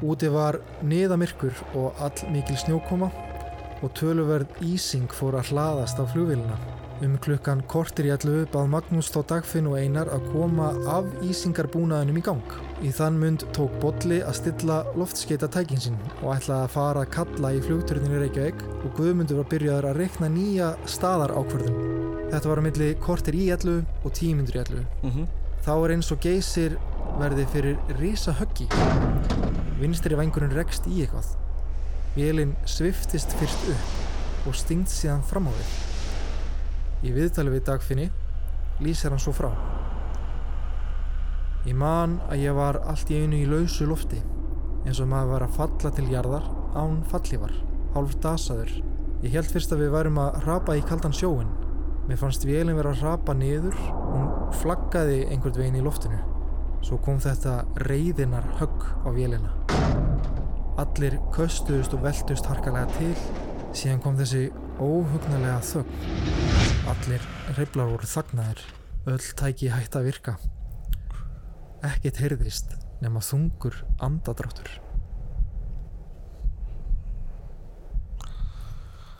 Úti 0.00 0.30
var 0.32 0.56
niðamirkur 0.80 1.52
og 1.76 1.98
all 2.00 2.30
mikil 2.32 2.56
snjókoma 2.56 3.10
og 3.82 3.90
töluverð 3.98 4.48
ísing 4.64 5.12
fór 5.12 5.36
að 5.36 5.50
hlaðast 5.52 6.00
á 6.00 6.04
flugvélina. 6.08 6.56
Um 7.00 7.14
klukkan 7.16 7.62
kortir 7.64 8.10
í 8.10 8.10
allu 8.12 8.42
bað 8.52 8.66
Magnús 8.74 9.08
þá 9.08 9.22
Dagfinn 9.30 9.68
og 9.70 9.78
Einar 9.80 10.10
að 10.12 10.26
koma 10.34 10.66
af 10.92 11.06
ísingarbúnaðinum 11.24 12.18
í 12.20 12.22
gang. 12.26 12.50
Í 12.84 12.90
þann 12.92 13.16
mund 13.22 13.44
tók 13.56 13.72
Bolli 13.80 14.18
að 14.20 14.36
stilla 14.36 14.76
loftskeita 14.98 15.48
tækin 15.48 15.80
sín 15.80 15.96
og 16.20 16.34
ætlaði 16.34 16.66
að 16.66 16.74
fara 16.74 17.04
að 17.06 17.12
kalla 17.16 17.54
í 17.56 17.62
flugturnin 17.64 18.12
í 18.18 18.20
Reykjavík 18.20 18.60
og 18.82 18.92
Guðmundur 18.98 19.40
var 19.40 19.48
byrjaður 19.54 19.88
að 19.90 20.00
reikna 20.02 20.28
nýja 20.34 20.70
staðar 20.84 21.32
ákvörðun. 21.40 21.80
Þetta 22.34 22.52
var 22.52 22.60
á 22.60 22.66
milli 22.68 22.90
kortir 23.00 23.38
í 23.40 23.46
allu 23.56 23.78
og 24.04 24.14
tímyndur 24.20 24.60
í 24.60 24.64
allu. 24.66 24.84
mhm, 25.02 25.28
Þá 25.64 25.72
er 25.76 25.92
eins 25.96 26.12
og 26.12 26.20
geysir 26.24 26.76
verði 27.20 27.46
fyrir 27.52 27.96
risa 27.98 28.32
höggi. 28.36 28.68
Vinstri 29.80 30.16
vængurinn 30.20 30.52
rekst 30.56 30.84
í 30.88 31.00
eitthvað. 31.04 31.32
Vélinn 32.16 32.56
sviftist 32.68 33.32
fyrst 33.40 33.68
upp 33.72 34.48
og 34.48 34.56
stingt 34.56 34.92
síðan 34.92 35.24
fram 35.24 35.48
á 35.48 35.52
við. 35.52 35.89
Í 37.00 37.12
viðtali 37.16 37.52
við 37.54 37.64
dagfinni 37.64 38.10
lýsir 38.84 39.12
hann 39.12 39.22
svo 39.22 39.32
frá. 39.36 39.48
Ég 41.64 41.76
man 41.76 42.18
að 42.28 42.42
ég 42.44 42.56
var 42.56 42.80
allt 42.88 43.10
í 43.12 43.20
einu 43.20 43.36
í 43.36 43.48
lausu 43.48 43.86
lofti, 43.88 44.20
eins 44.84 45.00
og 45.00 45.10
maður 45.10 45.34
var 45.34 45.44
að 45.44 45.56
falla 45.56 45.92
til 45.96 46.06
jarðar 46.12 46.46
án 46.76 47.02
fallívar, 47.08 47.52
hálf 47.94 48.14
dasaður. 48.24 48.72
Ég 49.20 49.34
held 49.36 49.48
fyrst 49.52 49.72
að 49.76 49.84
við 49.84 49.92
værum 49.92 50.20
að 50.22 50.38
rapa 50.46 50.76
í 50.76 50.84
kaldan 50.88 51.16
sjóin. 51.16 51.50
Mér 52.08 52.20
fannst 52.20 52.46
vélinn 52.48 52.78
vera 52.78 52.94
að 52.94 53.04
rapa 53.04 53.36
niður, 53.36 53.76
hún 54.12 54.30
flaggaði 54.60 55.22
einhvern 55.28 55.58
veginn 55.60 55.80
í 55.80 55.84
loftinu. 55.84 56.20
Svo 56.84 56.96
kom 57.04 57.20
þetta 57.20 57.58
reyðinar 57.84 58.48
högg 58.60 58.88
á 59.04 59.08
vélina. 59.12 59.52
Allir 60.80 61.18
köstuðust 61.36 61.96
og 61.96 62.04
veltust 62.08 62.48
harkalega 62.48 62.88
til, 62.96 63.12
síðan 63.76 64.00
kom 64.04 64.16
þessi 64.20 64.48
óhugnalega 64.80 65.60
þögn. 65.74 66.59
Allir 66.88 67.24
reyflar 67.58 67.90
voru 67.90 68.08
þagnaðir, 68.08 68.62
öll 69.12 69.26
tæki 69.36 69.68
hætti 69.72 69.98
að 70.00 70.06
virka. 70.08 70.36
Ekkert 71.84 72.20
heyrðist 72.22 72.72
nema 73.04 73.20
þungur 73.24 73.76
andadráttur. 74.04 74.72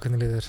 Hvernig 0.00 0.22
liðir? 0.24 0.48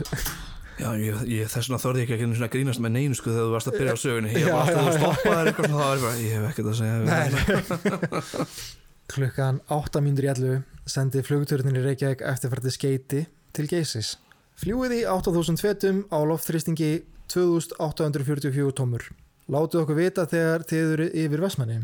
Já, 0.82 0.88
ég, 0.98 1.20
ég 1.30 1.50
þess 1.52 1.68
vegna 1.68 1.82
þorði 1.84 2.02
ég 2.02 2.14
ekki 2.16 2.30
að 2.48 2.54
grínast 2.56 2.82
með 2.82 2.94
neinu 2.96 3.18
sko 3.18 3.30
þegar 3.30 3.44
þú 3.48 3.54
varst 3.54 3.70
að 3.70 3.76
byrja 3.78 3.94
á 3.94 4.00
sögunni 4.02 4.32
ég 4.34 4.48
var 4.48 4.62
alltaf 4.64 4.88
að 4.88 4.96
stoppa 4.98 5.34
þær 5.36 5.50
eitthvað 5.52 5.68
svona, 5.68 5.82
það 5.82 5.92
var 5.92 6.00
bara, 6.06 6.16
ég 6.24 6.32
hef 6.38 6.44
ekkert 6.50 6.70
að 6.72 6.78
segja. 6.80 8.22
Klukkan 9.12 9.60
8 9.76 10.02
mínútur 10.06 10.26
í 10.26 10.32
11 10.32 10.90
sendi 10.96 11.24
flugturnin 11.28 11.78
í 11.78 11.84
Reykjavík 11.86 12.24
eftirfærdi 12.32 12.74
skeiti 12.74 13.24
til 13.52 13.68
Geysis. 13.70 14.16
Fljúið 14.62 14.94
í 15.00 15.02
8000 15.10 15.58
fetum 15.58 16.04
á 16.14 16.22
loftþrýstingi 16.30 16.92
2844 17.34 18.76
tómur. 18.78 19.08
Látið 19.52 19.82
okkur 19.82 19.98
vita 19.98 20.28
þegar 20.30 20.66
þið 20.70 20.92
eru 20.96 21.08
yfir 21.24 21.42
Vestmanni. 21.42 21.80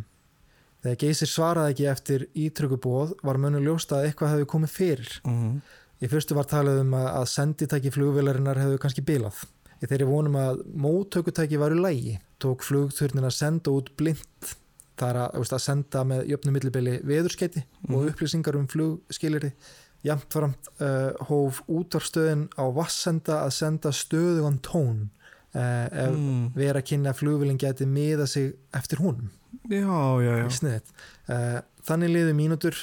Þegar 0.86 1.00
Geysir 1.02 1.32
svaraði 1.32 1.74
ekki 1.74 1.88
eftir 1.90 2.26
ítrökkubóð 2.38 3.16
var 3.26 3.40
mönnum 3.42 3.66
ljósta 3.66 3.98
að 3.98 4.12
eitthvað 4.12 4.34
hefði 4.36 4.50
komið 4.54 4.74
fyrir. 4.76 5.10
Mhm. 5.26 5.56
Í 5.98 6.10
fyrstu 6.12 6.36
var 6.38 6.46
talað 6.46 6.84
um 6.84 6.94
að, 6.94 7.08
senditæki 7.26 7.90
flugvélarinnar 7.90 8.60
hefðu 8.62 8.78
kannski 8.78 9.02
bilað. 9.02 9.40
Í 9.82 9.88
þeirri 9.90 10.06
vonum 10.06 10.36
að 10.38 10.62
móttökutæki 10.78 11.58
varu 11.58 11.82
lægi, 11.82 12.20
tók 12.40 12.62
flugturnin 12.62 13.26
að 13.26 13.34
senda 13.34 13.72
út 13.74 13.90
blind. 13.98 14.54
Það 14.98 15.10
er 15.10 15.18
að, 15.24 15.50
að 15.54 15.62
senda 15.62 16.04
með 16.04 16.28
jöfnum 16.30 16.54
millibili 16.54 17.02
veðurskeiti 17.02 17.64
og 17.90 17.90
Mhm. 18.04 18.08
upplýsingar 18.14 18.56
um 18.56 18.68
flugskiliri. 18.68 19.52
Jamt 20.06 20.28
framt 20.34 20.70
uh, 20.80 21.12
hóf 21.28 21.64
útvarstöðin 21.68 22.48
á 22.56 22.64
vassenda 22.76 23.42
að 23.44 23.56
senda 23.58 23.92
stöðugan 23.92 24.60
tón 24.62 25.10
uh, 25.56 25.88
ef 25.90 26.14
Mm. 26.14 26.52
vera 26.56 26.82
kynni 26.86 27.10
að 27.10 27.18
flugvélinn 27.24 27.58
geti 27.60 27.86
miða 27.90 28.28
sig 28.28 28.54
eftir 28.74 29.02
honum 29.02 29.32
Já, 29.68 30.22
já, 30.22 30.48
já. 30.48 30.80
Uh, 31.28 31.60
þannig 31.84 32.12
liðu 32.14 32.34
mínútur 32.38 32.76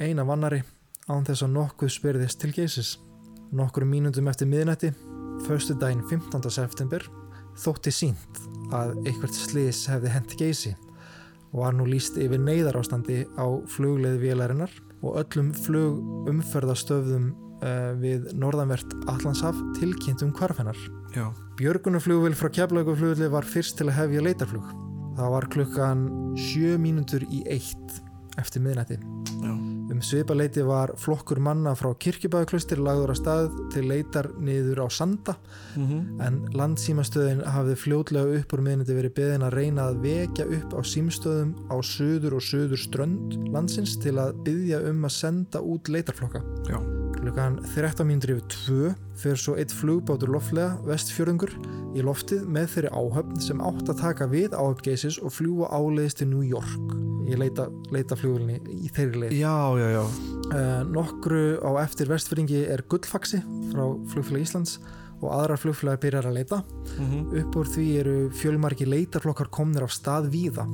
eina 0.00 0.24
vannari 0.26 0.62
án 1.06 1.24
þess 1.26 1.44
að 1.44 1.52
nokkuð 1.54 1.90
spyrðist 1.92 2.40
til 2.40 2.52
geysis. 2.56 2.94
Nokkur 3.54 3.84
mínútum 3.86 4.26
eftir 4.30 4.48
miðnætti, 4.50 4.90
förstu 5.46 5.76
daginn 5.78 6.02
15. 6.08 6.48
september, 6.50 7.04
þótti 7.60 7.92
sínt 7.94 8.40
að 8.74 8.96
eitthvað 9.04 9.36
slís 9.36 9.84
hefði 9.90 10.10
hent 10.14 10.34
geysi 10.40 10.72
og 11.52 11.60
var 11.60 11.76
nú 11.76 11.84
líst 11.86 12.16
yfir 12.18 12.40
neyðarástandi 12.42 13.20
á 13.38 13.46
flugleið 13.70 14.16
vélarinnar 14.24 14.72
og 15.04 15.18
öllum 15.22 15.52
flugumferðastöfðum 15.64 17.30
uh, 17.62 17.92
við 18.00 18.30
norðanvert 18.40 18.96
Allandshaf 19.10 19.58
tilkynnt 19.78 20.24
um 20.24 20.32
hvarfennar. 20.36 20.78
Já, 21.14 21.28
Björgunarflugvél 21.60 22.34
frá 22.38 22.50
Keflavíkurflugvelli 22.56 23.30
var 23.30 23.46
fyrst 23.46 23.78
til 23.78 23.90
að 23.90 23.98
hefja 24.00 24.24
leitarflug. 24.24 24.72
Það 25.14 25.30
var 25.36 25.46
klukkan 25.52 26.08
7 26.50 26.74
mínútur 26.82 27.22
í 27.30 27.44
eitt 27.46 28.00
eftir 28.40 28.64
miðnætti. 28.64 28.98
Um 29.94 30.00
svipaleiti 30.02 30.64
var 30.66 30.94
flokkur 30.98 31.38
manna 31.44 31.74
frá 31.78 31.90
kirkjubæðaklustir 32.00 32.80
lagður 32.82 33.12
að 33.12 33.18
stað 33.20 33.58
til 33.74 33.84
leitar 33.90 34.30
niður 34.40 34.80
á 34.82 34.86
Sanda 34.90 35.36
mhm, 35.76 36.22
en 36.24 36.40
landsímastöðin 36.56 37.44
hafði 37.54 37.76
fljótlega 37.84 38.40
upp 38.40 38.56
úr 38.56 38.64
miðnætti 38.64 38.96
verið 38.96 39.14
beðin 39.20 39.46
að 39.46 39.58
reyna 39.60 39.86
að 39.90 40.02
vekja 40.06 40.48
upp 40.58 40.74
á 40.74 40.80
símstöðum 40.94 41.54
á 41.68 41.76
söður 41.84 42.40
og 42.40 42.48
söður 42.48 42.80
strönd 42.80 43.38
landsins 43.54 43.94
til 44.02 44.16
að 44.18 44.34
byggja 44.48 44.82
um 44.90 45.06
að 45.06 45.16
senda 45.20 45.62
út 45.62 45.92
leitarflokka. 45.92 46.42
já 46.66 46.78
Klukkan 47.24 47.60
13 47.72 48.04
mínútur 48.04 48.34
yfir 48.34 48.48
2 48.52 48.90
fyrir 49.16 49.38
svo 49.40 49.54
eitt 49.56 49.72
flugbátur 49.72 50.32
loftlega 50.34 50.74
vestfjörðungur 50.84 51.54
í 51.96 52.04
loftið 52.04 52.44
með 52.50 52.68
þeirri 52.74 52.92
áhöfn 52.92 53.40
sem 53.40 53.64
átt 53.64 53.88
að 53.88 54.02
taka 54.02 54.28
við 54.28 54.58
áhöfngeisis 54.58 55.22
og 55.22 55.32
fljúa 55.32 55.70
áleiðis 55.72 56.18
til 56.20 56.32
New 56.34 56.44
York. 56.44 57.13
Ég 57.24 57.40
leita, 57.40 57.68
leita 57.94 58.16
flugulni 58.18 58.58
í 58.68 58.90
þeirri 58.92 59.24
leið. 59.24 59.38
Já, 59.40 59.56
já, 59.80 59.88
já 59.98 60.34
Uh, 60.44 60.82
nokkru 60.84 61.56
á 61.64 61.80
eftir 61.80 62.10
vestfjörðingi 62.10 62.66
er 62.68 62.82
Gullfaxi 62.92 63.38
frá 63.70 63.80
flugfélag 64.12 64.44
Íslands 64.44 64.74
og 65.24 65.32
aðrar 65.32 65.58
flugfélag 65.58 66.02
byrjar 66.02 66.28
að 66.28 66.36
leita. 66.36 66.58
mhm, 66.98 67.32
Upp 67.40 67.56
úr 67.56 67.70
því 67.72 67.86
eru 68.00 68.16
fjölmarki 68.30 68.84
leitarflokkar 68.86 69.48
komnir 69.48 69.82
af 69.82 69.90
stað 69.90 70.28
víða 70.30 70.66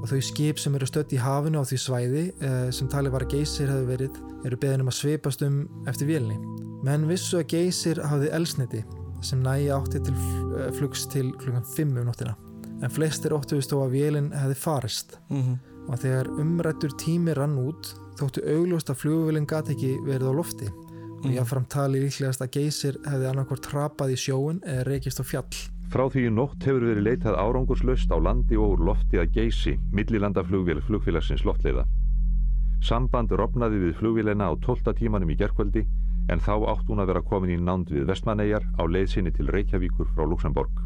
og 0.00 0.08
þau 0.08 0.20
skip 0.22 0.58
sem 0.58 0.74
eru 0.74 0.86
stödd 0.86 1.12
í 1.12 1.20
hafinu 1.20 1.60
á 1.60 1.64
því 1.68 1.78
svæði 1.78 2.24
eh, 2.40 2.70
sem 2.72 2.88
talið 2.88 3.12
var 3.12 3.26
að 3.26 3.36
geysir 3.36 3.68
hefur 3.68 3.86
verið 3.92 4.18
eru 4.46 4.56
beðin 4.56 4.80
um 4.80 4.88
að 4.88 4.98
svipast 5.02 5.42
um 5.42 5.68
eftir 5.86 6.08
vélni. 6.08 6.40
Menn 6.82 7.06
vissu 7.06 7.38
að 7.38 7.48
geysir 7.52 8.00
hafði 8.00 8.32
elsniti 8.32 8.84
sem 9.20 9.42
nægi 9.44 9.70
átti 9.76 10.00
til 10.08 10.14
eh, 10.56 10.72
flugs 10.72 11.06
til 11.06 11.32
klukkan 11.36 11.68
5 11.76 11.98
um 12.00 12.06
nóttina 12.08 12.34
en 12.82 12.90
flestir 12.90 13.34
óttuðust 13.34 13.70
þó 13.70 13.84
að 13.84 13.98
vélinn 13.98 14.32
hefði 14.32 14.54
farist 14.56 15.18
mhm 15.28 15.58
og 15.88 16.02
þegar 16.02 16.28
umrættur 16.40 16.92
tími 17.00 17.34
rann 17.36 17.56
út 17.60 17.94
þóttu 18.18 18.44
augljóst 18.44 18.92
að 18.92 19.00
flugvélinn 19.02 19.48
gat 19.48 19.70
ekki 19.72 19.96
verið 20.06 20.30
á 20.30 20.38
lofti 20.38 20.68
og 21.18 21.32
jáfnfram 21.34 21.66
tali 21.70 22.02
líklegast 22.04 22.42
að 22.44 22.52
geysir 22.54 22.98
hefði 23.06 23.28
annarkvort 23.30 23.64
trapað 23.66 24.14
í 24.14 24.18
sjóun 24.22 24.60
eða 24.62 24.86
reykist 24.86 25.18
á 25.18 25.24
fjall. 25.26 25.58
Frá 25.88 26.04
því 26.12 26.26
í 26.28 26.32
nótt 26.34 26.66
hefur 26.68 26.84
verið 26.84 27.06
leitað 27.06 27.38
árangurslaust 27.40 28.12
á 28.12 28.18
landi 28.20 28.58
og 28.60 28.76
úr 28.76 28.84
lofti 28.90 29.18
að 29.18 29.32
geysi 29.38 29.78
millilandaflugvél 29.96 30.82
flugfélagsins 30.86 31.46
loftleiða. 31.48 31.86
Samband 32.84 33.32
rofnaði 33.34 33.80
við 33.86 33.96
flugvélina 33.98 34.52
á 34.52 34.54
12 34.62 34.94
tímanum 35.00 35.32
í 35.32 35.38
gerkvöldi 35.40 35.86
en 36.28 36.44
þá 36.44 36.54
átt 36.70 36.90
hún 36.92 37.02
að 37.02 37.14
vera 37.14 37.24
komin 37.24 37.56
í 37.56 37.58
nánd 37.58 37.90
við 37.90 38.06
Vestmanneigjar 38.10 38.68
á 38.78 38.82
leið 38.86 39.14
sinni 39.14 39.32
til 39.34 39.48
Reykjavíkur 39.48 40.12
frá 40.14 40.26
Luxemborg. 40.28 40.84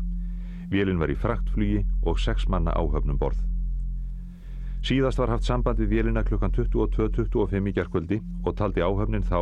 Vélinn 0.72 1.02
var 1.02 1.10
í 1.12 1.18
fraktflugi 1.18 1.82
og 2.06 2.20
sex 2.22 2.46
manna 2.48 2.72
áhöfnum 2.78 3.18
borð. 3.20 3.42
Síðast 4.82 5.20
var 5.20 5.30
haft 5.30 5.46
samband 5.46 5.78
við 5.78 5.92
vélina 5.94 6.24
klukkan 6.26 6.50
22.25 6.50 7.68
í 7.70 7.72
gerkvöldi 7.76 8.16
og 8.42 8.56
taldi 8.58 8.82
áhöfnin 8.82 9.22
þá 9.22 9.36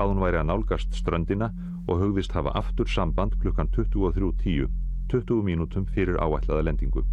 að 0.00 0.06
hún 0.08 0.22
væri 0.22 0.38
að 0.40 0.46
nálgast 0.48 0.96
ströndina 0.96 1.50
og 1.84 2.00
hugðist 2.00 2.32
hafa 2.32 2.54
aftur 2.56 2.88
samband 2.88 3.36
klukkan 3.42 3.68
23.10, 3.76 4.70
20 5.12 5.42
mínútum 5.44 5.84
fyrir 5.84 6.16
áætlaða 6.16 6.64
lendingu. 6.70 7.04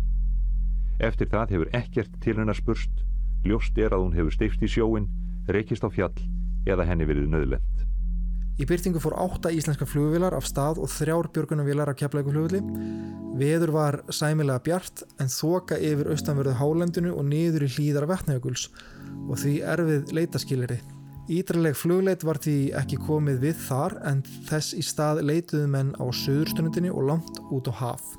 Eftir 1.03 1.27
það 1.33 1.57
hefur 1.57 1.73
ekkert 1.75 2.15
til 2.23 2.37
hennar 2.39 2.55
spurst, 2.55 3.03
ljóst 3.43 3.75
er 3.77 3.91
að 3.91 4.05
hún 4.05 4.15
hefur 4.15 4.37
steifst 4.37 4.63
í 4.63 4.71
sjóin, 4.71 5.11
reykist 5.51 5.83
á 5.83 5.91
fjall 5.91 6.15
eða 6.63 6.87
henni 6.87 7.09
verið 7.09 7.27
nöðlend. 7.35 7.76
Í 8.57 8.65
byrtingu 8.65 8.97
fór 8.97 9.13
átta 9.21 9.51
íslenska 9.53 9.85
flugvilar 9.85 10.33
af 10.33 10.47
stað 10.49 10.79
og 10.81 10.89
þrjár 10.89 11.27
björgunarvilar 11.35 11.91
af 11.91 11.97
keflækuflugvili. 11.99 12.63
Veður 13.37 13.73
var 13.75 13.99
sæmilega 14.09 14.63
bjart 14.65 15.03
en 15.21 15.29
þoka 15.29 15.77
yfir 15.77 16.09
austanverðu 16.09 16.55
hálendinu 16.57 17.13
og 17.13 17.27
niður 17.29 17.67
í 17.67 17.71
hlýðar 17.75 18.07
vatnajökuls 18.09 18.71
og 19.27 19.37
því 19.43 19.53
erfið 19.75 20.13
leitaskiliri. 20.17 20.79
Ídraleg 21.27 21.77
flugleit 21.77 22.25
var 22.25 22.39
því 22.41 22.55
ekki 22.79 22.97
komið 23.03 23.41
við 23.45 23.57
þar 23.67 23.97
en 24.09 24.23
þess 24.47 24.73
í 24.73 24.81
stað 24.85 25.21
leituðu 25.27 25.67
menn 25.69 25.93
á 26.01 26.05
söðurstundinni 26.09 26.89
og 26.89 27.11
langt 27.11 27.41
út 27.53 27.69
á 27.69 27.73
haf, 27.83 28.13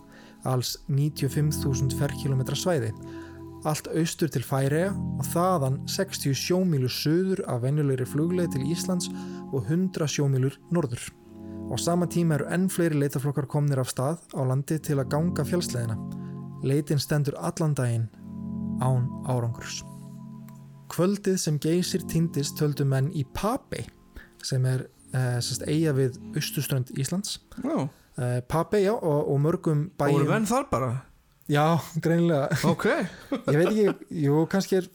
alls 0.47 0.77
95.000 0.87 1.99
ferkilometra 1.99 2.55
svæði. 2.55 2.93
Allt 3.67 3.89
austur 3.91 4.31
til 4.31 4.45
Færeja 4.47 4.93
og 5.19 5.25
þaðan 5.33 5.81
60 5.91 6.37
sjómílu 6.39 6.89
söður 6.93 7.43
af 7.51 7.65
venjulegri 7.65 8.07
flugleið 8.07 8.53
til 8.55 8.69
Íslands 8.71 9.09
og 9.53 9.65
100 9.67 10.07
sjómílur 10.07 10.55
norður. 10.71 11.03
Á 11.69 11.75
sama 11.77 12.07
tíma 12.07 12.39
eru 12.39 12.47
enn 12.55 12.69
fleiri 12.71 12.97
leitaflokkar 13.03 13.49
komnir 13.51 13.81
af 13.83 13.91
stað 13.91 14.23
á 14.33 14.41
landi 14.47 14.79
til 14.79 15.01
að 15.03 15.11
ganga 15.13 15.45
fjálsleðina. 15.45 15.99
Leitin 16.65 17.03
stendur 17.03 17.37
allan 17.39 17.75
daginn 17.77 18.07
án 18.81 19.09
árangurs. 19.27 19.83
Kvöldið 20.89 21.37
sem 21.43 21.59
geysir 21.61 22.07
týndist 22.09 22.57
töldu 22.59 22.87
menn 22.89 23.11
í 23.13 23.27
Papey 23.37 23.85
sem 24.43 24.65
er 24.71 24.87
eh, 25.13 25.39
sest, 25.45 25.67
eiga 25.69 25.93
við 25.99 26.17
austuströnd 26.37 26.95
Íslands. 26.99 27.41
Já, 27.65 27.89
Eh, 28.19 28.41
Papey, 28.51 28.83
já, 28.83 28.91
og, 28.99 29.29
og 29.31 29.37
mörgum 29.39 29.85
og 29.95 30.01
voru 30.11 30.25
bæjum. 30.25 30.31
menn 30.33 30.47
þar 30.51 30.65
bara 30.73 30.87
Já, 31.49 31.81
greinilega. 31.97 32.49
Ok. 32.69 32.87
Ég 33.49 33.57
veit 33.57 33.69
ekki, 33.71 34.09
jú, 34.27 34.43
kannski 34.53 34.83
er 34.83 34.91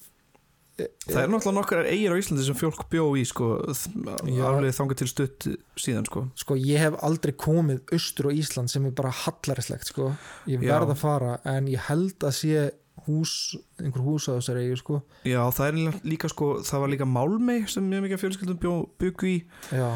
Það 0.74 1.20
er 1.22 1.30
náttúrulega 1.30 1.54
nokkar 1.54 1.86
eigir 1.86 2.14
á 2.14 2.18
Íslandi 2.18 2.44
sem 2.48 2.56
fólk 2.58 2.88
bjó 2.90 3.04
í 3.20 3.24
sko 3.30 3.50
alveg 3.62 4.74
þangað 4.74 5.02
til 5.04 5.08
stutt 5.12 5.46
síðan 5.78 6.08
sko. 6.10 6.24
Sko 6.40 6.58
ég 6.58 6.82
hef 6.82 6.96
aldrei 7.06 7.36
komið 7.38 7.94
austur 7.94 8.32
á 8.32 8.32
Ísland 8.34 8.74
sem 8.74 8.88
er 8.90 8.96
bara 8.98 9.12
hallarislegt 9.14 9.92
sko. 9.92 10.16
Ég 10.50 10.64
verð 10.66 10.96
að 10.96 11.04
fara 11.04 11.36
en 11.54 11.70
ég 11.70 11.86
held 11.92 12.26
að 12.26 12.34
sé 12.40 12.64
hús, 13.06 13.36
einhver 13.82 14.02
hús 14.06 14.26
á 14.32 14.38
þessari 14.40 14.66
eigu 14.66 14.80
sko. 14.80 15.00
Já, 15.28 15.42
það 15.54 15.70
er 15.70 16.02
líka 16.08 16.32
sko, 16.32 16.50
það 16.66 16.84
var 16.86 16.94
líka 16.96 17.08
Málmei 17.10 17.60
sem 17.70 17.86
mjög 17.90 18.08
mikið 18.08 18.22
fjölskyldum 18.24 18.60
bjó, 18.64 18.76
byggu 19.02 19.30
í. 19.30 19.38
Já, 19.76 19.88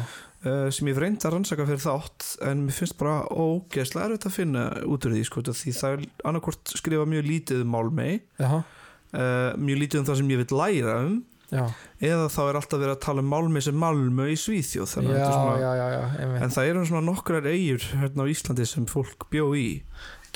uh, 0.44 0.68
sem 0.74 0.90
ég 0.90 0.94
hef 0.96 1.02
reynd 1.02 1.24
að 1.24 1.34
rannsaka 1.34 1.66
fyrir 1.68 1.84
þátt 1.84 2.28
en 2.48 2.66
mér 2.66 2.76
finnst 2.78 2.98
bara 3.00 3.22
ógeðslega 3.32 4.10
erfitt 4.10 4.28
að 4.28 4.36
finna 4.36 4.66
út 4.86 5.08
úr 5.08 5.16
því 5.16 5.24
sko, 5.28 5.44
því 5.48 5.74
það 5.78 5.96
er 5.96 6.04
annarkvort 6.28 6.76
skrifa 6.76 7.08
mjög 7.08 7.26
lítið 7.30 7.64
um 7.64 7.74
Málmei 7.74 8.12
já, 8.38 8.50
uh, 8.60 9.50
mjög 9.58 9.82
lítið 9.84 10.02
um 10.02 10.08
það 10.10 10.20
sem 10.22 10.32
ég 10.34 10.44
vil 10.44 10.62
læra 10.62 11.00
um. 11.06 11.18
Já, 11.48 11.62
eða 12.04 12.26
þá 12.28 12.40
er 12.42 12.56
alltaf 12.58 12.80
verið 12.82 12.92
að 12.92 13.04
tala 13.06 13.22
um 13.24 13.30
Malmi 13.32 13.60
sem 13.64 13.76
Malmö 13.80 14.26
í 14.28 14.34
Svíþjóð 14.36 14.90
já, 15.00 15.12
er 15.16 15.22
svona, 15.32 15.54
já, 15.56 16.32
en 16.44 16.52
það 16.52 16.66
eru 16.74 16.82
svona 16.90 17.00
nokkrar 17.06 17.48
eigur 17.48 17.86
hérna 18.02 18.26
á 18.28 18.28
Íslandi 18.28 18.66
sem 18.68 18.84
fólk 18.90 19.24
bjó 19.32 19.46
í. 19.56 19.80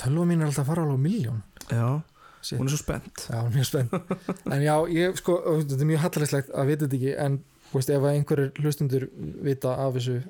Tölva 0.01 0.25
mín 0.25 0.41
er 0.41 0.49
alltaf 0.49 0.65
að 0.65 0.71
fara 0.71 0.87
alveg 0.87 0.97
á 0.97 1.05
miljón 1.05 1.43
já, 1.69 2.01
Shit. 2.41 2.57
hún 2.57 2.65
er 2.65 2.73
svo 2.73 2.81
spennt. 2.81 3.27
Já, 3.29 3.43
mjög 3.45 3.69
spennt. 3.69 3.93
En 4.57 4.65
já, 4.65 4.73
ég, 4.89 5.21
sko, 5.21 5.37
þetta 5.61 5.79
er 5.79 5.91
mjög 5.93 6.03
hallarlegt 6.07 6.57
að 6.57 6.73
vita 6.73 6.87
þetta 6.87 6.99
ekki 7.03 7.15
en, 7.27 7.39
veist, 7.81 7.91
ef 7.91 8.03
að 8.03 8.17
einhverjir 8.17 8.53
hlustundur 8.63 9.09
vita 9.43 9.75
af 9.77 9.95
þessu 9.95 10.23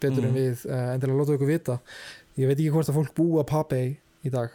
betur 0.00 0.24
en 0.24 0.30
Mhm. 0.32 0.36
við 0.36 0.66
uh, 0.70 0.94
endilega 0.94 1.18
láta 1.20 1.34
okkur 1.36 1.46
vita. 1.50 1.78
Ég 2.38 2.46
veit 2.48 2.58
ekki 2.58 2.70
hvort 2.72 2.88
að 2.88 2.94
fólk 2.98 3.14
búa 3.16 3.44
Papey 3.46 3.96
í 4.24 4.30
dag. 4.30 4.50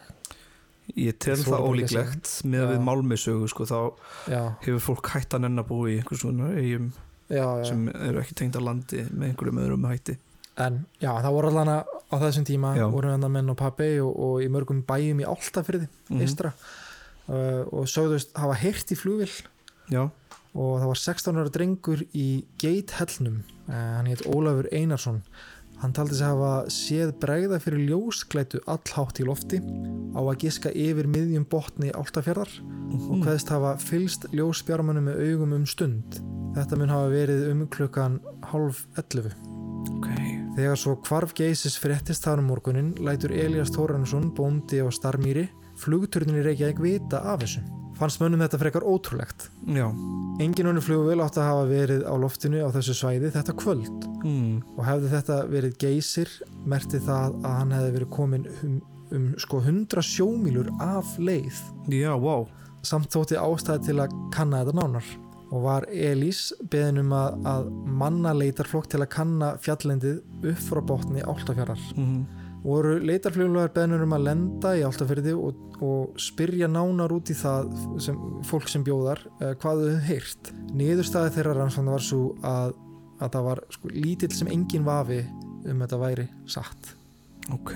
Ég 0.97 1.15
tel 1.19 1.37
Svo 1.37 1.53
það 1.55 1.67
ólíklegt 1.69 2.29
með 2.43 2.59
Já. 2.65 2.67
við 2.71 2.81
Malmi 2.83 3.15
sögu 3.17 3.47
sko, 3.47 3.63
þá 3.65 3.93
Já, 4.27 4.41
hefur 4.65 4.79
fólk 4.79 5.07
hætt 5.13 5.29
að 5.37 5.41
nenn 5.45 5.59
að 5.61 5.67
búa 5.69 5.87
í 5.89 5.97
einhvers 6.01 6.19
svona 6.25 6.49
eigum 6.57 6.91
já, 7.29 7.45
já. 7.61 7.65
sem 7.69 7.87
eru 7.87 8.19
ekki 8.19 8.35
tengd 8.35 8.55
að 8.59 8.65
landi 8.67 9.03
með 9.13 9.29
einhverjum 9.29 9.61
öðrum 9.63 9.87
hætti. 9.87 10.17
En 10.57 10.85
já, 10.99 11.13
það 11.23 11.31
voru 11.31 11.47
allan 11.47 11.71
að 11.77 11.85
á 12.11 12.15
þessum 12.19 12.45
tíma 12.45 12.73
voru 12.91 13.07
hann 13.13 13.31
menn 13.31 13.49
á 13.49 13.55
Papey 13.55 14.01
og, 14.03 14.11
og 14.19 14.41
í 14.43 14.49
mörgum 14.51 14.83
bæjum 14.83 15.21
í 15.23 15.25
Áltafyrði, 15.31 15.87
Mhm. 16.09 16.21
eistra 16.21 16.51
uh, 17.29 17.63
og 17.71 17.87
sögðust 17.87 18.33
hafa 18.35 18.53
heyrt 18.59 18.91
í 18.91 18.97
flugvill 18.99 19.31
já, 19.89 20.09
og 20.53 20.81
það 20.81 20.87
var 20.91 20.99
16 21.05 21.37
ára 21.41 21.51
drengur 21.55 22.03
í 22.13 22.27
Geithellnum 22.61 23.41
uh, 23.69 23.73
hann 23.97 24.09
heit 24.11 24.25
Ólafur 24.27 24.67
Einarsson 24.71 25.21
hann 25.81 25.93
taldi 25.97 26.13
sig 26.13 26.27
hafa 26.27 26.67
séð 26.69 27.13
bregða 27.23 27.57
fyrir 27.63 27.87
ljósklætu 27.89 28.59
allhátt 28.69 29.21
í 29.23 29.25
lofti 29.25 29.57
á 30.13 30.19
að 30.21 30.37
giska 30.43 30.69
yfir 30.77 31.07
miðjum 31.09 31.47
botni 31.49 31.89
Áltafjörðar 31.95 32.51
og 32.91 32.99
Mhm. 33.01 33.21
hvaðist 33.23 33.49
hafa 33.49 33.77
fylst 33.79 34.27
ljósbjarmanum 34.35 35.07
með 35.07 35.21
augum 35.31 35.53
um 35.53 35.65
stund 35.65 36.19
þetta 36.57 36.77
mun 36.77 36.89
hafa 36.91 37.09
verið 37.09 37.45
um 37.51 37.67
klukkan 37.67 38.19
halv 38.51 38.85
11 38.99 39.33
ok 39.97 40.07
Þegar 40.51 40.75
svo 40.75 40.97
kvarf 40.99 41.31
geisis 41.33 41.77
fréttist 41.79 42.25
þar 42.27 42.41
um 42.43 42.49
morgunin 42.51 42.89
lætur 42.99 43.31
Elias 43.31 43.71
Þóransson 43.71 44.33
bóndi 44.35 44.83
á 44.83 44.87
Starmýri 44.91 45.45
flugturnin 45.79 46.41
í 46.41 46.43
Reykjavík 46.43 46.81
vita 46.83 47.21
af 47.23 47.39
þessu. 47.39 47.61
Fannst 48.01 48.17
mönnum 48.17 48.41
þetta 48.41 48.57
frekar 48.57 48.85
ótrúlegt. 48.87 49.51
já, 49.69 49.85
Engin 50.41 50.65
önnu 50.71 50.81
flugvél 50.81 51.21
átt 51.21 51.37
að 51.37 51.49
hafa 51.51 51.65
verið 51.69 52.01
á 52.01 52.13
loftinu 52.17 52.63
á 52.65 52.73
þessu 52.73 52.95
svæði 52.97 53.29
þetta 53.35 53.53
kvöld 53.53 54.07
mm. 54.23 54.55
og 54.73 54.85
hefði 54.87 55.11
þetta 55.11 55.37
verið 55.51 55.75
geysir 55.83 56.31
merti 56.65 56.97
það 56.97 57.35
að 57.45 57.57
hann 57.59 57.75
hefði 57.75 57.91
verið 57.99 58.09
komin 58.15 58.47
um, 58.65 58.79
um 59.13 59.27
sko 59.37 59.61
100 59.61 60.07
sjómílur 60.07 60.71
af 60.81 61.13
leið 61.21 61.61
já, 61.93 62.09
wow 62.17 62.47
samt 62.81 63.13
þótti 63.13 63.37
ástæði 63.37 63.91
til 63.91 63.99
að 64.01 64.17
kanna 64.33 64.63
þetta 64.63 64.81
nánar 64.81 65.13
og 65.51 65.65
var 65.67 65.85
Elís 65.91 66.47
beðin 66.71 67.03
um 67.03 67.13
að, 67.13 67.37
að 67.53 67.69
manna 68.01 68.33
leitarflokk 68.33 68.89
til 68.89 69.03
að 69.03 69.11
kanna 69.13 69.53
fjallendið 69.61 70.47
upp 70.49 70.63
frá 70.71 70.81
botni 70.89 71.21
Áltafjörðar 71.21 71.85
mm. 71.93 72.21
Voru 72.61 72.97
leitarfluglugar 73.01 73.73
beðnur 73.75 74.05
um 74.05 74.15
að 74.15 74.25
lenda 74.27 74.73
í 74.77 74.83
Áltafjörði 74.85 75.33
og, 75.33 75.61
og 75.81 76.21
spyrja 76.21 76.69
nánar 76.71 77.13
út 77.15 77.31
í 77.33 77.37
það 77.37 77.71
sem, 78.03 78.17
fólk 78.47 78.69
sem 78.71 78.85
bjóðar 78.85 79.23
eh, 79.39 79.53
hvað 79.61 79.85
þau 79.85 80.07
heyrt. 80.09 80.53
Niðurstaði 80.77 81.35
þeirra 81.37 81.57
rannsóknar 81.57 81.97
var 81.97 82.05
svo 82.05 82.23
að, 82.45 82.75
að 83.19 83.37
það 83.37 83.47
var 83.49 83.63
sko, 83.77 83.93
lítill 83.97 84.33
sem 84.35 84.51
engin 84.53 84.87
vafi 84.87 85.23
um 85.65 85.85
þetta 85.85 86.01
væri 86.01 86.27
satt. 86.49 86.93
Ok, 87.51 87.73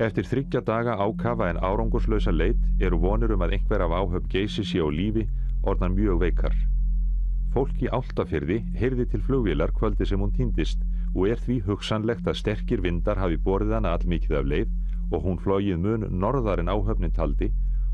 Eftir 0.00 0.24
þryggja 0.24 0.62
daga 0.64 0.94
ákafa 0.96 1.50
en 1.52 1.58
árangurslösa 1.60 2.32
leit 2.32 2.60
eru 2.80 2.96
vonir 3.02 3.34
um 3.34 3.42
að 3.44 3.58
einhver 3.58 3.82
af 3.84 3.92
áhöfn 3.92 4.30
geysi 4.32 4.64
sé 4.64 4.80
á 4.80 4.88
lífi 4.88 5.26
orðnar 5.60 5.92
mjög 5.92 6.22
veikar. 6.22 6.54
Fólk 7.52 7.82
í 7.84 7.90
Áltafyrði 7.92 8.62
heyrði 8.80 9.04
til 9.12 9.20
flugvélar 9.26 9.74
kvöldi 9.76 10.06
sem 10.08 10.22
hún 10.22 10.32
týndist 10.32 10.80
og 11.14 11.26
er 11.30 11.40
því 11.42 11.58
hugsanlegt 11.66 12.28
að 12.28 12.38
sterkir 12.40 12.82
vindar 12.84 13.18
hafi 13.18 13.38
borið 13.40 13.74
hana 13.78 13.96
allmikið 13.96 14.38
af 14.38 14.46
leið 14.46 14.70
og 15.10 15.24
hún 15.24 15.40
flógið 15.42 15.80
mun 15.82 16.06
norðar 16.22 16.62
en 16.62 16.70
áhöfnin 16.70 17.14
taldi 17.14 17.50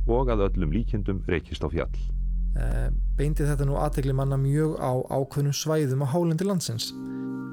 og 0.07 0.31
að 0.31 0.45
öllum 0.51 0.75
líkindum 0.75 1.23
reykist 1.27 1.65
á 1.65 1.69
fjall. 1.73 1.97
Eh, 2.57 2.89
beindi 3.19 3.45
þetta 3.45 3.67
nú 3.69 3.77
aðtegli 3.81 4.15
manna 4.17 4.39
mjög 4.41 4.77
á 4.81 4.93
ákveðnum 5.13 5.57
svæðum 5.57 6.05
á 6.05 6.13
hálendi 6.13 6.47
landsins. 6.47 6.93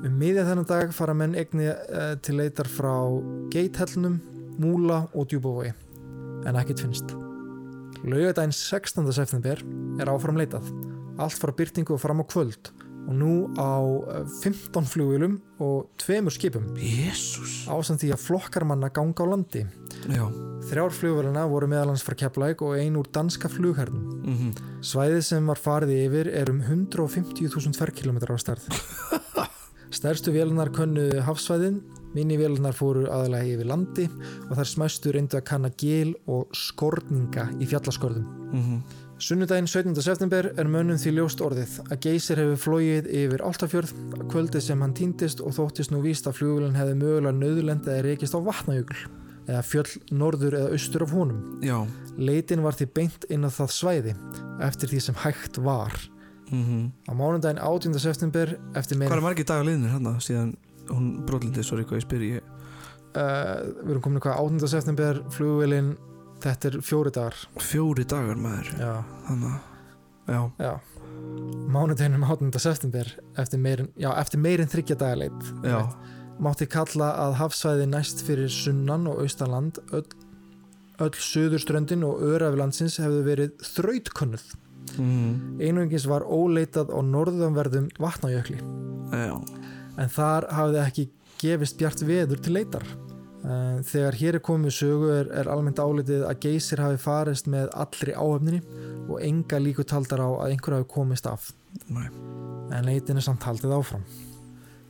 Um 0.04 0.20
miðja 0.20 0.46
þennan 0.50 0.68
dag 0.68 0.94
fara 0.96 1.16
menn 1.16 1.36
egni 1.40 1.70
uh, 1.72 2.14
til 2.20 2.36
leitar 2.36 2.68
frá 2.68 2.92
Geithellnum, 3.54 4.20
Múla 4.60 5.06
og 5.16 5.30
Djúbói, 5.32 5.72
en 6.44 6.60
ekkert 6.60 6.84
finnst. 6.84 7.16
Laugadaginn 8.04 8.52
16. 8.52 9.08
september 9.16 9.64
er 10.04 10.12
áfram 10.12 10.36
leitað, 10.40 10.68
allt 11.24 11.40
frá 11.40 11.56
byrtingu 11.56 11.96
og 11.96 12.04
fram 12.04 12.20
á 12.20 12.28
kvöld 12.28 12.74
og 13.08 13.14
nú 13.18 13.34
á 13.60 13.84
eh, 14.16 14.26
15 14.44 14.88
flugvilum 14.88 15.38
og 15.64 15.90
tveimur 16.02 16.34
skipum 16.34 16.72
ásamt 17.68 18.04
því 18.04 18.14
að 18.16 18.24
flokkar 18.24 18.66
manna 18.68 18.90
ganga 18.94 19.24
á 19.24 19.26
landi. 19.28 19.66
já, 20.08 20.26
Þrjár 20.64 20.96
flugvilina 20.96 21.44
voru 21.52 21.68
meðalans 21.68 22.04
frá 22.06 22.16
Keflæk 22.16 22.62
og 22.64 22.78
ein 22.80 22.96
úr 22.96 23.10
danska 23.12 23.50
flughernum. 23.52 24.24
mm 24.24 24.54
Svæðið 24.84 25.22
sem 25.22 25.48
var 25.48 25.60
farið 25.60 25.92
yfir 25.96 26.28
er 26.28 26.50
um 26.52 26.62
150.000 26.62 27.76
ferkilometrar 27.76 28.36
á 28.36 28.40
stærð. 28.40 28.68
Stærstu 29.98 30.32
vélunar 30.34 30.72
könnuðu 30.74 31.22
hafsvæðin, 31.22 31.82
minni 32.16 32.38
vélunar 32.40 32.74
fóru 32.74 33.06
aðalega 33.14 33.46
yfir 33.54 33.70
landi 33.70 34.08
og 34.50 34.58
þær 34.58 34.70
smæstu 34.72 35.14
reyndu 35.14 35.38
að 35.38 35.46
kanna 35.52 35.70
gil 35.70 36.16
og 36.26 36.50
skorninga 36.58 37.52
í 37.62 37.68
fjallaskorðum. 37.70 38.26
-hmm. 38.54 39.03
Sunnudaginn 39.24 39.70
17. 39.70 39.96
september 40.04 40.50
er 40.60 40.68
mönnum 40.68 40.98
því 41.00 41.14
ljóst 41.16 41.40
orðið 41.46 41.78
að 41.86 42.00
geysir 42.04 42.40
hefur 42.42 42.58
flóið 42.60 43.06
yfir 43.08 43.44
Áltafjörð 43.48 43.94
kvöldið 44.34 44.66
sem 44.66 44.82
hann 44.84 44.96
týndist 44.98 45.40
og 45.40 45.54
þóttist 45.56 45.94
nú 45.94 46.02
víst 46.04 46.28
að 46.28 46.42
flugvélinn 46.42 46.76
hefði 46.76 46.98
mögulega 47.00 47.32
nöðulend 47.38 47.88
eða 47.88 48.02
reykist 48.04 48.36
á 48.36 48.44
vatnajökul 48.44 49.00
eða 49.46 49.62
fjöll 49.64 49.94
norður 50.12 50.58
eða 50.60 50.76
austur 50.76 51.06
af 51.08 51.16
honum. 51.16 51.40
já 51.64 51.78
Leitin 52.20 52.66
var 52.68 52.76
því 52.76 52.90
beint 53.00 53.26
inn 53.32 53.48
á 53.48 53.50
það 53.56 53.72
svæði 53.78 54.16
eftir 54.68 54.92
því 54.92 55.00
sem 55.08 55.20
hægt 55.24 55.58
var. 55.64 55.96
mm 56.52 56.92
Á 57.08 57.12
mánundaginn 57.16 57.64
18. 57.64 58.00
september 58.04 58.58
eftir 58.76 59.00
hvað 59.00 59.22
er 59.22 59.28
margir 59.30 59.48
dagar 59.48 59.70
liðnir 59.72 59.96
hérna 59.96 60.18
síðan 60.20 60.58
hún 60.92 61.24
brotlindi, 61.24 61.64
sorry 61.64 61.88
hvað 61.88 62.02
ég 62.02 62.08
spyr 62.10 62.28
ég 62.28 62.42
uh, 63.16 63.72
við 63.88 63.94
erum 63.96 64.04
komin 64.04 64.20
hvað 64.20 64.42
18. 64.44 64.68
september 64.68 65.24
flugvélinn, 65.32 65.96
þetta 66.44 66.70
er 66.70 66.82
fjóri 66.84 67.14
dagar. 67.14 67.38
Fjóri 67.62 68.08
dagar 68.10 68.40
maður. 68.40 68.74
Já, 68.80 68.96
þannig 69.28 69.54
að 69.54 69.62
já, 70.28 70.52
já. 70.60 70.80
Mánudeginum 71.68 72.24
18. 72.24 72.60
september 72.60 73.08
eftir 73.38 73.60
meirin, 73.60 73.90
já, 73.98 74.12
eftir 74.18 74.40
meirin 74.40 74.70
þryggja 74.70 74.98
dagaleit 75.00 75.48
já, 75.66 75.80
mátti 76.42 76.68
kalla 76.70 77.12
að 77.26 77.38
hafsvæði 77.42 77.88
næst 77.92 78.24
fyrir 78.26 78.52
sunnan 78.52 79.08
og 79.10 79.22
austanland 79.24 79.80
öll, 79.94 80.06
öll 81.04 81.14
suðurströndin 81.18 82.06
og 82.08 82.24
örafilandsins 82.34 83.00
hefðu 83.02 83.24
verið 83.28 83.66
þrautkunnuð 83.76 84.46
mm. 84.98 85.62
einungis 85.62 86.08
var 86.10 86.26
óleitað 86.28 86.94
á 86.94 87.00
norðanverðum 87.06 87.90
vatnajökli. 88.02 88.60
Já. 89.14 89.36
en 89.98 90.10
þar 90.10 90.50
hafði 90.50 90.84
ekki 90.84 91.10
gefist 91.44 91.78
bjart 91.78 92.02
veður 92.08 92.42
til 92.42 92.56
leitar 92.58 92.86
þegar 93.44 94.20
hér 94.20 94.38
er 94.40 94.44
komið 94.44 94.76
sögu 94.78 95.10
er, 95.12 95.32
er 95.42 95.50
almennt 95.52 95.82
álitið 95.82 96.28
að 96.30 96.40
geysir 96.46 96.84
hafi 96.84 97.00
farist 97.02 97.50
með 97.52 97.72
allri 97.76 98.16
áhefninni 98.16 98.62
og 99.10 99.18
enga 99.20 99.60
líku 99.60 99.84
taldar 99.88 100.24
á 100.24 100.30
að 100.32 100.54
einhver 100.54 100.78
hafi 100.78 100.92
komist 100.94 101.28
af 101.28 101.50
Nei. 101.92 102.08
en 102.72 102.88
leitin 102.88 103.20
er 103.20 103.26
samt 103.26 103.44
haldið 103.44 103.76
áfram 103.76 104.06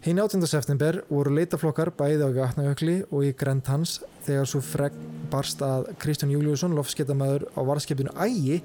Hinn 0.04 0.20
18. 0.20 0.44
september 0.52 0.98
voru 1.08 1.32
leitaflokkar 1.32 1.94
bæði 1.96 2.28
á 2.28 2.30
Vatnajökli 2.36 2.96
og 3.08 3.24
í 3.24 3.30
Grend 3.40 3.70
hans 3.72 4.02
þegar 4.26 4.50
svo 4.52 4.60
fregn 4.60 5.14
barst 5.32 5.62
að 5.64 5.88
Kristján 6.02 6.34
Júliusson, 6.34 6.76
lofskettamæður 6.76 7.46
á 7.56 7.60
varskipinu 7.64 8.12
Ægi, 8.20 8.60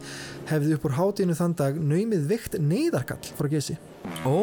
hefði 0.50 0.74
upp 0.74 0.88
úr 0.88 0.96
hátinu 0.98 1.36
þann 1.38 1.54
dag 1.60 1.78
naumið 1.78 2.26
vikt 2.32 2.58
neyðarkall 2.58 3.22
frá 3.38 3.48
geysi. 3.54 3.78
ó, 4.26 4.34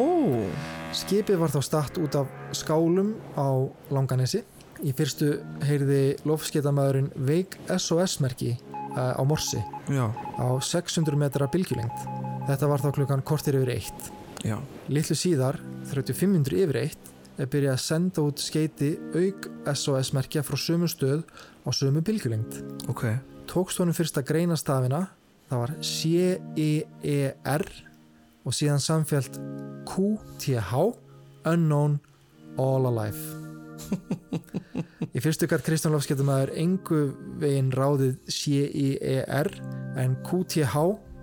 Skipið 0.96 1.36
var 1.42 1.52
þá 1.52 1.60
statt 1.68 2.00
út 2.00 2.16
af 2.16 2.32
skálum 2.56 3.12
á 3.36 3.68
Langanesi. 3.92 4.40
Í 4.84 4.92
fyrstu 4.96 5.38
heyrði 5.64 6.16
lofskeitamæðurinn 6.28 7.08
Veik 7.28 7.56
SOS-merki 7.72 8.52
uh, 8.96 9.16
á 9.16 9.22
Morsi 9.24 9.60
já, 9.88 10.06
á 10.12 10.46
600 10.60 11.16
metra 11.20 11.48
bylgjulengt. 11.52 12.06
Þetta 12.46 12.68
var 12.70 12.84
þá 12.84 12.90
klukkan 12.98 13.24
kortir 13.26 13.58
yfir 13.58 13.72
eitt. 13.78 14.10
já 14.44 14.58
Littlu 14.92 15.16
síðar, 15.18 15.58
3500 15.90 16.60
yfir 16.66 16.80
eitt, 16.84 17.12
er 17.36 17.48
byrjað 17.52 17.74
að 17.76 17.82
senda 17.84 18.24
út 18.24 18.40
skeiti 18.40 18.92
auk 19.16 19.48
SOS-merkja 19.72 20.44
frá 20.46 20.56
sömu 20.60 20.88
stöð 20.88 21.24
á 21.64 21.70
sömu 21.72 22.04
bylgjulengt. 22.04 22.60
ok, 22.88 23.08
Tókst 23.46 23.78
honum 23.78 23.94
fyrst 23.94 24.16
að 24.18 24.28
greina 24.32 24.56
stafina, 24.58 25.06
það 25.48 25.60
var 25.62 25.72
C-E-E-R 25.80 27.66
og 28.46 28.54
síðan 28.54 28.82
samfelt 28.82 29.38
Q-T-H, 29.86 30.82
Unknown, 31.46 32.00
All 32.58 32.88
Alive. 32.90 33.55
Í 35.16 35.20
fyrstu 35.24 35.46
gætt 35.48 35.64
Kristján 35.64 35.94
Lofskettumæður 35.94 36.52
engu 36.60 37.00
veginn 37.40 37.70
ráðið 37.72 38.16
C-I-E-R 38.28 39.48
en 40.00 40.16
Q-T-H 40.26 40.82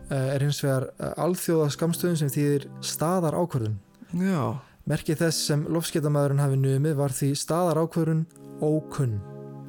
eh, 0.09 0.29
er 0.33 0.45
hins 0.45 0.61
vegar 0.63 0.87
eh, 0.97 1.11
alþjóða 1.21 1.67
skamstöðun 1.75 2.17
sem 2.23 2.31
þýðir 2.33 2.67
staðar 2.85 3.37
ákvörðun. 3.37 3.75
Já, 4.17 4.57
Merkið 4.89 5.21
þess 5.21 5.45
sem 5.47 5.61
lofskeitamæðurinn 5.71 6.41
hafi 6.43 6.57
numið 6.59 6.97
var 6.99 7.13
því 7.15 7.29
staðar 7.39 7.79
ákvörðun 7.85 8.25
ókunn. 8.59 9.19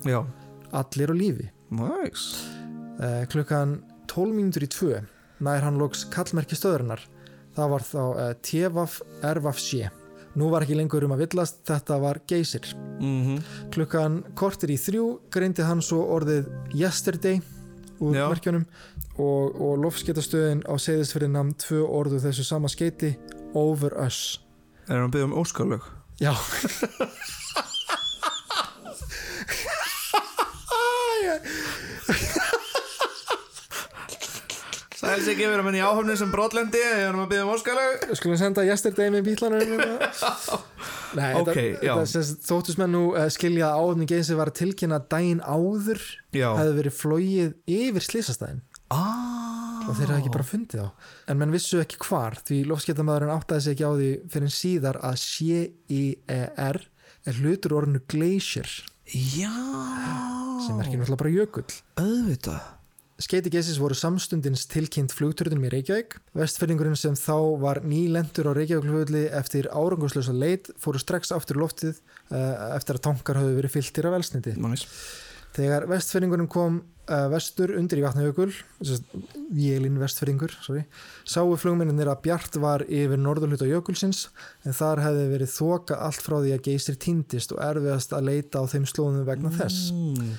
já, 0.08 0.24
Allir 0.72 1.12
á 1.12 1.14
lífi. 1.14 1.50
næs 1.70 2.28
Uh, 2.94 3.24
klukkan 3.26 3.80
12 4.06 4.36
mínútur 4.36 4.62
í 4.62 4.68
tvö 4.70 4.98
nær 5.42 5.64
hann 5.66 5.80
loks 5.80 6.04
kallmerki 6.14 6.54
stöðurinnar. 6.54 7.00
Það 7.56 7.72
var 7.72 7.86
þá 7.88 8.02
TVAF 8.46 9.00
RVAF 9.34 9.58
C. 9.58 9.88
Nú 10.34 10.48
var 10.50 10.64
ekki 10.64 10.74
lengur 10.78 11.04
um 11.06 11.14
að 11.14 11.26
villast, 11.28 11.60
þetta 11.68 11.98
var 12.02 12.18
geysir. 12.26 12.66
mm 13.00 13.38
Klukkan 13.74 14.22
kortir 14.34 14.72
í 14.74 14.78
þrjú 14.78 15.04
greindi 15.30 15.62
hann 15.66 15.82
svo 15.82 16.02
orðið 16.16 16.48
yesterday 16.74 17.40
úr 18.02 18.16
Já. 18.16 18.26
merkjunum 18.30 18.64
og, 19.18 19.54
og 19.54 19.78
lofskeitastöðin 19.84 20.64
á 20.66 20.74
seyðisfyrir 20.74 21.30
namn 21.30 21.54
tvö 21.54 21.84
orðu 21.86 22.18
þessu 22.24 22.44
sama 22.46 22.68
skeiti 22.68 23.14
over 23.54 23.94
us. 24.02 24.40
Er 24.88 24.98
hann 24.98 25.08
að 25.08 25.14
byggja 25.14 25.30
um 25.30 25.38
óskalög? 25.38 25.86
Já. 26.22 26.34
Sæls 35.04 35.26
ekki 35.30 35.46
verið 35.46 35.60
að 35.60 35.66
menn 35.68 35.76
í 35.78 35.82
áhafni 35.84 36.16
sem 36.18 36.30
brotlendi 36.32 36.80
Ég 36.80 37.02
er 37.04 37.16
að 37.18 37.28
byggja 37.30 37.44
um 37.44 37.52
óskalög 37.54 38.04
Skulum 38.18 38.38
senda 38.40 38.64
yesterday 38.66 39.12
með 39.12 39.26
bítlanum 39.28 39.74
Nei, 41.18 41.30
Ok, 41.38 41.50
þetta, 41.50 41.64
já. 41.84 41.92
þetta 41.92 42.06
sést, 42.10 42.40
þóttus 42.48 42.78
menn 42.80 42.94
nú 42.94 43.02
uh, 43.12 43.26
skilja 43.32 43.70
að 43.70 43.82
áöfning 43.84 44.10
geysi 44.10 44.38
var 44.38 44.50
tilkynna 44.56 45.00
daginn 45.12 45.42
áður 45.44 46.00
hefði 46.34 46.72
verið 46.80 46.96
flóið 46.98 47.52
yfir 47.70 48.06
slísastæðin 48.08 48.64
ah. 48.94 49.84
og 49.86 49.92
þeir 49.94 50.08
hafði 50.08 50.18
ekki 50.22 50.34
bara 50.34 50.48
fundið 50.48 50.82
á 50.82 50.88
en 51.30 51.38
menn 51.40 51.54
vissu 51.54 51.78
ekki 51.84 52.00
hvar 52.02 52.40
því 52.42 52.64
lofskeitamæðurinn 52.72 53.34
áttaði 53.36 53.66
sig 53.66 53.76
ekki 53.76 53.86
á 53.86 53.92
því 53.94 54.10
fyrir 54.34 54.56
síðar 54.58 55.00
að 55.06 55.20
C-I-E-R 55.22 56.80
er 57.24 57.40
hlutur 57.40 57.78
orðinu 57.78 58.02
glacier. 58.10 58.68
Já. 59.08 59.52
Sem 60.64 60.78
er 60.78 60.88
ekki 60.88 60.98
náttúrulega 61.00 61.20
bara 61.20 61.32
jökull. 61.32 61.68
Auðvitað 62.00 62.66
Skeiti 63.22 63.50
Geisis 63.52 63.76
voru 63.78 63.94
samstundins 63.94 64.64
tilkynnt 64.66 65.12
flugturðunum 65.14 65.68
í 65.68 65.72
Reykjavík. 65.76 66.16
Vestfyrringurinn 66.34 66.98
sem 66.98 67.14
þá 67.14 67.36
var 67.62 67.82
nýlendur 67.86 68.50
á 68.50 68.52
Reykjavík 68.58 69.14
eftir 69.30 69.68
árangurslösa 69.70 70.34
leit 70.34 70.72
fóru 70.82 70.98
strax 70.98 71.30
aftur 71.34 71.60
loftið 71.62 72.00
uh, 72.34 72.74
eftir 72.74 72.98
að 72.98 73.04
tankar 73.06 73.38
hafði 73.38 73.60
verið 73.60 73.76
fylltir 73.76 74.10
af 74.10 74.18
elsniti. 74.18 74.56
Næs 74.58 74.88
Þegar 75.54 75.84
vestfyrringurinn 75.86 76.50
kom 76.50 76.80
uh, 77.06 77.26
vestur 77.30 77.76
undir 77.78 78.00
í 78.00 78.02
vatnajökul, 78.02 78.48
vélinn 79.54 80.00
vestfyrringur, 80.00 80.50
sorry, 80.64 80.82
sáu 81.22 81.54
flugmennir 81.60 82.10
að 82.10 82.24
bjart 82.24 82.58
var 82.58 82.82
yfir 82.88 83.20
norðurhluta 83.22 83.68
jökulsins 83.70 84.26
en 84.66 84.74
þar 84.74 85.04
hefði 85.04 85.28
verið 85.30 85.52
þoka 85.54 86.00
allt 86.08 86.24
frá 86.24 86.40
því 86.40 86.56
að 86.56 86.64
geysir 86.66 86.98
týndist 86.98 87.54
og 87.54 87.62
erfiðast 87.62 88.16
að 88.18 88.32
leita 88.32 88.64
á 88.66 88.70
þeim 88.72 88.88
slóðum 88.90 89.28
vegna 89.28 89.54
þess 89.54 89.92
mm. 89.94 90.32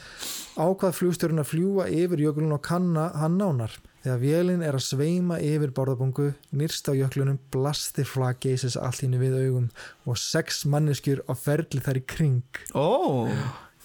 Ákvað 0.55 0.95
flugstjórun 0.99 1.41
að 1.43 1.49
fljúa 1.51 1.85
yfir 1.91 2.23
jökulun 2.25 2.55
og 2.55 2.63
kanna 2.65 3.09
hann 3.19 3.37
nánar. 3.39 3.75
Þegar 4.05 4.21
vélinn 4.21 4.63
er 4.63 4.77
að 4.77 4.85
sveima 4.85 5.39
yfir 5.41 5.73
borðabungu, 5.75 6.31
nýrst 6.53 6.89
á 6.89 6.93
jöklunum, 6.93 7.39
blasti 7.51 8.05
flag 8.05 8.37
geysis 8.43 8.77
allt 8.77 9.01
hínu 9.01 9.19
við 9.21 9.37
augum 9.41 9.69
og 10.05 10.19
sex 10.21 10.63
manneskjur 10.69 11.23
á 11.25 11.33
ferli 11.33 11.81
þar 11.81 12.01
í 12.01 12.05
kring. 12.05 12.61
Ó 12.77 13.25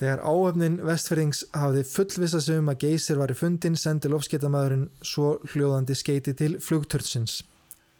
Þegar 0.01 0.23
áöfnin 0.25 0.79
vestfyrðings 0.81 1.43
hafði 1.53 1.83
fullvisa 1.85 2.41
sig 2.41 2.57
um 2.57 2.71
að 2.73 2.87
geysir 2.87 3.19
var 3.21 3.33
í 3.33 3.37
fundin, 3.37 3.77
sendi 3.77 4.09
lofskeitamæðurinn 4.09 4.87
svo 5.05 5.35
hljóðandi 5.53 5.97
skeiti 5.99 6.33
til 6.39 6.55
flugtörtsins. 6.65 7.43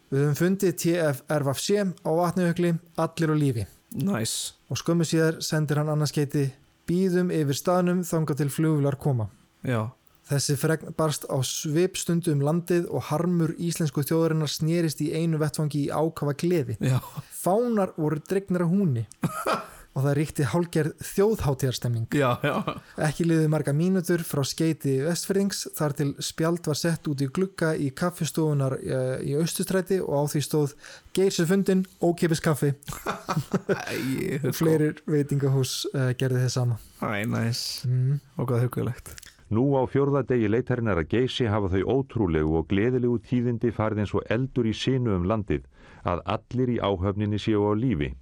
Við 0.09 0.23
höfum 0.25 0.39
fundið 0.39 0.73
TFRVC 0.81 1.83
á 2.01 2.09
vatnajökli, 2.17 2.73
allir 2.97 3.31
á 3.31 3.35
lífi 3.37 3.67
Næs 3.91 4.55
og 4.71 4.79
skömmu 4.79 5.05
síðar 5.07 5.41
sendir 5.43 5.81
hann 5.81 5.91
annarskeiti 5.91 6.45
býðum 6.91 7.31
yfir 7.31 7.55
staðnum 7.55 8.03
þangað 8.03 8.43
til 8.43 8.51
flugvilar 8.51 8.99
koma. 8.99 9.31
Já 9.63 9.87
Þessi 10.31 10.53
fregn 10.55 10.93
barst 10.95 11.25
á 11.27 11.35
svipstundu 11.43 12.31
um 12.31 12.43
landið 12.45 12.85
og 12.93 13.09
harmur 13.09 13.51
íslensku 13.59 14.03
þjóðarinnar 14.05 14.51
snerist 14.53 15.01
í 15.03 15.09
einu 15.11 15.41
vettfangi 15.41 15.87
í 15.87 15.91
ákafa 15.91 16.37
gleði. 16.39 16.77
Já 16.79 17.01
Fánar 17.41 17.91
voru 17.97 18.21
dregnir 18.29 18.63
á 18.63 18.67
húni 18.69 19.03
og 19.91 20.05
það 20.05 20.15
ríkti 20.17 20.47
hálgerð 20.47 21.05
þjóðháttíðarstemning. 21.11 22.07
Já, 22.15 22.29
já 22.45 22.55
Ekki 23.09 23.25
liðið 23.27 23.49
marga 23.51 23.73
mínútur 23.75 24.23
frá 24.23 24.41
skeiti 24.47 24.97
vestfyrðings 25.03 25.65
þar 25.77 25.95
til 25.99 26.09
spjald 26.23 26.69
var 26.69 26.79
sett 26.79 27.09
út 27.11 27.23
í 27.23 27.27
glugga 27.33 27.73
í 27.75 27.89
kaffistofunar 27.95 28.77
eh, 28.79 29.17
í 29.27 29.35
austustræti 29.39 29.99
og 30.03 30.15
á 30.15 30.23
því 30.31 30.43
stóð 30.47 30.75
Geirsu 31.11 31.43
fundin, 31.43 31.83
ókipis 31.99 32.39
kaffi. 32.39 32.71
Æ, 33.91 34.39
Fleirir 34.57 35.01
veitingahús 35.11 35.81
uh, 35.91 36.13
gerði 36.15 36.45
þið 36.45 36.53
sama. 36.55 36.79
Æ, 37.03 37.27
næs 37.27 37.81
Mm. 37.91 38.19
Og 38.37 38.47
hvað 38.49 38.65
hugulegt 38.65 39.11
Nú 39.51 39.73
á 39.75 39.83
fjórða 39.89 40.21
degi 40.27 40.47
leitarinnar 40.47 41.01
að 41.01 41.09
geysi 41.11 41.47
hafa 41.51 41.67
þau 41.73 41.97
ótrúlegu 41.97 42.53
og 42.61 42.69
gleðilegu 42.71 43.17
tíðindi 43.27 43.73
farið 43.75 44.03
eins 44.03 44.13
og 44.15 44.27
eldur 44.31 44.69
í 44.69 44.73
sinu 44.75 45.15
um 45.17 45.25
landið 45.27 45.65
að 46.07 46.21
allir 46.35 46.71
í 46.71 46.77
áhöfninni 46.79 47.39
séu 47.41 47.65
á 47.67 47.75
lífi. 47.75 48.13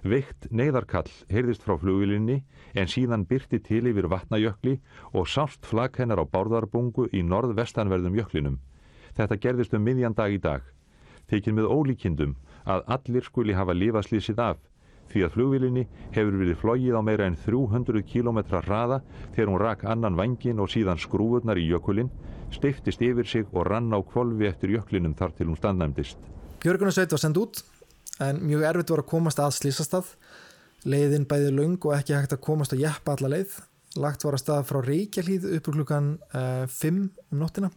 Veikt 0.00 0.46
neyðarkall 0.48 1.10
heyrðist 1.28 1.64
frá 1.66 1.74
flugvilinni 1.76 2.38
en 2.72 2.88
síðan 2.88 3.26
byrti 3.28 3.58
til 3.60 3.82
yfir 3.90 4.08
vatnajökli 4.08 4.78
og 5.12 5.28
sást 5.28 5.66
flak 5.68 5.98
hennar 6.00 6.22
á 6.22 6.24
bárðarbungu 6.24 7.10
í 7.12 7.20
norðvestanverðum 7.20 8.16
jöklinum. 8.16 8.56
Þetta 9.16 9.36
gerðist 9.36 9.74
um 9.76 9.84
miðjan 9.84 10.16
dag 10.16 10.32
í 10.32 10.40
dag. 10.40 10.62
Þykir 11.28 11.56
með 11.58 11.68
ólíkindum 11.68 12.36
að 12.64 12.84
allir 12.96 13.26
skuli 13.28 13.56
hafa 13.56 13.76
lifaslýsið 13.76 14.40
af 14.40 14.62
því 15.10 15.24
að 15.26 15.34
flugvilinni 15.34 15.84
hefur 16.14 16.38
verið 16.38 16.58
flogið 16.62 16.96
á 16.96 17.02
meira 17.04 17.26
en 17.26 17.36
300 17.36 18.02
km 18.06 18.40
hraða 18.62 19.00
þegar 19.34 19.50
hún 19.50 19.60
rak 19.60 19.84
annan 19.84 20.16
vangin 20.16 20.62
og 20.62 20.70
síðan 20.70 21.00
skrúfurnar 21.02 21.58
í 21.58 21.66
jökulinn, 21.66 22.12
stiftist 22.54 23.02
yfir 23.02 23.26
sig 23.26 23.50
og 23.52 23.66
rann 23.66 23.90
á 23.92 23.98
kvolfi 24.00 24.48
eftir 24.48 24.76
jöklinum 24.78 25.16
þar 25.18 25.34
til 25.36 25.50
hún 25.50 25.58
standnæmdist. 25.58 26.18
Björgunarsveit 26.62 27.12
var 27.12 27.22
sendt 27.22 27.40
út 27.42 27.62
en 28.22 28.40
mjög 28.44 28.66
erfitt 28.68 28.92
var 28.92 29.02
að 29.02 29.10
komast 29.10 29.42
að 29.42 29.56
slísastað 29.58 30.14
leiðin 30.88 31.26
bæði 31.28 31.50
löng 31.56 31.76
og 31.80 31.96
ekki 31.96 32.16
hægt 32.16 32.36
að 32.36 32.44
komast 32.44 32.74
að 32.76 32.84
jeppa 32.86 33.16
alla 33.16 33.34
leið. 33.34 33.58
Lagt 34.00 34.22
var 34.22 34.36
að 34.36 34.42
stað 34.44 34.68
frá 34.68 34.78
Reykjahlíð 34.86 35.48
upp 35.56 35.68
úr 35.68 35.76
klukkan 35.80 36.10
uh, 36.30 36.64
5 36.70 37.00
um 37.34 37.40
nóttina. 37.40 37.72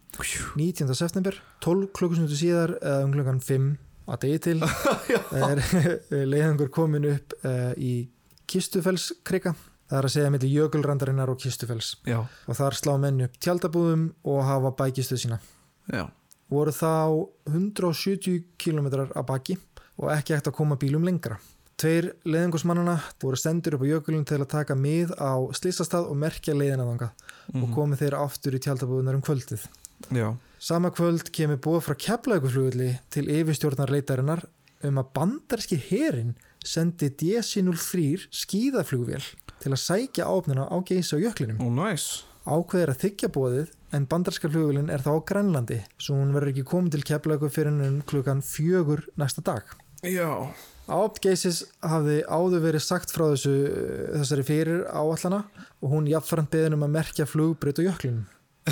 19. 0.55 0.93
september 0.93 1.39
12 1.65 1.89
klukkusundu 1.97 2.37
síðar 2.37 2.75
uh, 2.77 3.01
um 3.07 3.15
klukkan 3.15 3.41
5 3.43 3.69
að 4.13 4.25
degi 4.27 4.41
til. 4.49 4.57
Er 5.49 5.63
leiðangur 6.33 6.71
komin 6.73 7.09
upp 7.15 7.35
uh, 7.41 7.71
í 7.75 8.05
Kistufellskrika 8.47 9.55
það 9.93 9.99
er 9.99 10.07
að 10.07 10.13
segja 10.15 10.33
mellir 10.33 10.53
jökulrandarinnar 10.57 11.31
og 11.33 11.39
Kistufells 11.41 11.93
Já, 12.07 12.19
og 12.23 12.57
þar 12.57 12.77
slá 12.77 12.93
menn 13.01 13.23
upp 13.25 13.37
tjaldabúðum 13.41 14.07
og 14.29 14.43
hafa 14.47 14.73
bækistuð 14.79 15.21
sína 15.25 15.39
já. 15.91 16.07
Voru 16.53 16.73
þá 16.75 16.93
170 17.49 18.43
km 18.61 18.89
að 19.05 19.25
baki 19.29 19.57
og 20.03 20.13
ekki 20.13 20.35
hægt 20.35 20.49
að 20.51 20.57
koma 20.59 20.77
bílum 20.79 21.05
lengra. 21.07 21.39
Tveir 21.79 22.11
leiðingusmannana 22.29 22.99
voru 23.23 23.39
sendur 23.39 23.77
upp 23.77 23.85
á 23.87 23.89
jökulun 23.89 24.27
til 24.29 24.39
að 24.39 24.51
taka 24.53 24.75
mið 24.77 25.15
á 25.17 25.41
slýsastað 25.57 26.11
og 26.11 26.19
merkja 26.21 26.53
leiðina 26.55 26.85
þangað 26.85 27.61
og 27.63 27.71
komið 27.73 28.03
þeir 28.03 28.17
aftur 28.19 28.55
í 28.55 28.61
tjaldabúðunar 28.61 29.17
um 29.17 29.25
kvöldið. 29.25 29.65
Já, 30.13 30.35
Sama 30.63 30.93
kvöld 30.95 31.27
kemur 31.35 31.57
búið 31.59 31.81
frá 31.83 31.95
Keflauguflugulli 31.99 32.93
til 33.11 33.25
yfirstjórnar 33.27 33.91
leitarinnar 33.91 34.45
um 34.87 34.99
að 35.01 35.09
bandarski 35.15 35.75
herin 35.89 36.37
sendi 36.63 37.09
DC-03 37.19 38.29
skíðaflugvél 38.31 39.25
til 39.63 39.71
að 39.73 39.81
sækja 39.83 40.27
áfnina 40.27 40.69
á 40.71 40.77
geysi 40.87 41.19
á 41.19 41.23
jöklinum 41.23 41.59
ó 41.59 41.67
næs 41.67 42.23
ákveðir 42.47 42.93
að 42.93 43.01
þykja 43.03 43.31
bóðið 43.35 43.73
en 43.95 44.07
bandarska 44.07 44.51
flugvélinn 44.51 44.91
er 44.91 45.03
þá 45.03 45.11
á 45.19 45.27
Grænlandi 45.27 45.81
svo 45.97 46.15
hún 46.21 46.31
verður 46.35 46.53
ekki 46.53 46.65
komin 46.71 46.91
til 46.95 47.03
keflaugu 47.07 47.51
fyrir 47.51 47.75
um 47.75 47.99
klukkan 48.07 48.43
fjögur 48.43 49.03
næsta 49.19 49.43
dag. 49.43 49.63
Já, 50.03 50.51
Ápt 50.91 51.21
Geisis 51.23 51.61
hafði 51.79 52.19
áður 52.27 52.63
verið 52.65 52.83
sagt 52.83 53.13
frá 53.15 53.29
þessu, 53.31 53.53
þessari 54.17 54.43
fyrir 54.43 54.81
áallana 54.91 55.45
og 55.79 55.93
hún 55.93 56.09
jafnframt 56.11 56.51
beðin 56.51 56.75
um 56.75 56.83
að 56.83 56.95
merkja 56.97 57.27
flugbreyt 57.29 57.79
og 57.79 57.87
jöklunum. 57.87 58.25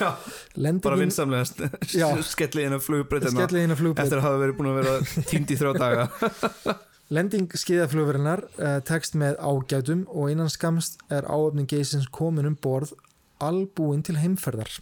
já 0.00 0.10
Bara 0.12 0.56
Lendingin, 0.60 0.98
vinsamlegast 1.00 1.62
Já. 1.96 2.10
Skellið 2.34 2.66
inn 2.66 2.76
á 2.76 2.80
flugbreytina. 2.80 3.46
Eftir 3.46 4.18
að 4.18 4.26
hafa 4.26 4.40
verið 4.42 4.58
búin 4.58 4.68
að 4.72 4.80
vera 4.82 5.24
tínd 5.30 5.52
í 5.52 5.56
þrjá 5.56 5.70
daga 5.80 6.04
Lending 7.16 7.48
skeiðaflugvélinnar 7.56 8.42
uh, 8.58 8.76
tekst 8.84 9.16
með 9.16 9.38
ágætum 9.40 10.04
og 10.10 10.32
innan 10.34 10.52
skamst 10.52 10.98
er 11.08 11.28
áöfning 11.30 11.68
Geisins 11.70 12.10
komin 12.12 12.48
um 12.50 12.58
borð 12.60 12.92
albúin 13.40 14.02
til 14.04 14.18
heimferðar. 14.18 14.72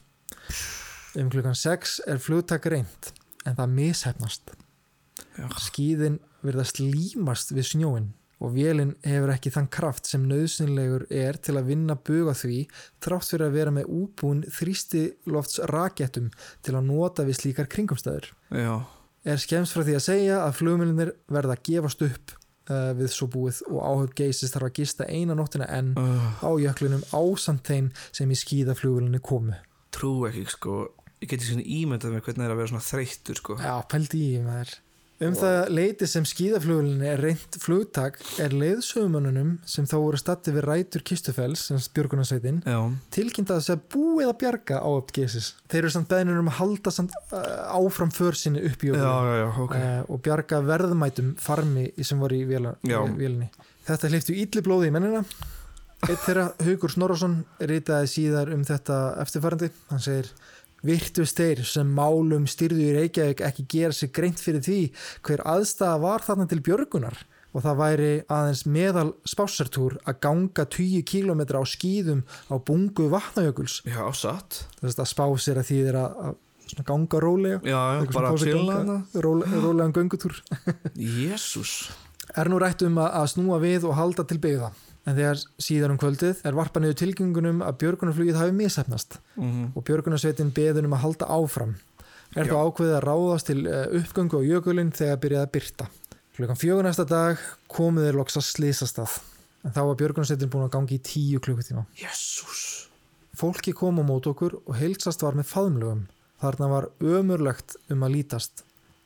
Um 1.19 1.31
klukkan 1.31 1.59
6 1.59 2.01
er 2.09 2.23
flugtak 2.23 2.67
reynd 2.71 3.13
en 3.45 3.59
það 3.59 3.75
mishefnast. 3.77 4.55
Já. 5.39 5.49
Skíðin 5.59 6.21
virðast 6.45 6.79
límast 6.83 7.51
við 7.57 7.67
snjóin 7.73 8.11
og 8.45 8.53
vélinn 8.53 8.93
hefur 9.07 9.31
ekki 9.33 9.51
þann 9.55 9.69
kraft 9.73 10.09
sem 10.11 10.25
nöðsynlegur 10.29 11.07
er 11.15 11.39
til 11.41 11.55
að 11.57 11.71
vinna 11.71 11.95
buga 11.97 12.35
því 12.37 12.65
þrátt 13.05 13.31
fyrir 13.31 13.47
að 13.47 13.55
vera 13.57 13.73
með 13.73 13.89
úbúin 13.95 14.43
þrýstilofts 14.53 15.61
rakettum 15.71 16.31
til 16.63 16.75
að 16.77 16.89
nota 16.91 17.25
við 17.25 17.39
slíkar 17.41 17.71
kringumstæður. 17.73 18.31
Já, 18.53 18.83
Er 19.25 19.39
skemmt 19.41 19.71
frá 19.73 19.81
því 19.87 19.95
að 19.97 20.03
segja 20.05 20.41
að 20.45 20.57
flugmjölinir 20.59 21.11
verða 21.33 21.55
að 21.57 21.63
gefast 21.65 22.03
upp 22.05 22.35
uh, 22.69 22.91
við 22.99 23.09
svo 23.15 23.29
búið 23.33 23.63
og 23.71 23.79
áhug 23.81 24.11
geisis 24.19 24.53
þarf 24.53 24.69
að 24.69 24.75
gista 24.83 25.07
eina 25.09 25.33
nóttina 25.39 25.65
enn 25.73 25.95
uh, 25.97 26.27
á 26.45 26.51
jöklinum 26.61 27.07
ásamt 27.09 27.65
þeim 27.65 27.89
sem 28.13 28.29
í 28.29 28.37
skíðaflugvölinni 28.37 29.23
komu. 29.25 29.57
trú 29.97 30.27
ekki 30.29 30.45
sko 30.53 30.77
Ég 31.25 31.31
geti 31.31 31.47
svona 31.49 31.65
ímyndað 31.65 32.13
mér 32.13 32.21
hvernig 32.27 32.43
það 32.43 32.45
er 32.51 32.53
að 32.53 32.59
vera 32.61 32.71
svona 32.75 32.85
þreyttur 32.85 33.39
sko 33.41 33.55
Já, 33.63 33.75
pældi 33.89 34.21
í 34.35 34.41
maður. 34.45 34.75
Um 35.25 35.37
það 35.39 35.71
leiti 35.75 36.09
sem 36.11 36.25
skíðaflugvölinni 36.29 37.09
er 37.09 37.23
reynt 37.23 37.59
flugtak 37.63 38.19
er 38.43 38.55
leiðsögumannunum 38.55 39.55
sem 39.69 39.87
þá 39.89 39.95
voru 39.97 40.21
statti 40.21 40.55
við 40.55 40.67
rætur 40.69 41.05
Kistufells, 41.07 41.67
sem 41.71 41.81
björgunarsveitin, 41.97 42.63
Já, 42.67 42.79
tilkynnt 43.15 43.53
að 43.55 43.63
að 43.77 43.85
búið 43.95 44.31
að 44.31 44.37
bjarga 44.45 44.81
á 44.85 44.89
upp 44.91 45.13
geisis. 45.17 45.53
Þeir 45.71 45.83
eru 45.85 45.95
samt 45.97 46.11
beðnir 46.13 46.41
um 46.43 46.53
að 46.53 46.59
halda 46.61 46.95
samt 46.95 47.17
uh, 47.33 47.43
áfram 47.79 48.13
för 48.15 48.39
sinni 48.39 48.63
upp 48.69 48.85
í 48.85 48.91
já, 48.91 48.95
jökulinn. 48.95 49.27
já, 49.29 49.37
já, 49.41 49.49
ok 49.65 49.75
uh, 49.79 49.99
og 50.11 50.23
bjarga 50.29 50.63
verðmætum 50.69 51.35
farmi 51.41 51.89
sem 52.05 52.21
voru 52.21 52.39
í 52.39 52.47
Já. 52.85 53.01
vélinni. 53.17 53.51
Þetta 53.85 54.09
hliftu 54.13 54.35
ítli 54.39 54.63
blóði 54.65 54.89
í 54.89 54.95
mennina. 54.95 55.25
Eitt 56.05 56.21
þeirra, 56.27 56.51
Haugur 56.61 56.93
Snorarsson, 56.93 57.39
ritaði 57.65 58.09
síðar 58.13 58.51
um 58.53 58.65
þetta 58.67 58.97
eftirfærandi. 59.23 59.71
Hann 59.89 60.03
segir, 60.05 60.29
virtust 60.85 61.39
þeir 61.41 61.63
sem 61.69 61.89
málum 61.97 62.45
styrðu 62.51 62.83
í 62.91 62.95
Reykjavík 62.99 63.41
ekki 63.49 63.65
gera 63.73 63.95
sig 63.97 64.13
greint 64.15 64.41
fyrir 64.43 64.63
því 64.65 64.81
hver 65.27 65.43
aðstæða 65.55 66.01
var 66.05 66.25
þarna 66.27 66.47
til 66.51 66.61
björgunar 66.67 67.17
og 67.55 67.63
það 67.63 67.77
væri 67.79 68.13
aðeins 68.35 68.65
meðal 68.67 69.11
spásartúr 69.31 69.95
að 70.11 70.17
ganga 70.27 70.65
20 70.75 71.05
km 71.07 71.43
á 71.55 71.63
skýðum 71.71 72.25
á 72.51 72.55
bungu 72.59 73.07
vatnajökuls. 73.13 73.77
Já, 73.87 74.03
satt 74.11 74.65
Þess 74.81 74.99
að 74.99 75.11
spás 75.13 75.47
er 75.53 75.61
að 75.63 75.69
því 75.71 75.79
þeir 75.87 75.99
að, 76.01 76.17
að 76.25 76.89
ganga 76.89 77.21
rólega. 77.23 77.61
Já, 77.63 77.79
já, 77.95 78.01
bara 78.17 78.33
pása 78.35 78.49
chilla 78.49 78.99
róle- 79.23 79.61
Rólegan 79.63 79.95
göngutúr. 79.95 80.41
Jésús 80.99 81.93
er 82.35 82.51
nú 82.51 82.59
rætt 82.59 82.83
um 82.83 82.99
að, 82.99 83.11
að 83.23 83.31
snúa 83.37 83.61
við 83.63 83.87
og 83.87 83.95
halda 84.01 84.27
til 84.27 84.41
byggða. 84.43 84.73
En 85.05 85.19
þegar 85.19 85.41
síðar 85.61 85.93
um 85.93 85.99
kvöldið 86.01 86.39
er 86.49 86.57
varpa 86.57 86.81
niður 86.81 86.97
tilgengunum 87.03 87.61
að 87.65 87.77
björgunarflugið 87.83 88.39
hafi 88.41 88.55
mishefnast 88.57 89.19
mm 89.37 89.75
og 89.75 89.85
björgunarsveitin 89.85 90.53
beðun 90.57 90.89
um 90.89 90.97
að 90.97 91.05
halda 91.05 91.29
áfram. 91.29 91.75
Er 92.35 92.49
þá 92.49 92.57
ákveðið 92.57 92.97
að 92.97 93.05
ráðast 93.05 93.51
til 93.51 93.61
eh, 93.69 93.85
uppgöngu 94.01 94.41
á 94.41 94.49
jökulinn 94.49 94.95
þegar 94.97 95.21
byrjaði 95.23 95.47
að 95.47 95.53
byrta. 95.55 95.89
Klukkan 96.35 96.59
fjögur 96.59 96.87
næsta 96.87 97.05
dag 97.07 97.43
komuð 97.71 98.09
þeir 98.09 98.19
loks 98.19 98.41
að 98.41 98.49
slísastað. 98.49 99.19
En 99.65 99.77
þá 99.77 99.83
var 99.87 100.01
björgunarsveitin 100.01 100.51
búin 100.51 100.67
að 100.67 100.75
gangi 100.75 100.99
í 100.99 101.05
tíu 101.05 101.43
klukkutíma. 101.45 101.85
Jésús 102.01 102.65
Fólki 103.35 103.75
kom 103.75 103.99
á 103.99 104.05
mót 104.07 104.29
okkur 104.31 104.61
og 104.63 104.77
heilsast 104.79 105.23
var 105.25 105.35
með 105.35 105.49
faðmlögum. 105.51 106.05
Þarna 106.43 106.69
var 106.71 106.89
ömurlegt 107.03 107.75
um 107.91 108.05
að 108.07 108.19
lítast. 108.19 108.63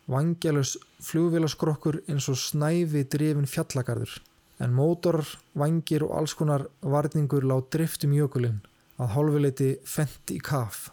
Vangjalus 0.09 0.77
flugvélaskrokkur 1.05 2.03
eins 2.09 2.29
og 2.33 2.37
snæfi 2.41 3.05
drifin 3.09 3.49
fjallagarður. 3.49 4.19
En 4.59 4.75
mótorar, 4.75 5.27
vangir 5.55 6.03
og 6.03 6.17
alls 6.19 6.35
konar 6.35 6.67
varningur 6.83 7.47
lág 7.47 7.69
drift 7.71 8.05
um 8.07 8.15
jökulinn 8.17 8.63
að 8.99 9.13
hálfuleiti 9.15 9.69
fent 9.87 10.33
í 10.35 10.39
kaf. 10.43 10.89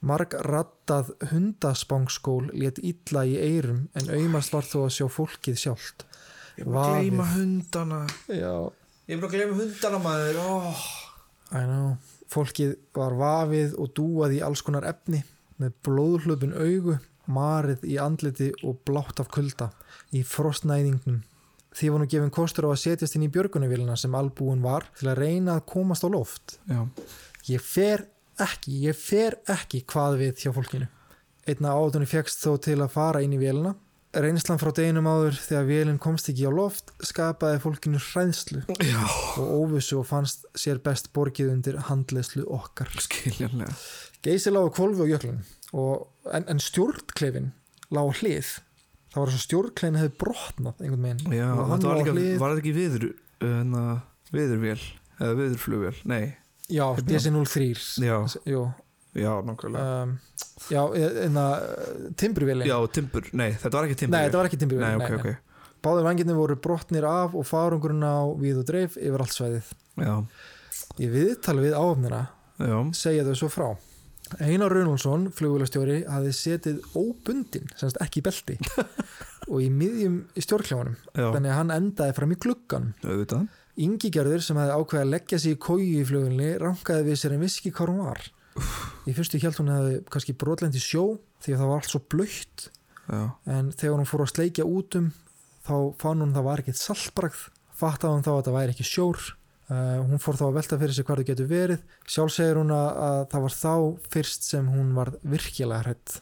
Marg 0.00 0.32
rattað 0.48 1.10
hundaspangskól 1.28 2.48
let 2.56 2.78
illa 2.80 3.26
í 3.28 3.34
eyrum 3.36 3.82
en 3.92 4.08
auðmast 4.08 4.54
var 4.54 4.64
þó 4.64 4.86
að 4.86 4.94
sjá 4.96 5.06
fólkið 5.12 5.58
sjálft. 5.60 6.06
Ég 6.56 6.64
er 6.64 6.70
bara 6.72 6.86
að 6.86 6.96
gleyma 6.96 7.26
hundana 7.34 7.98
Já, 8.28 8.54
Ég 9.08 9.16
er 9.16 9.20
bara 9.20 9.28
að 9.28 9.36
gleyma 9.36 9.58
hundana 9.60 10.00
maður 10.00 10.40
oh. 10.40 10.80
I 11.52 11.66
know. 11.66 11.92
Fólkið 12.30 12.76
var 12.96 13.16
vafið 13.18 13.76
og 13.82 13.92
dúað 13.98 14.36
í 14.38 14.42
alls 14.46 14.62
konar 14.64 14.86
efni 14.88 15.20
með 15.60 15.74
blóðhlöpun 15.84 16.54
augu, 16.56 16.96
marið 17.28 17.84
í 17.90 17.96
andliti 18.00 18.52
og 18.64 18.80
blátt 18.86 19.20
af 19.20 19.28
kulda 19.34 19.68
í 20.16 20.22
frostnæðingnum. 20.24 21.20
Því 21.76 21.90
var 21.92 22.02
nú 22.02 22.06
gefin 22.10 22.32
kostur 22.34 22.66
á 22.66 22.74
að 22.74 22.80
setjast 22.82 23.14
inn 23.14 23.28
í 23.28 23.32
björgunavélina 23.32 23.94
sem 23.98 24.14
albúin 24.18 24.64
var 24.64 24.88
til 24.98 25.10
að 25.12 25.20
reyna 25.22 25.58
að 25.58 25.66
komast 25.70 26.02
á 26.02 26.08
loft. 26.10 26.58
Já, 26.66 26.82
Ég 27.48 27.62
fer 27.64 28.04
ekki, 28.40 28.80
ég 28.86 28.96
fer 28.96 29.38
ekki 29.50 29.84
hvað 29.88 30.18
við 30.20 30.42
hjá 30.44 30.52
fólkinu. 30.56 30.88
Einna 31.48 31.76
átunni 31.78 32.08
fegst 32.08 32.42
þó 32.44 32.58
til 32.62 32.76
að 32.80 32.92
fara 32.92 33.22
inn 33.24 33.34
í 33.34 33.40
vélina. 33.40 33.74
Reynslan 34.10 34.58
frá 34.58 34.72
deginum 34.74 35.06
áður 35.06 35.36
þegar 35.38 35.66
vélinn 35.68 36.00
komst 36.02 36.28
ekki 36.32 36.48
á 36.50 36.52
loft 36.52 36.88
skapaði 37.06 37.60
fólkinu 37.62 38.00
hræðslu 38.02 38.64
já. 38.82 39.04
og 39.38 39.52
óvissu 39.54 40.00
og 40.00 40.08
fannst 40.08 40.48
sér 40.58 40.80
best 40.82 41.12
borgið 41.14 41.52
undir 41.52 41.78
handleyslu 41.86 42.42
okkar. 42.50 42.90
skiljanlega 42.98 43.70
Geysi 44.26 44.50
lág 44.50 44.66
á 44.66 44.74
kvolfi 44.74 45.06
á 45.06 45.10
jöklun 45.14 45.38
og, 45.70 46.10
en, 46.26 46.48
en 46.50 46.58
stjórnklefin 46.58 47.52
lág 47.94 48.18
hlið. 48.18 48.50
Það 49.10 49.20
var 49.22 49.32
svo 49.34 49.42
stjórnklefin 49.42 49.98
hefði 49.98 50.12
brotnað 50.22 50.84
einhvern 50.84 51.06
veginn. 51.08 51.34
Já, 51.34 51.48
þetta 51.56 51.90
var, 51.90 52.00
líka, 52.00 52.14
var 52.38 52.52
þetta 52.54 52.62
ekki 52.62 52.74
viður 52.76 53.06
uh, 53.10 53.88
viðurvél? 54.30 54.78
Eða 55.20 55.36
viðurflugvél, 55.36 55.96
nei. 56.08 56.22
Já, 56.70 56.84
DC-03. 56.96 57.66
Já, 58.06 58.16
já, 59.18 59.32
nákvæmlega. 59.44 59.96
Um, 60.04 60.14
já, 60.70 60.80
en 61.26 61.40
að 61.42 61.66
timbruvélin. 62.22 62.68
Já, 62.70 62.76
timbur, 62.94 63.26
nei, 63.36 63.50
þetta 63.58 63.74
var 63.76 63.88
ekki 63.88 63.98
timbur. 64.04 64.14
Nei, 64.14 64.28
þetta 64.28 64.40
var 64.40 64.48
ekki 64.48 64.60
timbruvélin. 64.62 65.02
Nei, 65.02 65.10
ok, 65.10 65.18
ok. 65.18 65.76
Báðir 65.84 66.06
vangirni 66.06 66.36
voru 66.36 66.56
brotnir 66.60 67.08
af 67.08 67.34
og 67.36 67.44
farungurinn 67.48 68.04
á 68.04 68.20
við 68.38 68.62
og 68.62 68.66
dreif 68.68 68.96
yfir 69.00 69.24
allt 69.24 69.34
svæðið. 69.36 69.70
Já, 70.00 70.14
Í 71.00 71.06
viðtali 71.08 71.62
við 71.64 71.76
áöfnina 71.78 72.24
já, 72.60 72.76
segja 72.96 73.24
þau 73.28 73.36
svo 73.38 73.48
frá. 73.52 73.68
Einar 74.38 74.70
Runálsson, 74.72 75.28
flugvélastjóri, 75.34 76.00
hafði 76.08 76.32
setið 76.36 76.80
óbundin, 76.96 77.66
semst 77.80 77.98
ekki 78.04 78.20
í 78.22 78.24
belti 78.26 78.56
og 79.50 79.58
í 79.64 79.68
miðjum 79.74 80.20
í 80.38 80.44
stjórnkljámanum. 80.44 80.96
já, 81.16 81.24
Þannig 81.34 81.50
að 81.50 81.58
hann 81.58 81.72
endaði 81.74 82.14
fram 82.20 82.34
í 82.34 82.38
gluggan. 82.44 82.90
auðvitað. 83.02 83.48
Ingigerður 83.80 84.42
sem 84.44 84.58
hefði 84.60 84.76
ákveðið 84.76 85.04
að 85.06 85.12
leggja 85.14 85.38
sig 85.40 85.54
í 85.56 85.60
kóju 85.66 85.88
í 86.00 86.04
flugvélni 86.06 86.50
rankaði 86.60 87.06
við 87.08 87.18
sér 87.22 87.34
en 87.36 87.42
vissi 87.44 87.62
ekki 87.62 87.72
hvað 87.78 87.92
hún 87.94 88.04
var. 88.06 88.22
Í 89.08 89.14
fyrstu 89.16 89.40
hjælt 89.40 89.60
hún 89.62 89.70
hefði 89.72 89.96
kannski 90.12 90.34
brotlend 90.36 90.76
í 90.76 90.82
sjó 90.84 91.04
því 91.40 91.54
að 91.54 91.60
það 91.62 91.70
var 91.70 91.80
allt 91.80 91.90
svo 91.94 92.00
blöytt 92.12 92.66
en 93.50 93.70
þegar 93.74 93.96
hún 93.98 94.06
fór 94.10 94.22
að 94.26 94.32
sleikja 94.34 94.66
út 94.68 94.98
um 95.00 95.08
þá 95.66 95.74
fann 96.02 96.20
hún 96.22 96.34
það 96.36 96.46
var 96.50 96.62
ekkert 96.62 96.78
saltbragð. 96.82 97.40
Fattaði 97.80 98.18
hún 98.18 98.26
þá 98.26 98.32
að 98.34 98.42
það 98.50 98.56
væri 98.58 98.74
ekki 98.76 98.86
sjór 98.90 99.22
uh, 99.70 99.98
hún 100.04 100.22
fór 100.22 100.38
þá 100.38 100.46
að 100.50 100.56
velta 100.58 100.80
fyrir 100.82 100.96
sig 100.96 101.08
hvað 101.08 101.22
það 101.22 101.30
getur 101.32 101.50
verið. 101.50 101.84
Sjálf 102.06 102.34
segir 102.36 102.60
hún 102.60 102.74
að, 102.74 102.88
að 103.08 103.20
það 103.32 103.46
var 103.46 103.56
þá 103.56 103.74
fyrst 104.14 104.48
sem 104.50 104.70
hún 104.70 104.94
var 104.98 105.14
virkilega 105.22 105.84
hrætt 105.86 106.20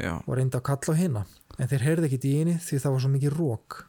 og 0.00 0.34
reyndi 0.38 0.56
að 0.56 0.66
kalla 0.70 0.96
á 0.96 1.00
hina. 1.00 1.28
En 1.60 1.68
þeir 1.68 1.86
heyrði 1.88 2.08
ekki 2.08 2.20
í 2.30 2.36
henni 2.38 2.60
því 2.62 2.78
það 2.80 2.94
var 2.94 3.02
svo 3.04 3.10
mikið 3.12 3.34
rók 3.36 3.80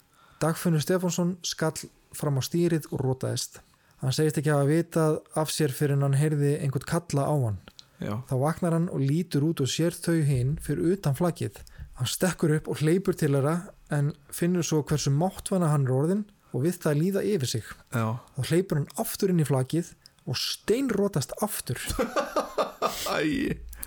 Dagfinnur 0.42 0.82
Stefánsson 0.82 1.36
skall 1.46 1.78
fram 2.18 2.40
á 2.40 2.42
stýrið 2.42 2.88
og 2.90 3.04
rótaðist 3.04 3.60
hann 4.02 4.16
segist 4.16 4.40
ekki 4.42 4.50
hafa 4.50 4.66
vitað 4.66 5.20
af 5.38 5.52
sér 5.54 5.74
fyrir 5.78 6.02
hann 6.02 6.18
heyrði 6.18 6.56
einhvern 6.58 6.88
kalla 6.90 7.28
á 7.30 7.36
hann. 7.38 7.60
Já. 8.02 8.16
Þá 8.26 8.36
vaknar 8.42 8.74
hann 8.74 8.88
og 8.90 9.04
lítur 9.06 9.46
út 9.46 9.62
og 9.62 9.70
sér 9.70 9.94
þau 9.94 10.18
hinn 10.26 10.56
fyrir 10.66 10.96
utan 10.96 11.14
flakið. 11.14 11.60
Hann 12.00 12.10
stekkur 12.10 12.56
upp 12.56 12.72
og 12.74 12.82
hleypur 12.82 13.14
til 13.14 13.36
þeirra 13.36 13.54
en 13.94 14.10
finnur 14.34 14.66
svo 14.66 14.82
hversu 14.82 15.14
máttvana 15.14 15.70
hann 15.70 15.86
er 15.86 15.94
orðin 15.94 16.26
og 16.52 16.66
við 16.66 16.80
það 16.84 17.02
líða 17.02 17.26
yfir 17.34 17.52
sig. 17.56 17.68
Já, 17.94 18.06
Þá 18.36 18.42
hleypur 18.52 18.80
hann 18.80 18.90
aftur 19.02 19.34
inn 19.34 19.44
í 19.44 19.48
flakið 19.48 19.92
og 20.30 20.38
steinrótast 20.38 21.34
aftur 21.42 21.80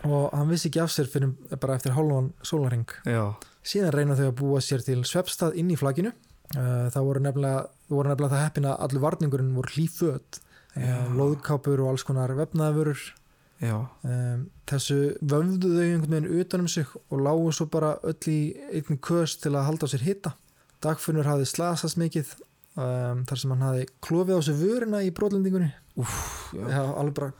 og 0.05 0.33
hann 0.35 0.51
vissi 0.51 0.69
ekki 0.69 0.83
af 0.83 0.93
sér 0.93 1.09
fyrir 1.09 1.33
bara 1.61 1.77
eftir 1.79 1.95
hálfan 1.97 2.33
sólaring. 2.45 2.87
Síðan 3.65 3.95
reyna 3.95 4.17
þau 4.19 4.27
að 4.29 4.39
búa 4.41 4.63
sér 4.65 4.85
til 4.85 5.01
svepstað 5.09 5.57
inn 5.61 5.71
í 5.73 5.79
flakinu. 5.81 6.13
Uh, 6.55 6.91
Það 6.93 7.07
voru 7.07 7.23
nefnilega, 7.25 7.63
voru 7.89 8.11
nefnilega 8.11 8.35
það 8.35 8.45
heppin 8.45 8.69
að 8.69 8.81
allur 8.87 9.05
varningurinn 9.07 9.55
voru 9.57 9.77
hlýföt. 9.77 10.41
Já. 10.75 10.97
Lóðkápur 11.15 11.85
og 11.85 11.93
alls 11.93 12.05
konar 12.05 12.35
vefnaðvörur 12.35 13.01
já, 13.63 13.77
um, 14.03 14.41
þessu 14.69 14.97
vöfðu 15.23 15.71
þau 15.71 15.85
einhvern 15.85 16.17
veginn 16.17 16.41
utan 16.43 16.65
um 16.65 16.71
sig 16.71 16.89
og 17.09 17.21
lágu 17.23 17.53
svo 17.55 17.69
bara 17.71 17.95
öll 18.03 18.31
í 18.31 18.39
einn 18.75 18.99
köst 18.99 19.45
til 19.45 19.55
að 19.55 19.69
halda 19.69 19.87
á 19.87 19.93
sér 19.93 20.05
hitta 20.05 20.35
dagfunnur 20.85 21.29
hafði 21.29 21.47
slasast 21.49 21.99
mikið 22.01 22.35
um, 22.77 23.23
þar 23.29 23.41
sem 23.41 23.55
hann 23.55 23.65
hafði 23.69 23.87
klofið 24.05 24.39
á 24.39 24.43
sér 24.47 24.61
vörina 24.61 25.05
í 25.05 25.15
brotlendingunni. 25.15 25.71
Alveg 26.65 27.17
bara 27.17 27.33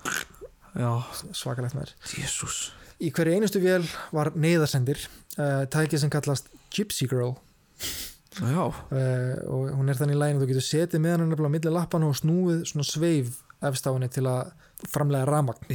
já. 0.75 0.91
svakalegt 1.35 1.77
með 1.79 1.95
Jésús 2.15 2.69
í 3.03 3.11
hverju 3.15 3.39
einustu 3.39 3.63
vél 3.63 3.85
var 4.15 4.33
neyðarsendir 4.39 5.01
uh, 5.39 5.65
tækið 5.71 6.05
sem 6.05 6.13
kallast 6.13 6.51
Gypsy 6.75 7.09
Girl. 7.11 7.35
Uh, 8.43 8.75
og 9.47 9.75
hún 9.79 9.91
er 9.91 9.99
þannig 9.99 10.17
í 10.17 10.21
lægin 10.21 10.41
að 10.41 10.45
þú 10.45 10.51
getur 10.51 10.67
setið 10.67 11.03
með 11.03 11.15
hann 11.15 11.29
nefnilega 11.29 11.51
á 11.51 11.55
milli 11.55 11.75
lappana 11.75 12.11
og 12.11 12.19
snúið 12.19 12.65
svona 12.71 12.87
sveif 12.89 13.41
efst 13.65 13.87
á 13.87 13.95
henni 13.95 14.11
til 14.11 14.27
að 14.27 14.51
framlega 14.91 15.29
ramagn 15.29 15.69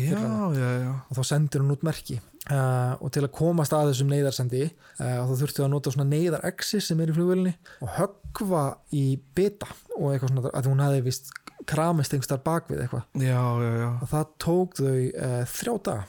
og 1.10 1.18
þá 1.18 1.24
sendir 1.28 1.64
hún 1.64 1.74
út 1.76 1.86
merki. 1.88 2.20
Uh, 2.50 2.96
og 3.04 3.12
til 3.14 3.22
að 3.22 3.34
komast 3.36 3.74
að 3.76 3.92
þessum 3.92 4.10
neyðarsendi 4.10 4.64
uh, 4.66 5.20
þá 5.28 5.34
þurftu 5.38 5.66
að 5.66 5.74
nota 5.74 5.92
svona 5.94 6.08
neyðarexi 6.10 6.80
sem 6.82 7.02
er 7.04 7.12
í 7.12 7.14
flugvölinni 7.14 7.52
og 7.86 7.92
höggva 7.98 8.64
í 8.96 9.04
bita 9.38 9.68
og 10.00 10.14
eitthvað 10.14 10.32
svona 10.32 10.54
að 10.58 10.70
hún 10.72 10.82
hefði 10.82 11.04
vist 11.06 11.30
kramist 11.70 12.16
einhverstar 12.16 12.42
bakvið 12.42 12.86
eitthvað. 12.86 13.04
Já, 13.22 13.44
já, 13.62 13.70
já, 13.84 13.90
og 13.92 14.10
það 14.14 14.32
tók 14.46 14.80
þau 14.80 14.96
uh, 14.96 15.44
þrjá 15.52 15.76
daga 15.90 16.08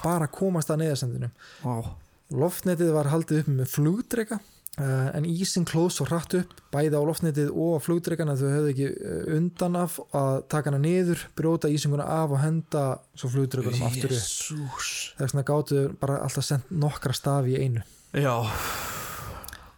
bara 0.00 0.30
að 0.30 0.32
komast 0.38 0.72
að 0.72 0.80
neyðarsendinu. 0.84 1.30
Vá. 1.64 1.74
loftnetið 2.40 2.94
var 2.94 3.10
haldið 3.12 3.42
upp 3.42 3.52
með 3.58 3.70
flugdrega 3.74 4.40
uh, 4.78 5.08
en 5.16 5.26
ísinn 5.28 5.66
klóð 5.68 5.90
svo 5.96 6.06
hratt 6.08 6.36
upp 6.38 6.60
bæði 6.74 6.98
á 6.98 7.02
loftnetið 7.02 7.50
og 7.50 7.80
á 7.80 7.84
flugdregan 7.84 8.32
að 8.32 8.44
þau 8.44 8.50
höfðu 8.54 8.72
ekki 8.74 8.88
uh, 8.92 9.22
undan 9.38 9.78
af 9.80 9.98
að 10.16 10.36
taka 10.52 10.70
hana 10.70 10.82
niður, 10.82 11.24
brjóta 11.38 11.70
ísinguna 11.72 12.06
af 12.20 12.36
og 12.36 12.42
henda 12.44 12.84
svo 13.14 13.32
flugdregunum 13.34 13.86
aftur 13.88 14.14
þess 14.14 14.52
vegna 15.18 15.46
gáttu 15.46 15.86
bara 16.00 16.20
alltaf 16.24 16.46
sendt 16.46 16.70
nokkra 16.70 17.16
stafi 17.16 17.56
í 17.56 17.64
einu. 17.64 17.84
Já, 18.16 18.34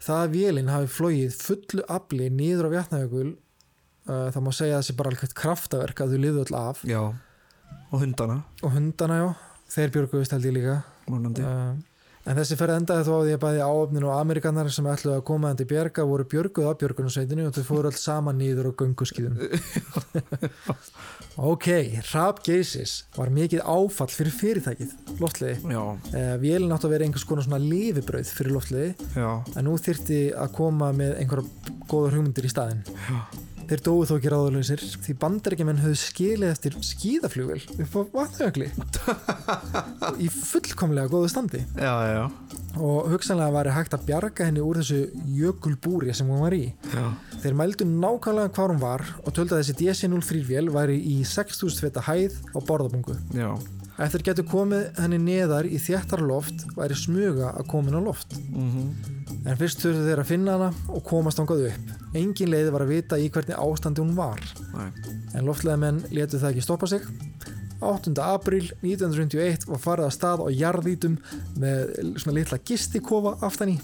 það 0.03 0.19
að 0.19 0.37
vélinn 0.37 0.73
hafi 0.73 0.93
flogið 0.93 1.39
fullu 1.39 1.87
afli 1.93 2.29
niður 2.33 2.71
á 2.73 2.75
Vjatnajökul 2.77 3.31
uh, 3.33 4.29
það 4.33 4.43
má 4.45 4.53
segja 4.55 4.77
að 4.77 4.81
það 4.81 4.89
sé 4.89 4.99
bara 4.99 5.13
alveg 5.13 5.37
kraftaverk 5.43 6.05
að 6.05 6.15
þau 6.15 6.23
liðu 6.27 6.45
öll 6.47 6.59
af. 6.59 6.83
Já. 6.89 7.03
Og 7.93 8.01
hundana, 8.01 8.39
og 8.65 8.73
hundana 8.73 9.17
já, 9.19 9.27
þeir 9.75 9.91
björguðist 9.97 10.33
held 10.33 10.47
ég 10.49 10.55
líka. 10.57 10.77
Vonandi. 11.09 11.45
Uh, 11.45 11.75
en 12.23 12.39
þessi 12.39 12.59
ferð 12.59 12.77
endaði 12.77 13.07
þó 13.07 13.13
á 13.13 13.23
því 13.23 13.35
að 13.35 13.43
bæði 13.43 13.63
áöfnin 13.67 14.07
og 14.07 14.15
amerikanar 14.15 14.71
sem 14.73 14.89
ætluði 14.93 15.19
að 15.19 15.25
koma 15.31 15.51
þeim 15.51 15.61
til 15.61 15.69
bjerga 15.73 16.07
voru 16.07 16.27
björguð 16.33 16.69
af 16.71 16.79
björgunarsveitinu 16.83 17.47
og 17.49 17.57
þau 17.57 17.67
fóru 17.67 17.91
alls 17.91 18.05
saman 18.07 18.39
nýður 18.41 18.71
á 18.71 18.73
gönguskíðum. 18.83 19.39
Ok, 21.41 21.65
Raab 22.13 22.43
Geisis 22.45 23.07
var 23.17 23.31
mikið 23.33 23.63
áfall 23.65 24.11
fyrir 24.13 24.35
fyrirtækið 24.37 24.91
loftliði 25.17 25.73
já, 25.73 25.81
uh, 25.81 26.35
vélinn 26.43 26.75
átt 26.77 26.85
að 26.85 26.93
vera 26.93 27.07
einhvers 27.07 27.25
konar 27.25 27.47
svona 27.47 27.61
lifibrauð 27.63 28.35
fyrir 28.37 28.53
loftliði 28.53 28.91
já, 29.17 29.31
en 29.57 29.65
nú 29.65 29.79
þyrfti 29.81 30.19
að 30.37 30.53
koma 30.59 30.91
með 30.93 31.15
einhverja 31.23 31.73
góðar 31.89 32.19
hugmyndir 32.19 32.51
í 32.51 32.53
staðinn. 32.53 32.85
Já 33.09 33.49
þeir 33.71 33.83
dóu 33.87 34.07
þó 34.09 34.15
ekki 34.17 34.33
ráðurlausir 34.33 34.83
því 35.05 35.15
bandarækjumenn 35.23 35.83
höfðu 35.83 35.99
skilið 36.01 36.53
eftir 36.53 36.77
skíðaflugvel 36.89 37.61
upp 37.85 37.97
á 37.97 38.01
vatnajökli. 38.17 38.71
Í 40.25 40.31
fullkomlega 40.33 41.13
góðu 41.13 41.31
standi. 41.33 41.63
Já, 41.77 41.93
já, 42.11 42.23
og 42.81 43.11
hugsanlega 43.13 43.53
væri 43.57 43.75
hægt 43.77 43.97
að 43.97 44.07
bjarga 44.09 44.49
henni 44.49 44.65
úr 44.65 44.81
þessu 44.81 45.03
jökulbúri 45.37 46.15
sem 46.17 46.31
hún 46.31 46.43
var 46.45 46.57
í. 46.57 46.65
Já, 46.95 47.05
þeir 47.45 47.59
mældu 47.59 47.89
nákvæmlega 47.89 48.55
hvar 48.57 48.73
hún 48.75 48.83
var 48.83 49.07
og 49.23 49.31
töldu 49.37 49.57
að 49.57 49.63
þessi 49.63 49.79
DC-03 49.83 50.43
vél 50.49 50.73
væri 50.73 50.99
í 50.99 51.21
6000 51.29 51.85
feta 51.85 52.05
hæð 52.09 52.41
á 52.57 52.59
borðabungu. 52.61 53.19
Já. 53.37 53.53
Eftir 54.07 54.27
getur 54.27 54.49
komið 54.49 55.01
henni 55.01 55.19
neðar 55.23 55.69
í 55.69 55.81
þjættar 55.83 56.23
loft 56.27 56.67
væri 56.77 56.97
smuga 56.99 57.53
að 57.57 57.69
komin 57.73 57.99
á 57.99 58.01
loft. 58.03 58.39
Mm 58.51 59.21
en 59.47 59.59
fyrst 59.59 59.83
þurftu 59.83 60.07
þeir 60.07 60.23
að 60.23 60.29
finna 60.29 60.57
hana 60.57 60.69
og 60.93 61.05
komast 61.07 61.41
ángað 61.43 61.67
upp. 61.71 61.93
Engin 62.19 62.53
leið 62.53 62.71
var 62.75 62.85
að 62.85 62.93
vita 62.95 63.19
í 63.19 63.29
hvernig 63.33 63.59
ástandi 63.59 64.03
hún 64.03 64.15
var. 64.19 64.43
Nei. 64.77 64.91
en 65.35 65.47
loftlega 65.49 65.81
menn 65.81 66.03
letu 66.15 66.41
það 66.41 66.53
ekki 66.53 66.67
stoppa 66.67 66.91
sig. 66.91 67.07
8. 67.83 68.13
apríl 68.23 68.69
1951 68.85 69.67
var 69.67 69.81
farið 69.83 70.07
að 70.07 70.13
stað 70.15 70.45
á 70.47 70.49
jarðítum 70.55 71.17
með 71.59 71.97
svona 72.23 72.37
litla 72.37 72.61
gistikofa 72.63 73.37
aftan 73.43 73.75
í. 73.75 73.79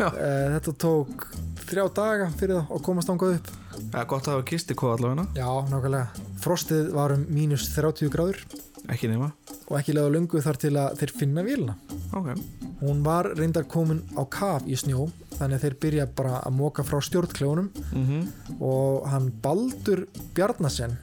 Eh, 0.00 0.46
þetta 0.56 0.72
tók 0.80 1.26
þrjá 1.68 1.84
daga 1.96 2.28
fyrir 2.36 2.58
það 2.58 2.72
að 2.76 2.82
komast 2.84 3.10
ángað 3.12 3.34
upp. 3.38 3.50
Ja, 3.92 4.04
gott 4.04 4.28
að 4.28 4.34
hafa 4.34 4.60
hvað 4.80 4.94
allavega. 4.96 5.24
Já, 5.36 5.48
nákvæmlega. 5.70 6.26
Frostið 6.42 6.90
var 6.96 7.14
um 7.14 7.24
mínus 7.32 7.68
30 7.72 8.12
gráður 8.12 8.42
ekki 8.90 9.10
nema, 9.10 9.30
og 9.68 9.78
ekki 9.78 9.94
leða 9.96 10.12
lungu 10.14 10.42
þar 10.42 10.58
til 10.60 10.74
að 10.80 11.00
þeir 11.00 11.14
finna 11.22 11.44
vélina. 11.46 11.76
Ok. 12.16 12.32
Hún 12.80 13.02
var 13.04 13.28
reyndar 13.36 13.66
komin 13.70 14.02
á 14.16 14.24
kaf 14.24 14.66
í 14.66 14.76
snjó 14.78 15.08
þannig 15.40 15.56
að 15.56 15.64
þeir 15.64 15.76
byrja 15.84 16.06
bara 16.16 16.38
að 16.44 16.56
móka 16.58 16.84
frá 16.86 17.00
stjórnkljónum 17.04 17.72
mm 17.94 18.28
og 18.60 19.06
hann 19.08 19.30
Baldur 19.40 20.02
Bjarnasen 20.36 20.96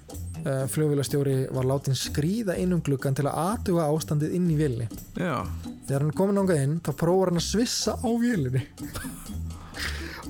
uh, 0.46 0.66
flugvélastjóri 0.70 1.48
var 1.56 1.66
látin 1.66 1.98
skrýða 1.98 2.58
inn 2.62 2.76
um 2.76 2.84
gluggan 2.86 3.16
til 3.18 3.26
að 3.26 3.40
aðtuga 3.42 3.88
ástandið 3.90 4.36
inn 4.38 4.52
í 4.54 4.58
vélni 4.60 4.86
já, 5.18 5.42
þegar 5.88 6.06
hann 6.06 6.14
komin 6.20 6.42
ángað 6.44 6.64
inn 6.68 6.76
þá 6.86 6.92
prófar 7.00 7.32
hann 7.32 7.42
að 7.42 7.48
svissa 7.48 7.96
á 7.98 8.10
vélinni 8.22 8.62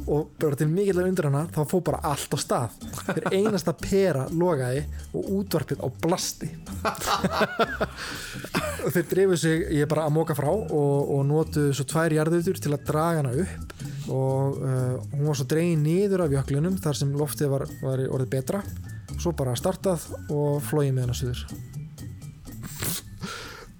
og 0.08 0.30
bara 0.40 0.56
til 0.56 0.70
mikill 0.72 1.02
að 1.02 1.10
undir 1.10 1.28
hana 1.28 1.44
þá 1.52 1.60
fór 1.68 1.84
bara 1.90 2.00
allt 2.08 2.32
á 2.32 2.38
stað. 2.40 2.76
Þeir 3.08 3.28
einasta 3.34 3.74
pera 3.76 4.26
logaði 4.32 4.84
og 5.12 5.32
útvarpið 5.40 5.84
á 5.84 5.88
blasti. 6.04 6.50
Og 8.86 8.94
þeir 8.96 9.08
drefu 9.12 9.40
sig 9.42 9.66
ég 9.76 9.90
bara 9.92 10.06
að 10.08 10.16
móka 10.16 10.38
frá 10.38 10.50
og, 10.52 10.70
og 10.72 11.24
notuðu 11.28 11.76
svo 11.76 11.88
tvær 11.92 12.16
jarðutur 12.16 12.62
til 12.64 12.74
að 12.76 12.86
draga 12.88 13.24
hana 13.24 13.34
upp. 13.44 13.74
Og 14.08 14.62
uh, 14.64 14.94
hún 15.12 15.28
var 15.28 15.40
svo 15.40 15.48
dregin 15.52 15.84
niður 15.84 16.28
af 16.28 16.36
jöklunum 16.38 16.78
þar 16.80 17.02
sem 17.02 17.16
loftið 17.20 17.52
var, 17.52 17.68
var 17.84 18.06
orðið 18.08 18.36
betra. 18.38 18.64
Svo 19.18 19.34
bara 19.36 19.58
startað 19.60 20.08
og 20.32 20.62
flóið 20.70 20.94
með 20.96 21.08
hana 21.08 21.18
suður. 21.18 21.48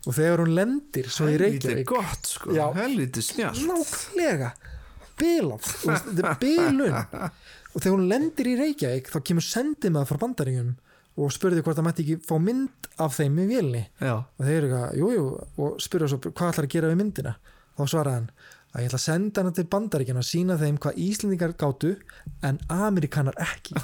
Og 0.08 0.16
þegar 0.16 0.44
hún 0.44 0.56
lendir 0.56 1.08
svo 1.12 1.28
í 1.28 1.36
helviti 1.36 1.68
Reykjavík 1.68 1.90
gott 1.92 2.30
sko, 2.30 2.54
helviti 2.78 3.24
snjátt 3.24 3.60
nákvæmlega 3.68 4.54
bilað, 5.20 5.70
þetta 5.84 6.24
er 6.24 6.42
bilun. 6.42 6.98
Og 7.74 7.84
þegar 7.84 7.94
hún 7.94 8.10
lendir 8.10 8.50
í 8.50 8.58
Reykjavík 8.58 9.10
þá 9.14 9.18
kemur 9.30 9.46
sendið 9.46 9.98
það 9.98 10.10
frá 10.10 10.20
bandaringum 10.24 10.76
og 11.18 11.34
spurði 11.34 11.64
hvort 11.66 11.78
það 11.80 11.88
mætti 11.88 12.04
ekki 12.06 12.18
fá 12.28 12.36
mynd 12.42 12.90
af 13.02 13.16
þeim 13.18 13.40
í 13.42 13.48
vélni 13.50 13.84
já, 13.98 14.16
og 14.22 14.42
þeir 14.44 14.58
eru 14.58 14.68
eitthvað, 14.68 14.98
jú, 15.00 15.08
jú, 15.16 15.26
og 15.66 15.80
spurði 15.82 16.10
svo 16.12 16.20
hvað 16.28 16.52
ætlar 16.52 16.68
að 16.68 16.74
gera 16.76 16.92
við 16.92 17.00
myndina? 17.02 17.34
Þá 17.78 17.84
svaraði 17.90 18.18
hann 18.20 18.30
að 18.68 18.84
ég 18.84 18.90
ætla 18.92 19.00
að 19.00 19.06
senda 19.08 19.42
hana 19.42 19.54
til 19.58 19.66
bandaríkjana 19.74 20.22
og 20.22 20.28
sína 20.28 20.58
þeim 20.62 20.78
hvað 20.84 21.00
Íslendingar 21.08 21.54
gátu 21.58 21.92
en 22.46 22.60
Amerikanar 22.74 23.38
ekki. 23.42 23.74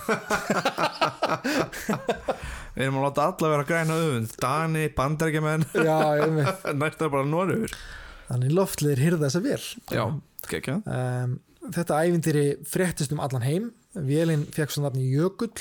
Við 2.73 2.87
erum 2.87 2.99
að 2.99 3.05
láta 3.07 3.27
alla 3.29 3.51
vera 3.53 3.65
græna 3.69 3.97
öfund 4.01 4.37
Dani, 4.41 4.87
veit 4.89 6.73
næst 6.77 7.01
er 7.01 7.11
bara 7.13 7.25
Norður 7.29 7.73
þannig 8.29 8.55
loftliðir 8.57 9.01
hyrða 9.03 9.27
þessa 9.27 9.41
vel 9.43 9.61
já, 9.93 10.03
um, 10.49 11.39
þetta 11.71 12.01
ævindýri 12.03 12.45
fréttist 12.67 13.15
um 13.15 13.23
allan 13.23 13.45
heim 13.45 13.71
Vélinn 13.93 14.47
fekk 14.49 14.71
svo 14.73 14.81
nafni 14.81 15.05
Jökull 15.05 15.51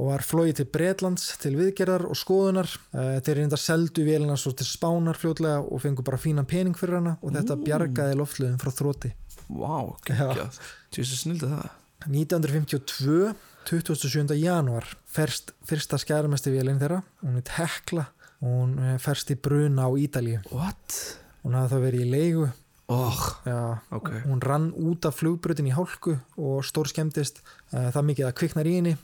og 0.00 0.06
var 0.06 0.22
flóið 0.24 0.54
til 0.62 0.68
Bretlands 0.72 1.26
til 1.42 1.52
viðgerðar 1.58 2.06
og 2.08 2.16
skoðunar. 2.16 2.70
Uh, 2.94 3.18
þeir 3.20 3.42
reynda 3.42 3.58
seldu 3.60 4.06
vélina 4.06 4.36
svo 4.40 4.54
til 4.56 4.64
Spánar 4.64 5.18
fljótlega 5.20 5.60
og 5.60 5.82
fengu 5.84 6.04
bara 6.06 6.20
fínan 6.20 6.48
pening 6.48 6.78
fyrir 6.78 7.02
hana 7.02 7.18
og 7.20 7.36
þetta 7.36 7.58
bjargaði 7.60 8.16
loftluðum 8.16 8.56
frá 8.62 8.72
þróti. 8.72 9.12
Vá, 9.52 9.92
geggjað 10.08 10.60
Tjóðs 10.92 11.14
snildi 11.20 11.50
það 11.52 11.68
1952, 12.08 13.34
27. 13.68 14.34
januar, 14.40 14.88
ferst 15.06 15.52
fyrsta 15.68 16.00
skærmesti 16.00 16.50
vélinn 16.50 16.80
þeirra. 16.80 17.02
Hún 17.22 17.36
heit 17.38 17.52
Hekla 17.58 18.08
og 18.40 18.48
hún 18.48 18.72
eh, 18.80 18.96
ferst 18.98 19.30
í 19.30 19.36
Bruna 19.38 19.86
á 19.86 19.90
Ídalíu. 19.92 20.40
What? 20.50 20.96
Hún 21.44 21.54
hafði 21.60 21.76
þá 21.76 21.84
verið 21.84 22.02
í 22.02 22.10
leigu 22.10 22.48
Oh, 22.90 23.20
Já, 23.46 23.78
ok. 23.94 24.08
hún 24.26 24.40
rann 24.42 24.72
út 24.76 25.06
af 25.08 25.14
flugbrutin 25.20 25.68
í 25.70 25.72
hálku 25.72 26.16
og 26.36 26.64
stór 26.66 26.90
skemmtist 26.90 27.40
uh, 27.72 27.88
það 27.94 28.06
mikið 28.10 28.26
að 28.28 28.36
kviknar 28.40 28.68
í 28.68 28.74
henni. 28.80 28.96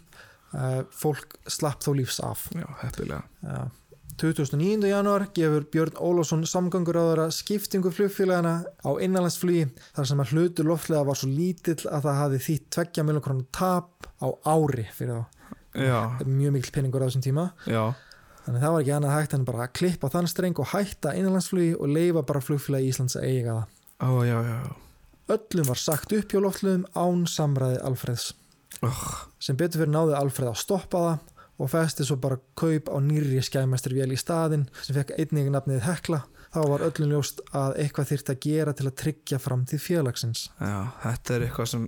Uh, 0.52 0.82
fólk 0.92 1.36
slapp 1.48 1.84
þó 1.84 1.92
lífs 1.96 2.18
af. 2.24 2.48
Já, 2.56 2.66
heppilega. 2.82 3.22
Uh, 3.44 3.68
2009. 4.18 4.82
januar 4.90 5.28
gefur 5.36 5.64
Björn 5.70 5.94
Ólafsson 6.02 6.42
samgangur 6.48 6.96
á 6.98 7.02
þeirra 7.06 7.26
skiptingu 7.30 7.92
flugfélagana 7.94 8.64
á 8.82 8.90
innanlandsflugi 8.98 9.68
þar 9.94 10.08
sem 10.10 10.22
að 10.24 10.32
hlutu 10.34 10.64
loftlega 10.66 11.04
var 11.06 11.20
svo 11.20 11.28
lítill 11.30 11.84
að 11.86 12.08
það 12.08 12.18
hafi 12.24 12.40
þýtt 12.48 12.78
2 12.98 13.04
miljón 13.06 13.24
krónu 13.28 13.46
tap 13.54 14.08
á 14.18 14.26
ári 14.50 14.88
fyrir 14.96 15.20
þá. 15.22 15.24
Mjög 16.26 16.56
mikil 16.56 16.74
peningur 16.74 17.04
á 17.04 17.06
þessum 17.06 17.22
tíma. 17.28 17.44
Já, 17.70 17.92
þannig 18.48 18.64
það 18.64 18.74
var 18.74 18.82
ekki 18.84 18.92
annað 18.96 19.16
hægt 19.18 19.34
en 19.36 19.46
bara 19.48 19.64
að 19.66 19.72
klippa 19.76 20.08
þann 20.16 20.28
streng 20.32 20.60
og 20.64 20.70
hætta 20.72 21.14
innanlandsflugi 21.18 21.74
og 21.76 21.90
leifa 21.92 22.22
bara 22.24 22.40
flugfélagi 22.40 22.88
Íslands 22.88 23.18
að 23.20 23.26
eiga 23.28 23.56
það 23.58 24.08
ó, 24.08 24.10
já, 24.24 24.38
já 24.48 24.60
Öllum 25.28 25.66
var 25.68 25.76
sagt 25.76 26.12
upp 26.16 26.30
hjá 26.32 26.40
loftluðum 26.40 26.86
án 26.96 27.26
samræði 27.28 27.82
Alfreðs. 27.84 28.30
oh, 28.80 29.02
Sem 29.36 29.58
betur 29.60 29.82
fyrir 29.82 29.92
náði 29.92 30.14
Alfreð 30.16 30.54
að 30.54 30.62
stoppa 30.62 31.02
það 31.04 31.34
og 31.58 31.68
festi 31.68 32.06
svo 32.08 32.16
bara 32.22 32.38
kaup 32.56 32.88
á 32.88 32.96
nýri 33.04 33.42
skæmestri 33.44 33.98
vél 33.98 34.14
í 34.14 34.16
staðinn 34.16 34.64
sem 34.80 34.96
fekk 34.96 35.12
einnig 35.18 35.50
nafnið 35.52 35.82
Hekla. 35.84 36.22
Þá 36.48 36.58
var 36.70 36.82
öllum 36.86 37.10
ljóst 37.12 37.42
að 37.56 37.74
eitthvað 37.82 38.06
þyrfti 38.12 38.32
að 38.32 38.38
gera 38.46 38.72
til 38.76 38.86
að 38.88 38.94
tryggja 39.02 39.38
framtíð 39.42 39.82
félagsins. 39.84 40.44
Já, 40.56 40.76
þetta 41.02 41.34
er 41.34 41.44
eitthvað 41.44 41.68
sem 41.72 41.82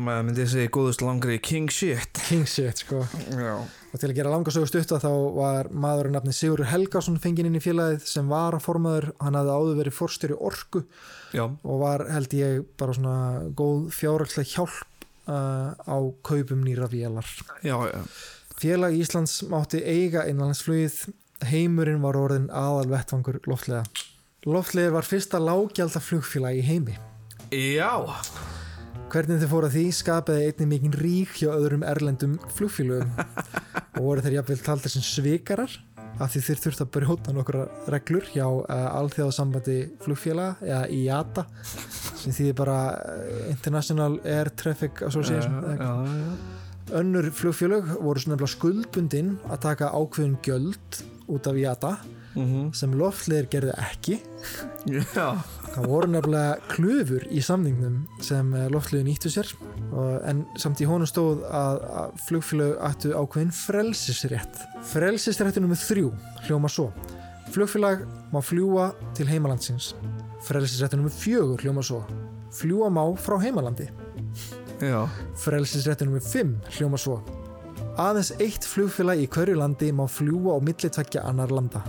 maður 0.00 0.24
myndi 0.28 0.44
að 0.46 0.52
segja 0.54 0.72
góðust 0.78 1.04
langri 1.04 1.36
king 1.44 1.68
shit 1.72 2.22
King 2.28 2.46
shit, 2.48 2.80
sko. 2.84 3.02
Já, 3.36 3.52
Og 3.88 4.00
til 4.00 4.10
að 4.10 4.16
gera 4.18 4.32
langa 4.32 4.52
sögu 4.52 4.68
stutta 4.68 4.98
þá 5.00 5.10
var 5.36 5.68
maðurinn 5.72 6.16
nafnið 6.16 6.38
Sigurður 6.38 6.70
Helgason 6.72 7.20
fenginn 7.20 7.50
inn 7.50 7.60
í 7.60 7.62
félagið 7.64 8.08
sem 8.08 8.28
var 8.28 8.56
að 8.56 8.64
formaður. 8.64 9.10
Hann 9.20 9.38
hafði 9.38 9.54
áður 9.58 9.78
verið 9.82 9.96
forstjóri 9.96 10.40
orku 10.50 10.82
já, 11.36 11.44
og 11.48 11.80
var 11.84 12.04
held 12.12 12.36
ég 12.36 12.64
bara 12.80 12.96
svona 12.96 13.16
góð 13.56 13.88
fjárhagslega 13.96 14.52
hjálp 14.54 15.06
uh, 15.28 15.72
á 15.72 15.96
kaupum 16.24 16.64
nýra 16.64 16.88
vélar. 16.92 17.28
já, 17.64 17.76
já 17.92 18.02
Félag 18.58 18.96
Íslands 18.98 19.36
mátti 19.46 19.78
eiga 19.86 20.24
innanlandsflugið, 20.26 20.96
heimurinn 21.46 22.02
var 22.02 22.18
orðin 22.18 22.50
aðal 22.50 22.88
vettvangur 22.90 23.40
loftlega. 23.46 23.84
Loftlegið 24.48 24.94
var 24.94 25.06
fyrsta 25.06 25.40
lággjaldar 25.42 26.02
flugfélag 26.02 26.58
í 26.58 26.64
heimi. 26.66 26.98
Já, 27.54 27.92
Hvernig 29.08 29.38
þið 29.40 29.48
fóru 29.48 29.68
að 29.70 29.72
því 29.78 29.82
skapaði 29.96 30.48
einnig 30.50 30.68
mikinn 30.68 30.96
rík 31.00 31.30
hjá 31.38 31.48
öðrum 31.54 31.84
erlendum 31.86 32.34
flugfélögum 32.58 33.14
og 33.16 34.02
voru 34.04 34.24
þeir 34.24 34.34
jafnvel 34.34 34.56
taldir 34.66 34.92
sem 34.92 35.04
svikarar 35.06 35.76
af 36.20 36.34
því 36.34 36.42
þeir 36.44 36.60
þurftu 36.64 36.84
að 36.84 36.90
brjóta 36.98 37.32
nokkra 37.32 37.62
reglur 37.94 38.28
hjá 38.34 38.44
uh, 38.44 38.84
alþjóðasambandi 38.98 39.78
flugfélaga 40.04 40.58
eða 40.60 40.82
IATA 40.92 41.46
sem 42.20 42.36
þýðir 42.36 42.58
bara 42.58 42.78
uh, 42.98 43.42
International 43.48 44.18
Air 44.28 44.52
Traffic 44.60 45.00
Association 45.08 45.56
já, 45.64 45.88
já. 45.88 46.98
önnur 47.00 47.30
flugfélög 47.40 47.94
voru 47.94 48.20
svona 48.20 48.36
nefnilega 48.36 48.56
skuldbundin 48.58 49.36
að 49.48 49.62
taka 49.70 49.94
ákveðin 49.96 50.36
gjöld 50.44 51.00
út 51.28 51.46
af 51.50 51.56
IATA 51.56 51.96
Mhm. 52.38 52.72
sem 52.76 52.92
loftleir 52.94 53.46
gerði 53.50 53.72
ekki. 53.82 54.18
Já. 54.86 55.42
það 55.74 55.86
voru 55.88 56.06
nefnilega 56.12 56.58
klöfur 56.70 57.24
í 57.34 57.40
samningnum 57.42 58.06
sem 58.22 58.52
loftleiði 58.70 59.04
nýttu 59.08 59.30
sér. 59.32 59.48
En 60.28 60.44
samt 60.60 60.78
í 60.80 60.86
honum 60.86 61.08
stóð 61.08 61.42
að, 61.50 61.80
að 62.02 62.12
flugfélög 62.28 62.76
ættu 62.90 63.12
ákveðin 63.16 63.50
frelsisrétt. 63.56 64.60
Frelsisréttu 64.92 65.60
nummið 65.64 65.82
þrjú 65.88 66.12
hljóma 66.46 66.68
svo. 66.70 66.92
Flugfélag 67.50 68.04
má 68.32 68.38
fljúa 68.44 68.92
til 69.16 69.26
heimalandsins. 69.26 69.94
Frelsisréttu 70.46 71.00
nummið 71.00 71.16
fjögur 71.18 71.64
hljóma 71.64 71.82
svo. 71.82 72.04
Fljúa 72.54 72.88
má 72.92 73.02
frá 73.18 73.40
heimalandi. 73.42 73.88
Já. 74.78 75.08
frelsisréttu 75.34 76.06
nummið 76.06 76.22
fimm 76.30 76.52
hljóma 76.76 76.98
svo 77.00 77.16
aðeins 77.98 78.32
eitt 78.38 78.66
flugfélag 78.68 79.22
í 79.24 79.30
hverju 79.32 79.56
landi 79.58 79.90
má 79.94 80.04
fljúa 80.10 80.58
á 80.58 80.60
milli 80.62 80.90
tveggja 80.94 81.24
annar 81.28 81.50
landa 81.54 81.82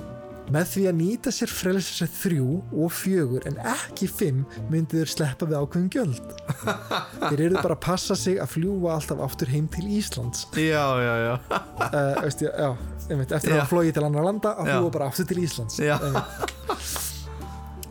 með 0.49 0.66
því 0.72 0.84
að 0.89 0.95
nýta 0.97 1.32
sér 1.34 1.51
frelsisrétt 1.53 2.16
þrjú 2.24 2.45
og 2.82 2.93
fjögur 2.97 3.43
en 3.45 3.60
ekki 3.70 4.07
fimm 4.10 4.39
myndi 4.72 4.97
þeir 4.97 5.12
sleppa 5.14 5.45
við 5.45 5.60
ákveðin 5.60 5.91
gjöld 5.93 6.32
þeir 7.30 7.43
eru 7.51 7.60
bara 7.60 7.76
að 7.78 7.84
passa 7.86 8.18
sig 8.18 8.39
að 8.41 8.55
fljúa 8.55 8.95
alltaf 8.95 9.22
aftur 9.28 9.51
heim 9.53 9.68
til 9.70 9.86
Íslands 9.99 10.47
Já, 10.57 10.82
já, 11.05 11.14
já. 11.28 11.36
uh, 11.53 12.18
veist 12.26 12.41
ég, 12.41 12.49
já, 12.57 12.72
einmitt, 13.12 13.36
eftir 13.38 13.53
að 13.53 13.60
Já. 13.60 13.62
hafa 13.62 13.72
flogið 13.76 13.99
til 13.99 14.07
annar 14.10 14.26
landa 14.32 14.55
að 14.57 14.72
Já. 14.72 14.80
fljúa 14.80 14.95
bara 14.97 15.12
aftur 15.14 15.30
til 15.30 15.43
Íslands 15.45 15.78
Já. 15.86 15.97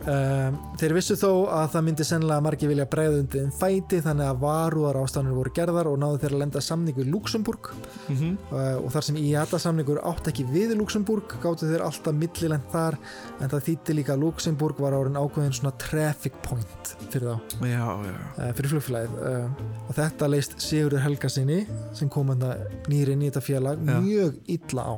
Um, 0.09 0.55
þeir 0.79 0.93
vissu 0.95 1.13
þó 1.19 1.29
að 1.53 1.65
það 1.75 1.83
myndi 1.85 2.05
sennilega 2.07 2.41
margir 2.41 2.69
vilja 2.71 2.85
bregða 2.89 3.17
undir 3.21 3.43
þeim 3.43 3.51
fæti 3.59 3.99
þannig 4.01 4.25
að 4.31 4.39
varúðar 4.41 4.97
ástæðanir 5.03 5.35
voru 5.37 5.51
gerðar 5.53 5.89
og 5.91 5.97
náðu 6.01 6.19
þeir 6.23 6.33
að 6.33 6.41
lenda 6.41 6.61
samning 6.65 6.95
við 6.97 7.11
Luxemburg 7.13 7.69
Mhm. 8.09 8.31
uh, 8.49 8.77
og 8.79 8.87
þar 8.95 9.05
sem 9.05 9.19
IATA 9.21 9.59
samningur 9.61 9.99
átt 10.09 10.31
ekki 10.31 10.45
við 10.49 10.73
Luxemburg 10.79 11.35
gáttu 11.43 11.69
þeir 11.69 11.83
alltaf 11.85 12.15
millilend 12.17 12.65
þar 12.73 12.97
en 13.39 13.49
það 13.53 13.65
þýtti 13.67 13.97
líka 13.99 14.15
að 14.15 14.23
Luxemburg 14.23 14.79
var 14.81 14.97
árin 14.97 15.19
ákveðin 15.19 15.53
svona 15.59 15.75
traffic 15.77 16.33
point 16.41 16.95
fyrir 17.11 17.29
þá, 17.29 17.39
Já, 17.69 17.85
já. 18.09 18.15
uh, 18.39 18.51
fyrir 18.57 18.73
flugfélagið 18.73 19.19
uh, 19.19 19.63
og 19.89 19.93
þetta 19.99 20.31
leist 20.33 20.57
Sigurður 20.63 21.05
Helga 21.05 21.29
sinni 21.29 21.59
sem 21.93 22.09
kom 22.09 22.33
hann 22.33 22.41
nýri 22.89 23.13
þetta 23.19 23.41
félag 23.45 23.85
Já. 23.85 23.99
mjög 24.01 24.41
illa 24.57 24.89
á 24.89 24.93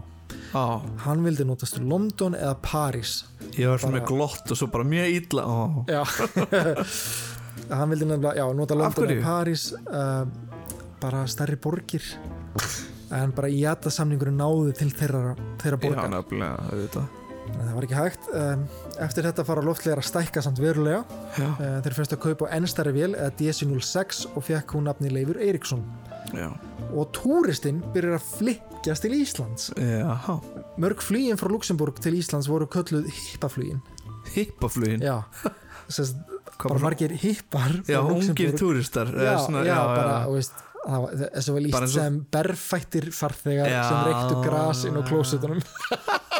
Á, 0.51 0.81
hann 1.05 1.23
vildi 1.23 1.45
notast 1.47 1.77
til 1.77 1.85
London 1.87 2.35
eða 2.35 2.55
París. 2.65 3.21
Ég 3.55 3.69
var 3.71 3.79
svona 3.79 4.01
Bara- 4.01 4.09
glott 4.09 4.51
og 4.51 4.57
svo 4.59 4.67
bara 4.71 4.83
mjög 4.83 5.07
illa. 5.21 5.43
Ó. 5.47 5.85
já. 5.87 6.03
Hann 7.71 7.89
vildi 7.93 8.05
nefnilega, 8.05 8.35
já, 8.35 8.45
nota 8.55 8.75
London 8.75 9.11
eða 9.13 9.23
París 9.23 9.69
uh, 9.87 10.25
bara 10.99 11.23
stærri 11.29 11.55
borgir. 11.61 12.03
En 13.11 13.31
bara 13.35 13.47
IATA 13.51 13.91
samningurinn 13.91 14.37
náði 14.39 14.73
til 14.79 14.91
þeirra, 14.95 15.35
þeirra 15.61 15.77
Já, 15.79 15.83
borgar 15.85 16.11
nefnilega, 16.11 16.67
auðvitað. 16.71 17.17
En 17.51 17.61
það 17.67 17.73
var 17.75 17.87
ekki 17.87 17.97
hægt. 17.97 18.27
Um, 18.37 18.65
eftir 19.07 19.27
þetta 19.27 19.45
fara 19.47 19.63
loftlegar 19.65 19.99
að 20.03 20.07
stækka 20.07 20.43
samt 20.45 20.59
verulega. 20.63 21.01
Já, 21.39 21.47
uh, 21.51 21.79
þeir 21.85 21.97
fyrst 21.99 22.15
að 22.15 22.21
kaupa 22.27 22.51
ennstæri 22.55 22.93
vél 22.95 23.11
eða 23.15 23.31
DC-06 23.39 24.25
og 24.35 24.45
fekk 24.47 24.75
hún 24.77 24.87
nafni 24.87 25.11
Leifur 25.11 25.39
Eiríksson. 25.43 25.83
Já. 26.35 26.49
Og 26.93 27.11
túristinn 27.15 27.81
byrjar 27.93 28.17
að 28.19 28.25
flikkjast 28.37 29.01
til 29.05 29.15
Íslands 29.19 29.69
Já, 29.77 30.39
mörg 30.81 30.99
flýin 31.03 31.37
frá 31.39 31.49
Luxemburg 31.51 31.99
til 32.03 32.13
Íslands 32.19 32.49
voru 32.51 32.67
kölluð 32.67 33.07
hippaflýin 33.09 33.81
hippaflugin. 34.35 35.01
já, 35.01 35.23
Sest, 35.89 36.15
bara 36.57 36.69
bara- 36.75 36.79
margir 36.83 37.11
hippar 37.17 37.71
frá 37.83 37.89
Já, 37.95 37.99
ungir 38.05 38.53
túristar. 38.57 39.07
já, 39.11 39.37
svona- 39.45 39.65
já, 39.65 39.75
bara, 39.75 40.25
þú 40.27 40.35
veist 40.37 40.53
það 40.81 41.01
var- 41.01 41.15
var 41.53 41.61
líst 41.61 41.73
og- 41.81 41.89
sem 41.89 42.25
berfættir 42.31 43.11
farþegar 43.11 43.67
Já. 43.69 43.83
sem 43.89 43.97
reyktu 44.07 44.43
gras 44.43 44.85
inn 44.85 44.95
á 44.97 45.01
klósitunum 45.09 45.61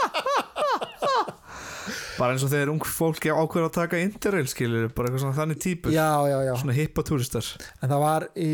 Bara 2.22 2.36
eins 2.36 2.46
og 2.46 2.52
þegar 2.54 2.70
ung 2.76 2.84
fólki 2.86 3.32
ákveður 3.34 3.68
að 3.68 3.76
taka 3.80 4.00
interrail 4.06 4.48
skilur, 4.52 4.88
bara 4.94 5.10
eitthvað 5.10 5.24
svona 5.26 5.38
þannig 5.42 5.62
típur. 5.66 5.92
já, 5.96 6.08
já, 6.30 6.38
já, 6.46 6.54
Svona 6.62 6.76
hippatúristar. 6.78 7.48
en 7.82 7.90
það 7.90 8.04
var 8.06 8.28
í 8.38 8.52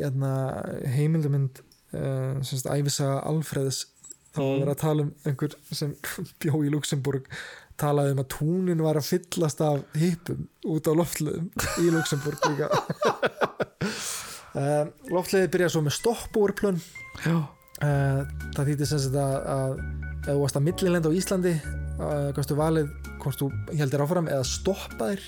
hérna, 0.00 0.30
heimildumynd 0.96 1.60
uh, 1.92 2.40
semst 2.48 2.66
æfisaga 2.72 3.20
Alfreðs 3.28 3.82
þá 4.30 4.38
var 4.40 4.50
Mm. 4.50 4.60
verið 4.62 4.70
að 4.76 4.80
tala 4.84 5.02
um 5.02 5.08
einhver 5.26 5.54
sem 5.74 5.94
bjó 6.40 6.60
í 6.64 6.68
Luxemburg 6.70 7.24
talaði 7.80 8.12
um 8.14 8.20
að 8.22 8.28
túnin 8.36 8.82
var 8.84 8.98
að 9.00 9.08
fyllast 9.08 9.60
af 9.66 9.80
hippum 9.98 10.44
út 10.70 10.86
á 10.86 10.92
loftliðum 10.94 11.48
í 11.82 11.88
Luxemburg 11.90 12.38
líka 12.46 12.68
uh, 14.54 14.84
loftliðið 15.10 15.50
byrjaði 15.54 15.74
svo 15.74 15.82
með 15.86 15.96
stoppbúrplön 15.98 16.78
Já. 17.24 17.36
uh, 17.40 18.22
það 18.54 18.70
þýtti 18.70 18.88
sem 18.90 19.02
sagt 19.06 19.18
að, 19.18 19.36
að 19.56 19.74
ef 20.20 20.30
þú 20.30 20.38
varst 20.44 20.58
að 20.60 20.66
millilenda 20.68 21.10
á 21.10 21.16
Íslandi 21.16 21.54
uh, 22.00 22.30
gastu 22.36 22.56
valið 22.58 22.90
hvort 23.20 23.42
þú 23.42 23.50
heldur 23.76 24.04
áfram 24.06 24.28
eða 24.32 24.46
stoppaðir 24.48 25.22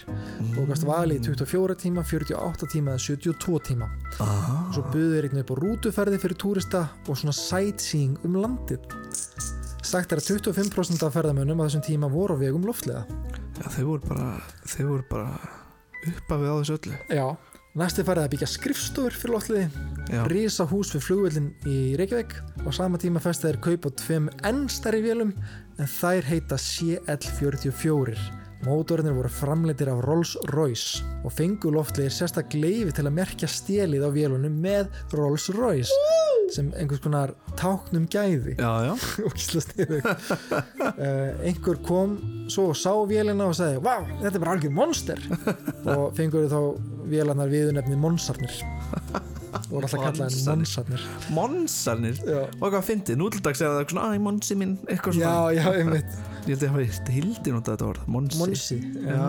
og 0.56 0.70
gastu 0.70 0.88
valið 0.88 1.18
í 1.20 1.24
24 1.28 1.76
tíma, 1.84 2.04
48 2.08 2.70
tíma 2.72 2.94
eða 2.94 3.04
72 3.04 3.60
tíma. 3.68 3.90
Ah. 4.20 4.66
og 4.68 4.74
svo 4.76 4.84
buðu 4.92 5.12
þeir 5.14 5.28
einhvern 5.28 5.44
upp 5.44 5.52
á 5.52 5.56
rútuferði 5.60 6.20
fyrir 6.22 6.38
túrista 6.40 6.82
og 7.06 7.20
svona 7.20 7.36
sightseeing 7.36 8.16
um 8.26 8.40
landið. 8.40 8.88
Sagt 9.82 10.12
er 10.14 10.22
að 10.22 10.28
25% 10.38 11.04
af 11.04 11.16
ferðamönnum 11.16 11.60
á 11.60 11.66
þessum 11.66 11.84
tíma 11.84 12.08
voru 12.12 12.38
á 12.38 12.42
vegum 12.42 12.64
loftlega. 12.64 13.04
Já, 13.60 13.66
þeir 13.76 13.88
voru 13.90 14.08
bara, 14.08 14.28
þeir 14.64 14.86
voru 14.88 15.08
bara 15.10 15.32
uppafið 16.08 16.48
á 16.48 16.54
þessu 16.60 16.76
öllu. 16.78 17.00
já, 17.12 17.26
næsti 17.78 18.04
farið 18.06 18.24
að 18.24 18.32
byggja 18.32 18.48
skrifstofur 18.52 19.16
fyrir 19.16 19.34
loftliði 19.36 19.66
Já. 20.12 20.22
risa 20.30 20.66
hús 20.68 20.90
við 20.94 21.04
flugvöllin 21.06 21.50
í 21.68 21.76
Reykjavík. 22.00 22.34
Og 22.66 22.74
sama 22.76 22.98
tíma 23.00 23.22
festi 23.22 23.48
þeir 23.48 23.60
kaup 23.64 23.86
á 23.86 23.90
tveim 24.02 24.30
enn 24.48 24.64
stærri 24.72 25.02
vélum 25.04 25.34
en 25.82 25.90
þær 25.90 26.28
heita 26.28 26.56
CL44 26.60 28.14
mótorinnir 28.62 29.16
voru 29.16 29.30
framleitir 29.32 29.88
af 29.90 30.04
Rolls-Royce 30.06 31.02
og 31.26 31.32
fengu 31.34 31.72
loftlegir 31.74 32.14
sérstak 32.14 32.54
leifi 32.54 32.92
til 32.94 33.08
að 33.08 33.16
merkja 33.16 33.48
stélið 33.50 34.06
á 34.06 34.10
vélunum 34.14 34.60
með 34.62 34.92
Rolls-Royce 35.16 35.96
sem 36.52 36.68
einhvers 36.76 37.00
konar 37.02 37.32
táknum 37.58 38.04
gæði. 38.12 38.54
Já, 38.60 38.92
já. 38.92 38.94
Uh, 40.92 41.30
einhver 41.46 41.78
kom 41.86 42.18
svo 42.52 42.68
og 42.70 42.76
sá 42.76 42.92
vélina 43.08 43.46
og 43.48 43.54
sagði 43.56 43.80
Vá, 43.82 44.02
þetta 44.20 44.34
er 44.36 44.42
bara 44.42 44.54
algjör 44.58 44.74
monster. 44.76 45.22
Og 45.94 46.12
fengur 46.18 46.50
þá 46.52 46.58
vélarnar 47.08 47.50
viðunefni 47.50 47.96
Monsarnir 47.98 48.60
og 49.52 49.70
voru 49.70 49.86
alltaf 49.86 50.00
kallaðin 50.00 50.36
Monsarnir. 50.48 51.06
Monsarnir 51.36 51.36
Monsarnir. 51.36 52.20
Já, 52.26 52.42
Og 52.58 52.68
hvað 52.72 52.84
fyndið, 52.88 53.18
nútildags 53.20 53.60
er 53.62 53.72
það 53.76 53.88
svona, 53.92 54.06
æ, 54.16 54.20
Monsi 54.26 54.56
minn, 54.58 54.76
eitthvað 54.88 55.18
já, 55.20 55.26
svona. 55.28 55.56
já, 55.58 55.66
einmitt 55.82 56.20
Ég 56.42 56.56
held 56.58 56.62
að 56.62 56.64
ég 56.66 56.72
hafi 56.74 57.12
hildi 57.14 57.52
notað 57.54 57.76
þetta 57.76 57.86
orð, 57.92 58.06
Monsi. 58.10 58.38
Monsi 58.40 58.78
Já, 59.06 59.26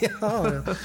já, 0.00 0.12
já. 0.54 0.76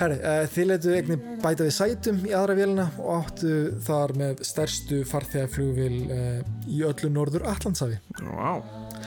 Herri, 0.00 0.16
uh, 0.18 0.40
þið 0.54 0.66
letu 0.72 0.94
einnig 0.96 1.28
bæta 1.44 1.66
við 1.68 1.76
sætum 1.76 2.18
í 2.26 2.32
aðra 2.34 2.56
vélina 2.58 2.88
og 2.98 3.12
áttu 3.20 3.52
þar 3.86 4.16
með 4.18 4.42
stærstu 4.48 5.04
farþegaflugvél 5.10 5.94
uh, 6.10 6.42
í 6.66 6.82
öllu 6.88 7.12
norður 7.14 7.46
Allandsafi 7.52 8.00
Wow. 8.26 8.64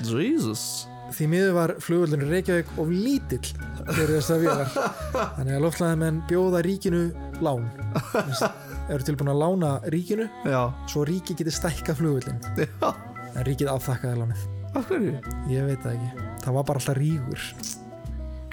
Jesus. 0.08 0.88
Því 1.12 1.26
miður 1.28 1.54
var 1.58 1.72
flugvöldunni 1.84 2.30
Reykjavík 2.32 2.70
of 2.80 2.88
lítill 2.88 3.44
fyrir 3.92 4.14
þessar 4.22 4.40
vélar 4.46 4.70
þannig 5.36 5.58
að 5.58 5.64
loftlæðamenn 5.66 6.22
bjóða 6.30 6.62
ríkinu 6.64 7.02
lán 7.44 7.68
Þess- 8.14 8.48
eru 8.96 9.04
tilbúin 9.08 9.32
að 9.34 9.40
lána 9.44 9.72
ríkinu 9.94 10.26
Já. 10.46 10.62
svo 10.92 11.06
ríki 11.08 11.36
geti 11.40 11.52
stækka 11.54 11.96
flugvöldin 11.98 12.40
Já. 12.60 12.92
en 13.36 13.46
ríkið 13.48 13.72
afþakkaði 13.76 14.22
lánið 14.24 14.48
Af 14.72 14.86
hverju? 14.88 15.14
ég 15.52 15.66
veit 15.68 15.82
það 15.84 15.96
ekki, 15.98 16.28
það 16.46 16.54
var 16.60 16.64
bara 16.70 16.80
alltaf 16.82 16.98
ríkur 17.00 17.42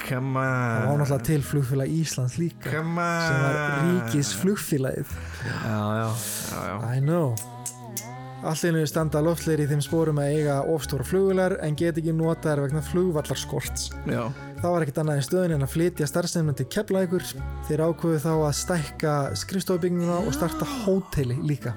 Come 0.09 0.41
það 0.41 0.87
var 0.87 0.93
on. 0.95 1.01
náttúrulega 1.03 1.25
til 1.29 1.43
flugfélag 1.45 1.91
Íslands 1.93 2.39
líka 2.41 2.71
Come 2.73 3.03
on. 3.03 3.23
sem 3.27 3.43
var 3.45 3.57
ríkis 3.85 4.31
flugfélagið 4.41 5.11
Já, 5.45 5.79
já, 6.01 6.09
já, 6.09 6.63
já. 6.71 6.77
I 6.97 7.01
know 7.05 7.35
Allir 8.47 8.87
standa 8.87 9.19
loftleir 9.25 9.65
í 9.65 9.67
þeim 9.67 9.81
spórum 9.83 10.21
að 10.23 10.37
eiga 10.37 10.61
ofstóra 10.71 11.07
flugvilar 11.07 11.57
en 11.65 11.75
get 11.79 11.99
ekki 11.99 12.13
notaðar 12.15 12.63
vegna 12.69 12.83
flugvallarskorts 12.87 13.89
Já. 14.07 14.29
Það 14.63 14.75
var 14.75 14.85
ekkert 14.87 15.01
annað 15.03 15.21
í 15.23 15.27
stöðin 15.27 15.57
en 15.57 15.67
að 15.67 15.73
flytja 15.75 16.07
starfsefnum 16.11 16.55
til 16.59 16.69
Keflækur 16.71 17.27
þeir 17.67 17.83
ákveðu 17.89 18.23
þá 18.23 18.33
að 18.37 18.57
stækka 18.61 19.15
skrifstofubygginguna 19.43 20.21
og 20.23 20.35
starta 20.39 20.69
hóteli 20.85 21.39
líka 21.43 21.75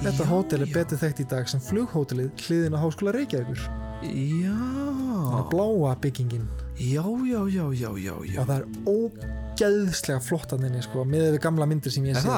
Þetta 0.00 0.24
Já, 0.24 0.28
hótel 0.30 0.62
er 0.64 0.70
já. 0.70 0.74
betur 0.78 1.00
þekkt 1.02 1.18
í 1.20 1.24
dag 1.28 1.48
sem 1.52 1.60
flughótelið 1.60 2.30
hliðin 2.46 2.72
á 2.72 2.80
Háskóla 2.80 3.12
Reykjavíkur. 3.12 3.64
Já 4.00 5.42
Bláa 5.52 5.92
byggingin. 6.00 6.46
Já, 6.80 7.04
já, 7.04 7.40
já, 7.52 7.66
já, 7.76 7.90
já, 8.00 8.14
já 8.24 8.40
Og 8.40 8.46
það 8.48 8.54
er 8.56 8.64
ógeðslega 9.60 10.20
flott 10.24 10.52
að 10.54 10.64
þenni, 10.64 10.82
sko, 10.84 11.04
með 11.08 11.26
við 11.34 11.38
gamla 11.44 11.66
myndir 11.68 11.92
sem 11.94 12.06
ég 12.08 12.18
Er 12.18 12.24
sé. 12.24 12.34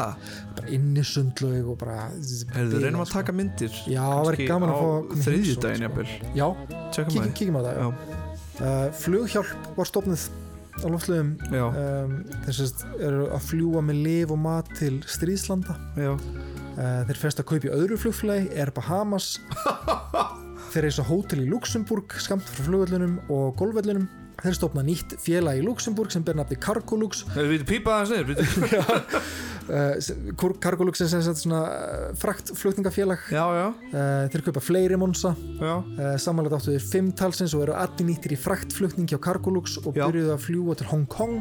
Bara 0.57 0.71
inni 0.75 1.05
sundlaug 1.07 1.73
og 1.73 1.79
bara... 1.81 1.97
Herðu, 2.57 2.83
reynum 2.83 3.03
að 3.05 3.15
taka 3.15 3.35
myndir. 3.37 3.75
Já, 3.87 4.03
það 4.03 4.29
kannski 4.29 4.47
gaman 4.51 4.73
að 4.73 4.83
fá 4.83 5.25
þriðjudaginn 5.27 5.87
heimsókn, 5.87 5.87
jafnvel. 5.87 6.07
Já, 6.39 6.47
kíkjum, 7.39 7.59
á 7.59 7.63
það. 7.67 7.83
Uh, 8.63 8.87
flughjálp 9.01 9.69
var 9.79 9.91
stofnuð 9.91 10.29
á 10.83 10.87
loftlegum. 10.89 11.35
já, 11.53 11.65
Um, 11.73 12.17
að 12.49 12.87
eru 12.99 13.27
að 13.33 13.45
fljúa 13.51 13.83
með 13.85 14.03
lif 14.07 14.33
og 14.35 14.41
mat 14.43 14.73
til 14.79 14.95
stríðslanda. 15.07 15.77
Uh, 15.99 17.03
þeir 17.09 17.21
fest 17.21 17.43
að 17.43 17.51
kaupa 17.53 17.69
í 17.69 17.75
öðru 17.75 17.99
flugfélagi, 18.01 18.49
Air 18.57 18.73
Bahamas 18.73 19.35
þeir 20.73 20.87
reisa 20.87 21.05
hótel 21.05 21.43
í 21.45 21.51
Luxemburg 21.51 22.15
skamt 22.23 22.49
frá 22.49 22.65
flugvöllunum 22.65 23.19
og 23.33 23.53
golvöllunum 23.61 24.09
þeir 24.43 24.57
stopna 24.59 24.83
nýtt 24.87 25.17
félag 25.23 25.61
í 25.61 25.65
Luxemburg 25.67 26.13
sem 26.15 26.25
ber 26.27 26.37
nafni 26.39 26.59
Cargolux. 26.63 27.25
Við 27.37 27.51
veitum 27.55 27.69
pípa 27.69 27.97
aðeins 28.01 28.13
niður 28.13 28.29
bíddu. 28.33 28.45
uh, 30.43 30.55
Cargolux 30.65 31.03
er 31.05 31.11
sem 31.13 31.23
sagt 31.25 31.43
svona 31.43 31.63
frakt 32.19 32.51
flutningafélag 32.59 33.23
Já, 33.33 33.45
já, 33.57 33.67
uh, 33.71 34.25
þeir 34.33 34.45
kaupa 34.49 34.63
fleiri 34.65 34.99
monsa 35.01 35.35
já. 35.63 35.73
Samanlega 36.23 36.59
áttu 36.59 36.75
þeir 36.75 36.89
fimm 36.91 37.13
talsins 37.19 37.55
og 37.57 37.65
eru 37.67 37.77
allir 37.79 38.09
nýttir 38.11 38.35
í 38.35 38.41
fraktflutning 38.41 39.09
hjá 39.11 39.21
Cargolux 39.23 39.79
og 39.85 39.95
byrjuðu 39.97 40.35
að 40.35 40.43
fljúa 40.49 40.77
til 40.81 40.91
Hong 40.91 41.07
Kong. 41.13 41.39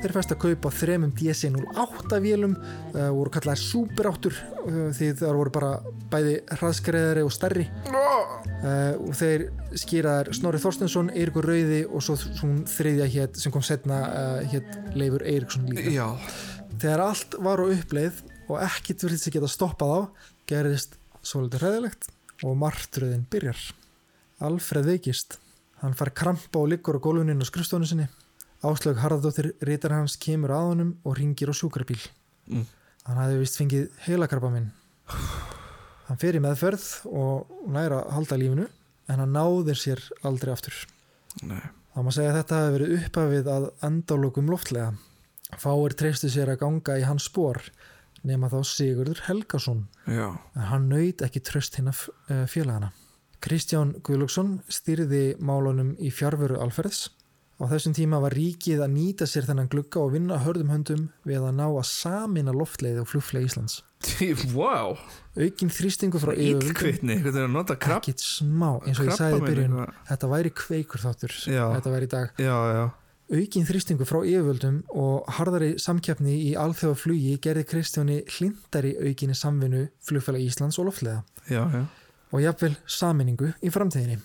Þeir 0.00 0.16
fest 0.16 0.32
að 0.34 0.42
kaupa 0.46 0.72
þremum 0.74 1.12
DC-08 1.18 2.22
vélum 2.24 2.56
uh, 2.56 3.08
voru 3.14 3.34
kallaðir 3.36 3.64
superáttur 3.64 4.36
því 4.68 5.06
það 5.16 5.36
voru 5.38 5.52
bara 5.54 5.68
bæði 6.12 6.34
hraðskreðari 6.58 7.22
og 7.24 7.30
stærri. 7.32 7.64
Og 9.00 9.14
þeir 9.16 9.46
skýraðar 9.80 10.28
Snorri 10.36 10.60
Þorstensson, 10.60 11.08
Eirikur 11.16 11.46
Rauði 11.48 11.82
og 11.86 12.02
svo 12.04 12.16
svona 12.38 12.68
þriðja 12.70 13.08
hétt 13.14 13.40
sem 13.40 13.54
kom 13.54 13.64
setna 13.66 13.98
uh, 14.06 14.38
hétt 14.52 14.94
Leifur 14.98 15.24
Eiriksson 15.26 15.66
líka. 15.68 15.90
Já, 15.92 16.06
þegar 16.76 17.04
allt 17.08 17.36
var 17.44 17.62
á 17.62 17.66
uppleið 17.66 18.22
og 18.48 18.62
ekkit 18.64 19.04
vildi 19.04 19.20
sig 19.22 19.36
geta 19.36 19.50
stoppað 19.50 19.92
á 19.94 20.00
gerðist 20.48 20.96
svolítið 21.26 21.64
hræðilegt 21.64 22.08
og 22.46 22.56
martröðin 22.60 23.26
byrjar. 23.30 23.60
Alfred 24.46 24.86
veikist 24.88 25.38
hann 25.82 25.96
fær 25.98 26.14
krampa 26.14 26.62
og 26.62 26.70
liggur 26.72 26.98
á 26.98 27.04
gólfuninn 27.04 27.42
á 27.42 27.46
skrifstofunni 27.46 27.90
sinni. 27.90 28.08
Áslaug 28.64 28.98
Harðardóttir 28.98 29.52
rítar 29.62 29.94
hans 29.94 30.16
kemur 30.18 30.54
að 30.54 30.72
honum 30.72 30.94
og 31.06 31.18
ringir 31.18 31.50
á 31.50 31.54
sjúkrabíl. 31.54 32.00
Mm. 32.48 32.64
hann 33.04 33.18
hafði 33.20 33.40
vist 33.42 33.58
fengið 33.60 33.88
heilakarpa 34.06 34.48
minn 34.52 34.70
hann 36.08 36.20
fer 36.20 36.38
í 36.38 36.42
meðferð 36.44 36.86
og 37.12 37.50
næra 37.72 38.02
halda 38.14 38.38
lífinu 38.40 38.68
en 39.08 39.22
hann 39.22 39.34
náðir 39.36 39.80
sér 39.80 40.04
aldrei 40.24 40.54
aftur. 40.54 40.78
Nei 41.44 41.64
Það 41.98 42.04
má 42.06 42.12
segja 42.14 42.30
að 42.30 42.36
þetta 42.36 42.58
hafi 42.62 42.74
verið 42.76 42.90
upphafið 42.94 43.48
að 43.50 43.64
endalokum 43.88 44.50
loftlega. 44.52 44.90
Fáir 45.58 45.94
treystu 45.98 46.28
sér 46.30 46.52
að 46.52 46.60
ganga 46.60 46.94
í 46.94 47.02
hans 47.02 47.24
spór 47.26 47.58
nema 48.22 48.46
þá 48.52 48.60
Sigurður 48.70 49.22
Helgason 49.26 49.80
Já, 50.06 50.28
en 50.54 50.68
hann 50.68 50.86
naut 50.92 51.24
ekki 51.26 51.42
tröst 51.42 51.74
hinn 51.74 51.90
af 51.90 52.04
félagana. 52.52 52.92
Kristján 53.42 53.96
Guðlöksson 54.06 54.60
stýrði 54.70 55.24
málunum 55.42 55.96
í 55.98 56.12
fjárveru 56.14 56.60
alferðs. 56.62 57.08
Á 57.58 57.66
þessum 57.66 57.94
tíma 57.96 58.20
var 58.22 58.36
ríkið 58.38 58.84
að 58.84 58.92
nýta 58.94 59.26
sér 59.26 59.48
þennan 59.48 59.66
glugga 59.72 59.98
og 60.04 60.12
vinna 60.14 60.36
hörðum 60.44 60.68
höndum 60.70 61.08
við 61.26 61.42
að 61.42 61.56
ná 61.58 61.64
að 61.66 61.86
samina 61.90 62.52
loftleið 62.54 63.00
og 63.02 63.08
flugfleið 63.10 63.48
Íslands. 63.48 63.80
wow 64.54 64.94
Aukin 65.34 65.72
þrýstingu 65.74 66.20
frá 66.22 66.30
yfirvöldum. 66.36 66.70
Ílkvittni, 66.70 67.16
hvernig 67.18 67.40
er 67.42 67.48
að 67.48 67.56
nota 67.56 67.74
krabb 67.74 68.04
ekkit 68.04 68.22
smá 68.22 68.76
eins 68.86 69.00
og 69.02 69.10
ég 69.10 69.18
sagði 69.18 69.40
í 69.42 69.48
byrjun. 69.48 69.74
þetta 70.06 70.30
væri 70.30 70.54
kveikur 70.54 71.02
þáttur 71.02 71.34
Já. 71.50 71.64
þetta 71.74 71.94
væri 71.96 72.06
í 72.06 72.12
dag. 72.14 72.32
Já, 72.38 72.56
já, 72.78 72.84
Aukin 73.28 73.66
þrýstingu 73.68 74.06
frá 74.08 74.22
yfirvöldum 74.22 74.78
og 74.94 75.26
harðari 75.36 75.74
samkeppni 75.82 76.38
í 76.46 76.54
alþjóða 76.56 76.96
flugi 77.02 77.34
gerði 77.42 77.66
Kristjáni 77.68 78.22
hlindari 78.38 78.94
aukinni 79.02 79.34
samvinnu 79.36 79.82
flugfélag 80.06 80.46
Íslands 80.46 80.78
og 80.78 80.88
loftlega 80.88 81.24
já, 81.50 81.66
já. 81.74 81.82
Og 82.32 82.40
jafnvel 82.46 82.76
saminningu 82.86 83.50
í 83.64 83.70
framtíðinni. 83.72 84.20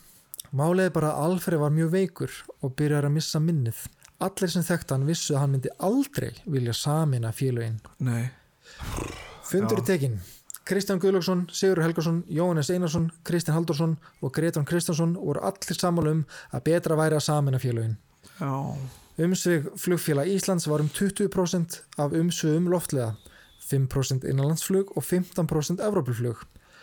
Er 0.54 0.90
bara 0.94 1.14
að 1.14 1.24
Alfred 1.26 1.60
var 1.60 1.72
mjög 1.74 1.90
veikur 1.92 2.32
og 2.62 2.76
byrjar 2.78 3.08
að 3.08 3.16
missa 3.16 3.40
minnið. 3.40 3.88
Allir 4.22 4.52
sem 4.54 4.64
þekkt 4.64 4.92
hann 4.94 5.08
vissu 5.08 5.34
að 5.34 5.40
hann 5.42 5.52
myndi 5.56 5.70
aldrei 5.80 6.32
vilja 6.46 6.74
samina 6.74 7.32
félögin. 7.34 7.80
Nei, 8.00 8.30
Fundur 9.44 9.78
Já. 9.78 9.82
er 9.82 9.86
tekinn. 9.86 10.20
Kristján 10.64 11.00
Guðlöksson, 11.00 11.48
Sigur 11.52 11.82
Helgason, 11.84 12.24
Jóhannes 12.32 12.70
Einarsson, 12.72 13.10
Kristján 13.28 13.58
Haldursson 13.58 13.98
og 14.22 14.32
Gretán 14.32 14.66
Kristjánsson 14.66 15.18
voru 15.20 15.42
allir 15.44 15.76
samála 15.76 16.14
um 16.16 16.26
að 16.54 16.64
betra 16.70 16.96
væri 16.96 17.18
að 17.18 17.26
samina 17.28 17.60
félögin. 17.60 17.98
já 18.40 18.78
Umsvig 19.18 19.68
flugfélag 19.78 20.28
Íslands 20.28 20.68
var 20.68 20.80
um 20.80 20.90
20% 20.90 21.82
af 21.98 22.12
umsvigum 22.14 22.70
loftlega, 22.70 23.16
5% 23.70 24.24
innanlandsflug 24.26 24.98
og 24.98 25.04
15% 25.04 25.82
Evrópulflug. 25.82 26.38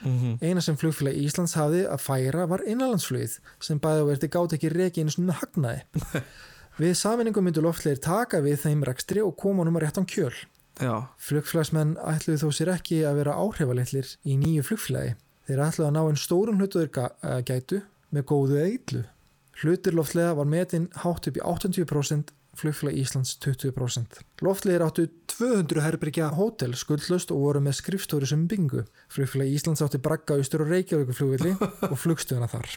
Mm 0.04 0.38
Eina 0.42 0.60
sem 0.64 0.76
flugfélag 0.80 1.16
Íslands 1.20 1.54
hafði 1.58 1.82
að 1.90 2.00
færa 2.04 2.46
var 2.48 2.62
innanlandsflugið 2.66 3.38
sem 3.60 3.78
bæði 3.82 4.04
og 4.04 4.08
verði 4.12 4.28
gátt 4.36 4.54
ekki 4.56 4.70
reki 4.72 5.02
einu 5.04 5.14
svona 5.14 5.36
hagnaði. 5.40 5.82
við 6.80 6.94
saminningu 6.96 7.42
myndu 7.44 7.60
loftlegir 7.64 8.00
taka 8.00 8.40
við 8.44 8.62
þeim 8.64 8.84
rekstri 8.88 9.20
og 9.24 9.36
koma 9.36 9.62
honum 9.64 9.76
að 9.80 9.84
réttan 9.86 10.06
kjöl. 10.08 10.32
Já, 10.80 10.94
Flugfélagsmenn 11.20 11.96
ætluðu 12.08 12.40
þó 12.40 12.50
sér 12.56 12.70
ekki 12.72 13.02
að 13.04 13.18
vera 13.20 13.34
áhrifalitlir 13.36 14.08
í 14.24 14.36
nýju 14.40 14.62
flugfélagi. 14.70 15.16
Þeir 15.50 15.64
ætluðu 15.66 15.88
að 15.90 15.96
ná 15.96 16.02
einn 16.06 16.20
stórum 16.22 16.60
hlutuður 16.62 16.88
ga- 16.94 17.42
gætu 17.44 17.82
með 18.14 18.24
góðu 18.30 18.56
eða 18.62 18.70
illu. 18.78 19.02
Hlutur 19.60 19.92
loftlega 19.98 20.32
var 20.38 20.48
metin 20.48 20.86
hátt 21.02 21.26
upp 21.28 21.36
í 21.36 21.42
80%, 21.44 22.32
flugfélag 22.60 22.98
Íslands 23.00 23.36
20%. 23.40 24.20
Loftlegir 24.44 24.84
áttu 24.84 25.06
200 25.32 25.82
herbergja 25.84 26.28
hótel 26.36 26.76
skuldlust 26.78 27.32
og 27.34 27.40
voru 27.44 27.62
með 27.64 27.78
skrifstóri 27.80 28.28
sem 28.28 28.44
bingu. 28.50 28.84
Flugfélag 29.12 29.50
Íslands 29.54 29.82
átti 29.84 30.00
bragga 30.02 30.36
austur 30.36 30.66
og 30.66 30.72
Reykjavíku 30.74 31.16
flugvilli 31.16 31.54
og 31.88 31.96
flugstöðuna 32.00 32.50
þar. 32.52 32.68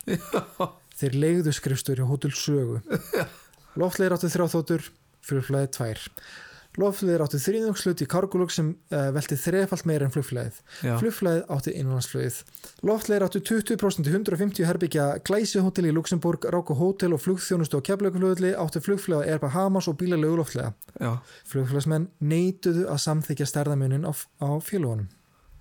Þeir 1.00 1.20
leiðu 1.20 1.56
skrifstóri 1.56 2.08
hótel 2.08 2.34
sögu. 2.38 2.80
Loftlegir 3.82 4.16
áttu 4.16 4.32
þrjáþóttur, 4.32 4.90
flugfélagi 5.26 5.74
tvær. 5.78 6.08
Loftlegir 6.82 7.22
áttu 7.22 7.38
þrýðungslut 7.38 8.02
í 8.02 8.08
Cargolug 8.10 8.52
sem 8.54 8.72
uh, 8.90 9.10
velti 9.14 9.38
þrefalt 9.38 9.86
meira 9.86 10.08
en 10.08 10.14
flugfélagið. 10.14 10.60
já, 10.82 10.94
Flugfélagið 10.98 11.44
átti 11.54 11.74
innanlandsflugið. 11.78 12.38
Loftlegir 12.90 13.26
áttu 13.28 13.42
20% 13.46 14.10
í 14.10 14.14
150 14.16 14.66
herbyggja 14.70 15.08
glæsihótel 15.28 15.86
í 15.92 15.94
Luxemburg, 15.94 16.48
Ráku 16.50 16.74
hótel 16.80 17.14
og 17.14 17.22
flugþjónustu 17.22 17.78
á 17.78 17.86
Keflauguflugulli 17.86 18.56
áttu 18.58 18.82
flugfélagið 18.82 19.36
Air 19.36 19.44
Bahamas 19.44 19.90
og 19.92 20.00
bílalegu 20.02 20.40
loftlega. 20.40 20.74
já 20.98 21.20
Flugfélagsmenn 21.52 22.10
neituðu 22.26 22.88
að 22.90 23.04
samþykja 23.06 23.50
stærðamunin 23.54 24.10
á, 24.10 24.12
á 24.42 24.58
félagunum. 24.58 25.12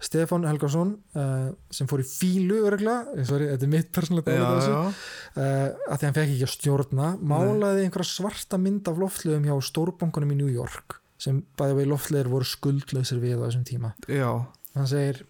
Stefán 0.02 0.42
Helgarsson 0.48 0.96
uh, 1.14 1.52
sem 1.70 1.86
fór 1.86 2.02
í 2.02 2.06
fílu 2.08 2.64
örgla, 2.66 2.96
sorry, 3.28 3.46
þetta 3.52 3.68
er 3.68 3.70
mitt 3.70 3.92
persónlega 3.94 4.34
á 4.34 4.50
þessu, 4.56 4.72
uh, 4.72 5.68
að 5.92 6.00
því 6.00 6.08
hann 6.08 6.16
fekk 6.16 6.32
ekki 6.32 6.48
að 6.48 6.54
stjórna 6.56 7.12
málaði 7.20 7.84
einhverja 7.86 8.10
svarta 8.10 8.58
mynd 8.58 8.90
af 8.90 8.98
loftlegum 8.98 9.46
hjá 9.46 9.54
stórbankunum 9.68 10.34
í 10.34 10.40
New 10.40 10.50
York 10.50 10.98
sem 11.22 11.42
bæði 11.58 11.76
vegi 11.80 11.90
loftlegir 11.92 12.30
voru 12.32 12.48
skuldlausir 12.48 13.20
við 13.22 13.38
á 13.38 13.44
þessum 13.46 13.66
tíma. 13.68 13.92
Já. 14.10 14.30
Hann 14.74 14.88
segir 14.90 15.22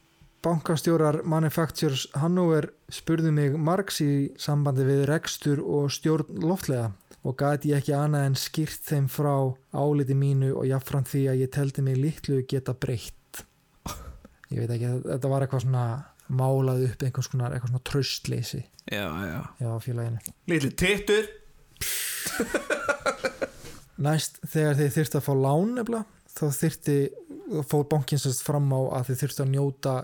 bankastjórar 0.42 1.20
Manufactures 1.28 2.06
Hannover 2.18 2.70
spurðu 2.92 3.30
mig 3.34 3.54
margs 3.60 4.00
í 4.02 4.10
sambandi 4.40 4.86
við 4.88 5.04
rekstur 5.10 5.60
og 5.62 5.90
stjórn 5.94 6.40
loftlega 6.42 6.88
og 7.22 7.36
gati 7.38 7.70
ég 7.70 7.78
ekki 7.82 7.92
annað 7.94 8.24
en 8.26 8.38
skýrt 8.40 8.82
þeim 8.88 9.04
frá 9.12 9.34
áliti 9.78 10.16
mínu 10.18 10.48
og 10.58 10.64
jáfnframt 10.66 11.12
því 11.12 11.20
að 11.30 11.42
ég 11.44 11.52
teldi 11.54 11.84
mig 11.86 12.00
litlu 12.00 12.40
geta 12.50 12.74
breytt. 12.74 13.44
Ég 14.50 14.58
veit 14.64 14.72
ekki, 14.74 14.88
þetta 15.06 15.30
var 15.30 15.44
eitthvað 15.46 15.62
svona 15.68 15.84
málað 16.32 16.82
upp 16.88 17.04
einhvers 17.06 17.30
konar 17.30 17.54
eitthvað 17.54 17.70
svona 17.74 17.86
tröstleysi 17.92 18.64
Já, 18.90 19.06
já. 19.28 19.38
hjá 19.60 19.70
félaginu. 19.84 20.18
Lítið 20.50 20.74
tittur 20.82 21.30
næst 24.04 24.42
þegar 24.42 24.76
þeir 24.80 24.92
þyrfti 24.96 25.18
að 25.18 25.26
fá 25.28 25.32
lán 25.38 25.72
nefnilega, 25.78 26.20
þá 26.32 26.44
þyrfti 26.58 26.98
fór 27.68 27.88
bankin 27.90 28.20
sérst 28.20 28.44
fram 28.46 28.68
á 28.72 28.80
að 28.98 29.08
þeir 29.10 29.22
þyrfti 29.22 29.42
að 29.44 29.50
njóta 29.52 29.96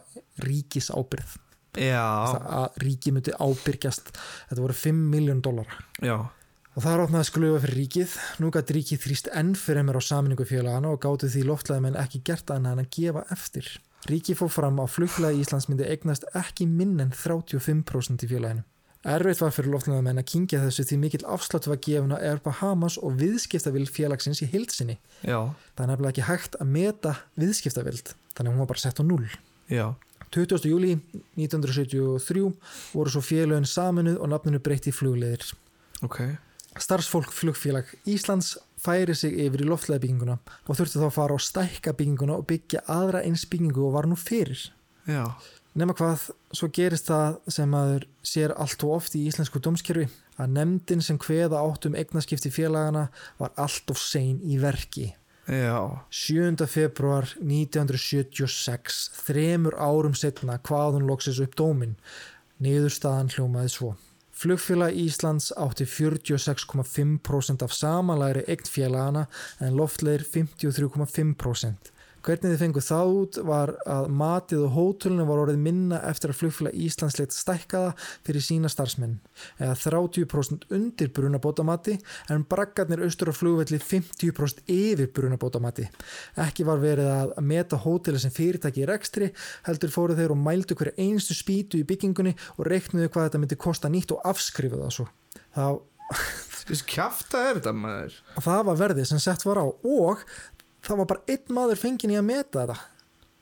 ríkis 0.45 0.91
ábyrð 0.93 1.37
að 1.79 2.81
ríki 2.83 3.13
myndi 3.15 3.35
ábyrgjast. 3.39 4.11
Þetta 4.49 4.65
voru 4.65 4.75
5 4.75 5.03
miljón 5.13 5.43
dólar 5.45 5.69
já, 6.03 6.17
og 6.75 6.85
það 6.85 7.05
opnaði 7.05 7.29
sklufa 7.29 7.61
fyrir 7.65 7.79
ríkið. 7.83 8.17
Nú 8.43 8.51
gæti 8.55 8.79
ríkið 8.79 9.05
þrýst 9.05 9.31
enn 9.35 9.53
fyrir 9.59 9.87
mér 9.87 10.01
á 10.01 10.03
saminningu 10.03 10.47
félagana 10.49 10.95
og 10.95 11.03
gáttu 11.05 11.31
því 11.31 11.45
loftlega 11.49 11.85
menn 11.85 12.01
ekki 12.01 12.23
gert 12.27 12.51
annað 12.55 12.79
en 12.79 12.85
að 12.85 12.91
gefa 12.97 13.25
eftir. 13.35 13.71
Ríkið 14.09 14.41
fór 14.41 14.53
fram 14.55 14.79
á 14.79 14.87
flugfélagi 14.87 15.43
Íslands 15.43 15.69
myndi 15.69 15.87
eignast 15.89 16.27
ekki 16.39 16.69
minn 16.71 16.99
en 17.03 17.15
35% 17.15 18.27
í 18.27 18.31
félaginu 18.31 18.67
Erfitt 19.07 19.39
var 19.41 19.53
fyrir 19.55 19.71
loftlega 19.71 20.03
menn 20.03 20.19
að 20.19 20.27
kingja 20.33 20.59
þessu 20.65 20.85
því 20.89 20.97
mikill 21.05 21.27
afsláttu 21.31 21.71
var 21.71 21.79
gefin 21.85 22.15
á 22.15 22.19
Air 22.19 22.41
Bahamas 22.43 22.97
og 22.99 23.15
viðskiptavild 23.21 23.93
félagsins 23.95 24.43
í 24.43 24.49
heilsinni 24.51 24.99
já, 25.23 25.39
það 25.79 25.85
er 25.85 25.93
nefnilega 25.93 26.11
ekki 26.15 26.27
hægt 26.27 26.59
að 26.59 26.73
meta 26.75 27.15
viðskiptavild 27.39 28.13
þannig 28.35 28.51
að 28.51 28.53
hún 28.57 28.63
var 28.65 28.71
bara 28.73 28.83
sett 28.83 28.99
á 28.99 29.05
null 29.07 29.29
já 29.71 29.95
20. 30.35 30.67
júli 30.69 30.99
1973 31.39 32.53
voru 32.93 33.13
svo 33.13 33.23
félögin 33.25 33.69
saminuð 33.69 34.19
og 34.21 34.29
nafninu 34.33 34.61
breytt 34.61 34.91
í 34.91 34.93
flugleðir. 34.93 35.47
ok 36.05 36.21
Starfsfólk 36.79 37.33
flugfélag 37.35 37.89
Íslands 38.07 38.57
færi 38.79 39.15
sig 39.17 39.35
yfir 39.47 39.65
í 39.65 39.69
loftleðabygginguna 39.69 40.37
og 40.39 40.77
þurfti 40.79 41.01
þá 41.01 41.07
að 41.09 41.15
fara 41.17 41.39
á 41.39 41.41
stækka 41.43 41.95
bygginguna 41.99 42.37
og 42.39 42.47
byggja 42.51 42.85
aðra 42.87 43.25
eins 43.27 43.47
byggingu 43.51 43.89
og 43.89 43.97
var 43.97 44.07
nú 44.07 44.19
fyrir. 44.19 44.71
já, 45.09 45.33
Nefna 45.79 45.95
hvað, 45.95 46.23
svo 46.59 46.67
gerist 46.75 47.07
það 47.07 47.37
sem 47.55 47.69
maður 47.71 48.09
sér 48.27 48.51
allt 48.59 48.83
og 48.83 48.97
oft 48.97 49.15
í 49.15 49.21
íslensku 49.29 49.61
dómskerfi 49.63 50.09
að 50.43 50.57
nefndin 50.57 51.05
sem 51.07 51.19
kveða 51.23 51.61
átt 51.63 51.87
um 51.87 51.95
eignaskipti 51.95 52.51
félagana 52.51 53.05
var 53.39 53.53
allt 53.55 53.93
of 53.95 54.01
sein 54.03 54.41
í 54.43 54.59
verki. 54.59 55.13
já 55.47 56.03
7. 56.11 56.67
februar 56.67 57.31
1976, 57.39 58.99
þremur 59.23 59.79
árum 59.79 60.15
setna 60.19 60.59
hvað 60.59 60.99
hún 60.99 61.07
loksis 61.07 61.39
upp 61.39 61.55
dómin. 61.55 61.95
Niðurstaðan 62.59 63.31
hljómaði 63.31 63.71
svo. 63.71 63.95
Flugfélag 64.35 64.99
Íslands 64.99 65.53
átti 65.55 65.87
46,5% 65.87 67.63
af 67.63 67.73
samanlæri 67.73 68.43
eign 68.51 68.67
félagana 68.67 69.29
en 69.61 69.79
loftleir 69.79 70.27
53,5%. 70.27 71.95
Hvernig 72.27 72.53
þið 72.53 72.61
fengu 72.61 72.83
það 72.83 73.11
út 73.19 73.39
var 73.47 73.73
að 73.89 74.09
matið 74.21 74.65
og 74.67 74.73
hótelinu 74.75 75.27
var 75.29 75.43
orðið 75.45 75.61
minna 75.63 76.01
eftir 76.09 76.33
að 76.33 76.39
flugfélag 76.41 76.79
Íslands 76.87 77.19
leitt 77.21 77.37
stækkaða 77.37 77.93
fyrir 78.27 78.45
sína 78.45 78.71
starfsmenn 78.73 79.19
eða 79.61 79.77
30% 79.83 80.67
undir 80.75 81.13
brunabótamati 81.15 81.95
en 82.35 82.47
braggarnir 82.51 83.05
austur 83.07 83.31
á 83.31 83.35
flugvelli 83.39 83.79
50% 83.83 84.65
yfir 84.67 85.13
brunabótamati. 85.15 85.87
Ekki 86.43 86.67
var 86.69 86.83
verið 86.83 87.13
að 87.13 87.37
meta 87.47 87.79
hóteli 87.85 88.21
sem 88.23 88.35
fyrirtæki 88.35 88.83
í 88.83 88.89
rekstri 88.91 89.31
heldur 89.69 89.95
fóru 89.95 90.19
þeir 90.19 90.35
og 90.35 90.43
mældu 90.43 90.79
hverja 90.79 90.99
einstu 90.99 91.37
spýtu 91.39 91.79
í 91.79 91.87
byggingunni 91.89 92.35
og 92.57 92.67
reiknuðu 92.69 93.13
hvað 93.13 93.31
þetta 93.31 93.45
myndi 93.45 93.63
kosta 93.69 93.93
nýtt 93.93 94.17
og 94.17 94.27
afskrifu 94.27 94.83
það 94.83 94.95
svo. 94.99 95.09
Það, 95.55 95.81
Þess 96.69 96.85
kjafta 96.89 97.41
er 97.49 97.59
þetta 97.59 97.73
maður 97.77 98.15
það 98.45 98.63
var 98.69 98.79
verðið 98.81 99.09
sem 99.11 99.21
sett 99.21 99.45
var 99.45 99.61
á 99.61 99.67
og 99.69 100.25
það 100.85 101.03
var 101.03 101.11
bara 101.13 101.35
einn 101.35 101.55
maður 101.57 101.81
fengin 101.83 102.15
í 102.15 102.19
að 102.19 102.27
meta 102.29 102.65
þetta 102.65 102.79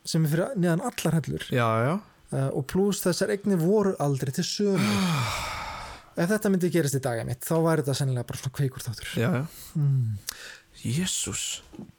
sem 0.07 0.27
er 0.27 0.33
fyrir 0.33 0.61
neðan 0.63 0.85
allar 0.87 1.19
hellur. 1.19 1.47
Já, 1.51 1.69
já, 1.83 1.95
uh, 2.33 2.51
og 2.53 2.67
pluss 2.71 3.03
þessar 3.05 3.33
eignir 3.35 3.61
voru 3.63 3.97
aldrei 4.03 4.33
til 4.37 4.47
sömu 4.47 4.93
ef 6.17 6.31
þetta 6.31 6.53
myndi 6.53 6.71
gerast 6.73 6.97
í 6.97 7.03
daginn 7.05 7.29
mitt 7.29 7.45
þá 7.45 7.57
væri 7.65 7.83
þetta 7.83 7.99
sennilega 7.99 8.29
bara 8.31 8.41
svona 8.41 8.57
kveikur 8.57 8.87
þáttur. 8.87 9.11
Mm. 9.77 10.17
Jésús 10.87 11.45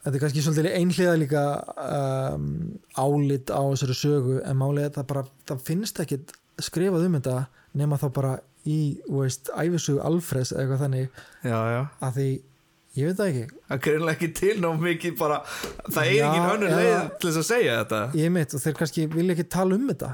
þetta 0.06 0.14
er 0.14 0.22
kannski 0.24 0.44
svolítið 0.46 0.76
einhliða 0.78 1.16
líka 1.20 1.46
um, 1.84 2.50
álit 2.96 3.52
á 3.52 3.62
þessari 3.62 3.98
sögu 3.98 4.42
en 4.42 4.60
málið 4.60 4.88
er 4.88 4.94
það 4.98 5.10
bara 5.12 5.26
það 5.50 5.64
finnst 5.68 6.02
ekki 6.04 6.22
skrifað 6.62 7.08
um 7.10 7.18
þetta 7.20 7.40
nema 7.78 8.00
þá 8.02 8.08
bara 8.14 8.38
í, 8.68 8.78
þú 9.06 9.24
veist, 9.24 9.52
æfisögu 9.56 10.04
Alfreds 10.06 10.54
eða 10.54 10.64
eitthvað 10.64 10.84
þannig. 10.86 11.20
Já, 11.46 11.60
já. 11.74 11.82
Að 12.04 12.18
því, 12.18 12.30
ég 12.98 13.08
veit 13.12 13.18
það 13.20 13.30
ekki. 13.32 13.46
Það 13.68 13.76
er 13.78 13.82
greinlega 13.88 14.16
ekki 14.18 14.30
til 14.42 14.56
ná 14.64 14.68
mikið 14.82 15.18
bara 15.20 15.40
Það 15.88 16.12
er 16.12 16.28
önnur 16.56 16.68
eða- 16.68 16.82
leið 16.82 17.10
til 17.22 17.30
þess 17.30 17.42
að 17.44 17.48
segja 17.52 17.78
þetta. 17.84 18.02
Ég 18.24 18.32
mitt 18.38 18.54
og 18.58 18.64
þeir 18.66 18.78
kannski 18.82 19.08
vilja 19.14 19.36
ekki 19.38 19.48
tala 19.58 19.76
um 19.78 19.88
þetta 19.92 20.12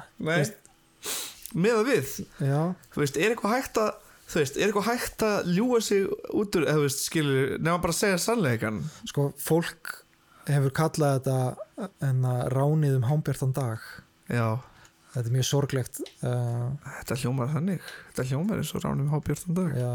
Með 1.54 1.76
að 1.78 1.90
við. 1.92 2.14
Já, 2.42 2.62
Þú 2.96 3.04
veist, 3.04 3.18
er 3.22 3.34
eitthvað 3.36 3.56
hægt 3.58 3.78
að 3.84 3.92
Þú 4.34 4.40
veist, 4.40 4.56
er 4.58 4.70
eitthvað 4.72 4.86
hægt 4.88 5.24
að 5.28 5.50
ljúa 5.54 5.80
sig 5.84 6.06
út 6.34 6.56
úr 6.58 6.64
eða 6.66 6.78
þú 6.80 6.84
veist, 6.88 7.02
skilur, 7.06 7.50
nefnum 7.60 7.82
bara 7.84 7.94
að 7.94 7.98
segja 8.00 8.22
sannleikan 8.24 8.78
sko, 9.12 9.26
fólk 9.38 9.92
hefur 10.48 10.74
kallað 10.74 11.18
þetta 11.20 11.90
en 12.08 12.24
að 12.26 12.40
ránið 12.56 12.96
um 12.98 13.06
hámbjartan 13.12 13.54
dag. 13.54 13.84
Já, 14.32 14.48
þetta 15.14 15.28
er 15.30 15.36
mjög 15.36 15.48
sorglegt 15.52 16.02
uh, 16.24 16.72
þetta 17.02 17.20
hljómar 17.22 17.52
þannig. 17.54 17.86
Þetta 18.10 18.26
hljómar 18.32 18.64
eins 18.64 18.74
og 18.74 18.86
ránum 18.88 19.12
hábjörnum 19.14 19.60
dag. 19.60 19.78
já, 19.84 19.94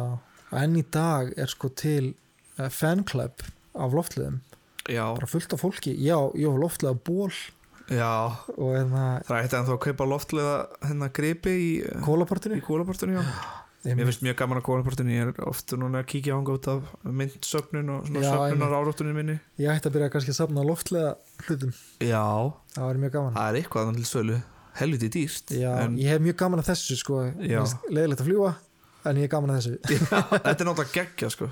en 0.63 0.77
í 0.79 0.85
dag 1.01 1.33
er 1.41 1.51
sko 1.57 1.73
til 1.75 2.13
fanclub 2.75 3.45
af 3.79 3.95
loftliðum 3.95 4.41
Já, 4.89 5.05
bara 5.15 5.29
fullt 5.29 5.53
af 5.53 5.61
fólki, 5.61 5.93
já, 6.01 6.17
ég 6.35 6.49
var 6.49 6.63
loftlega 6.63 6.97
ból 7.05 7.29
já. 7.93 8.11
Hérna 8.57 9.21
Það 9.29 9.43
ætti 9.43 9.57
ennþá 9.59 9.75
að 9.77 9.83
kaupa 9.85 10.07
loftlega 10.09 10.55
hennar 10.89 11.13
gripi 11.13 11.53
í, 11.53 11.71
í 11.85 12.03
kólaportinu? 12.05 12.61
kólaportinu, 12.65 13.19
já. 13.21 13.25
Mér 13.89 14.09
finnst 14.09 14.25
mjög 14.27 14.37
gaman 14.41 14.59
að 14.59 14.65
kólaportinu. 14.67 15.13
Ég 15.15 15.29
er 15.31 15.45
oft 15.49 15.73
núna 15.79 16.01
að 16.03 16.09
kíkja 16.11 16.35
ánga 16.37 16.57
út 16.57 16.67
af 16.73 16.89
myndsögnun 17.05 17.93
og 17.95 18.09
svona 18.09 18.25
Já, 18.25 18.33
sögnunar 18.33 18.75
áráttunum 18.81 19.17
minni. 19.21 19.37
Ég 19.61 19.71
ætti 19.71 19.89
að 19.89 19.95
byrja 19.95 20.11
kannski 20.17 20.35
að 20.35 20.39
safna 20.41 20.65
loftlega 20.67 21.13
hlutum, 21.47 21.73
Já, 22.03 22.25
það 22.75 22.89
var 22.89 23.01
mjög 23.05 23.15
gaman. 23.15 23.37
Það 23.39 23.49
er 23.53 23.61
eitthvað 23.63 23.93
til 24.01 24.09
sölu. 24.11 24.41
Helviti 24.79 25.09
dýrt 25.15 25.55
já, 25.59 25.71
en 25.85 25.97
ég 25.99 26.13
hef 26.13 26.21
mjög 26.23 26.37
gaman 26.43 26.61
að 26.63 26.69
þessu 26.73 26.97
sko, 27.01 27.23
Já. 27.43 27.63
leðilegt 27.91 28.21
að 28.23 28.29
fljúa 28.29 28.53
en 29.09 29.17
ég 29.19 29.27
er 29.29 29.33
gaman 29.33 29.55
að 29.55 29.59
þessu. 29.63 29.79
Þetta 30.45 30.53
er 30.53 30.69
náttúrulega 30.69 30.93
geggja 30.95 31.31
sko 31.35 31.49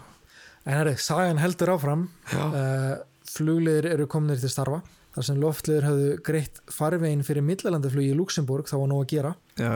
en 0.66 0.74
herri, 0.74 0.96
sagan 1.00 1.40
heldur 1.40 1.72
áfram. 1.76 2.06
Uh, 2.34 2.98
flugleðir 3.30 3.88
eru 3.94 4.08
komnir 4.10 4.40
til 4.42 4.50
starfa. 4.52 4.82
Þar 5.16 5.28
sem 5.30 5.40
loftleðir 5.40 5.88
höfðu 5.88 6.10
greitt 6.26 6.60
farvegin 6.68 7.24
fyrir 7.24 7.44
millalandaflugi 7.46 8.12
í 8.12 8.18
Luxemburg 8.18 8.68
þá 8.68 8.76
var 8.82 8.90
nóg 8.92 9.06
að 9.06 9.12
gera. 9.14 9.32
Já, 9.56 9.72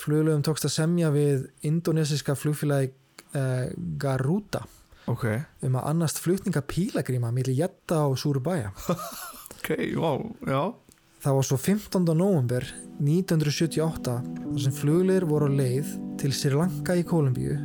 flugleðum 0.00 0.44
tókst 0.46 0.66
að 0.66 0.74
semja 0.74 1.10
við 1.14 1.46
indonesiska 1.68 2.34
flugfélagi 2.38 2.90
uh, 3.36 3.68
Garuda. 4.00 4.64
Ok. 5.10 5.26
Um 5.66 5.78
að 5.78 5.90
annast 5.92 6.20
flutninga 6.22 6.62
pílagríma 6.66 7.30
millir 7.34 7.58
Jetta 7.62 8.06
og 8.08 8.18
Surabaya. 8.20 8.72
Ok, 9.60 9.74
wow, 10.00 10.22
já 10.48 10.72
það 11.20 11.36
var 11.36 11.46
svo 11.46 11.58
15. 11.60 12.04
november 12.16 12.64
1978 13.00 14.14
þar 14.24 14.62
sem 14.64 14.76
flugleðir 14.76 15.26
voru 15.28 15.50
á 15.52 15.56
leið 15.60 15.90
til 16.20 16.32
Sri 16.36 16.52
Lanka 16.54 16.96
í 16.96 17.04
Kolumbíu 17.06 17.58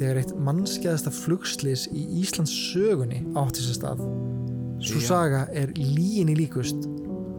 þegar 0.00 0.20
eitt 0.20 0.34
mannskjæðasta 0.46 1.12
flugslis 1.14 1.86
í 1.94 2.02
Íslands 2.20 2.52
sögunni 2.72 3.22
átti 3.38 3.64
sér 3.64 3.78
stað. 3.78 4.02
Svo 4.82 5.00
saga 5.00 5.46
er 5.56 5.72
líginni 5.78 6.36
líkust 6.36 6.88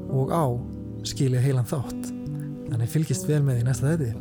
og 0.10 0.32
á 0.34 0.46
skilið 1.08 1.46
heilan 1.46 1.68
þátt. 1.70 2.10
Þannig 2.68 2.92
fylgist 2.92 3.28
vel 3.30 3.44
með 3.46 3.62
í 3.62 3.68
næsta 3.68 3.94
þetti 3.94 4.16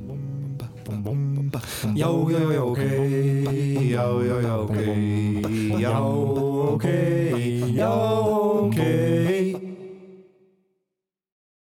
Já, 1.97 2.07
já, 2.31 2.43
já, 2.55 2.63
ok. 2.63 2.79
Já, 3.91 4.05
já, 4.23 4.37
já, 4.45 4.55
ok. 4.63 4.77
Já, 5.83 5.99
ok. 6.71 6.87
Já, 7.75 7.91
ok 8.63 9.36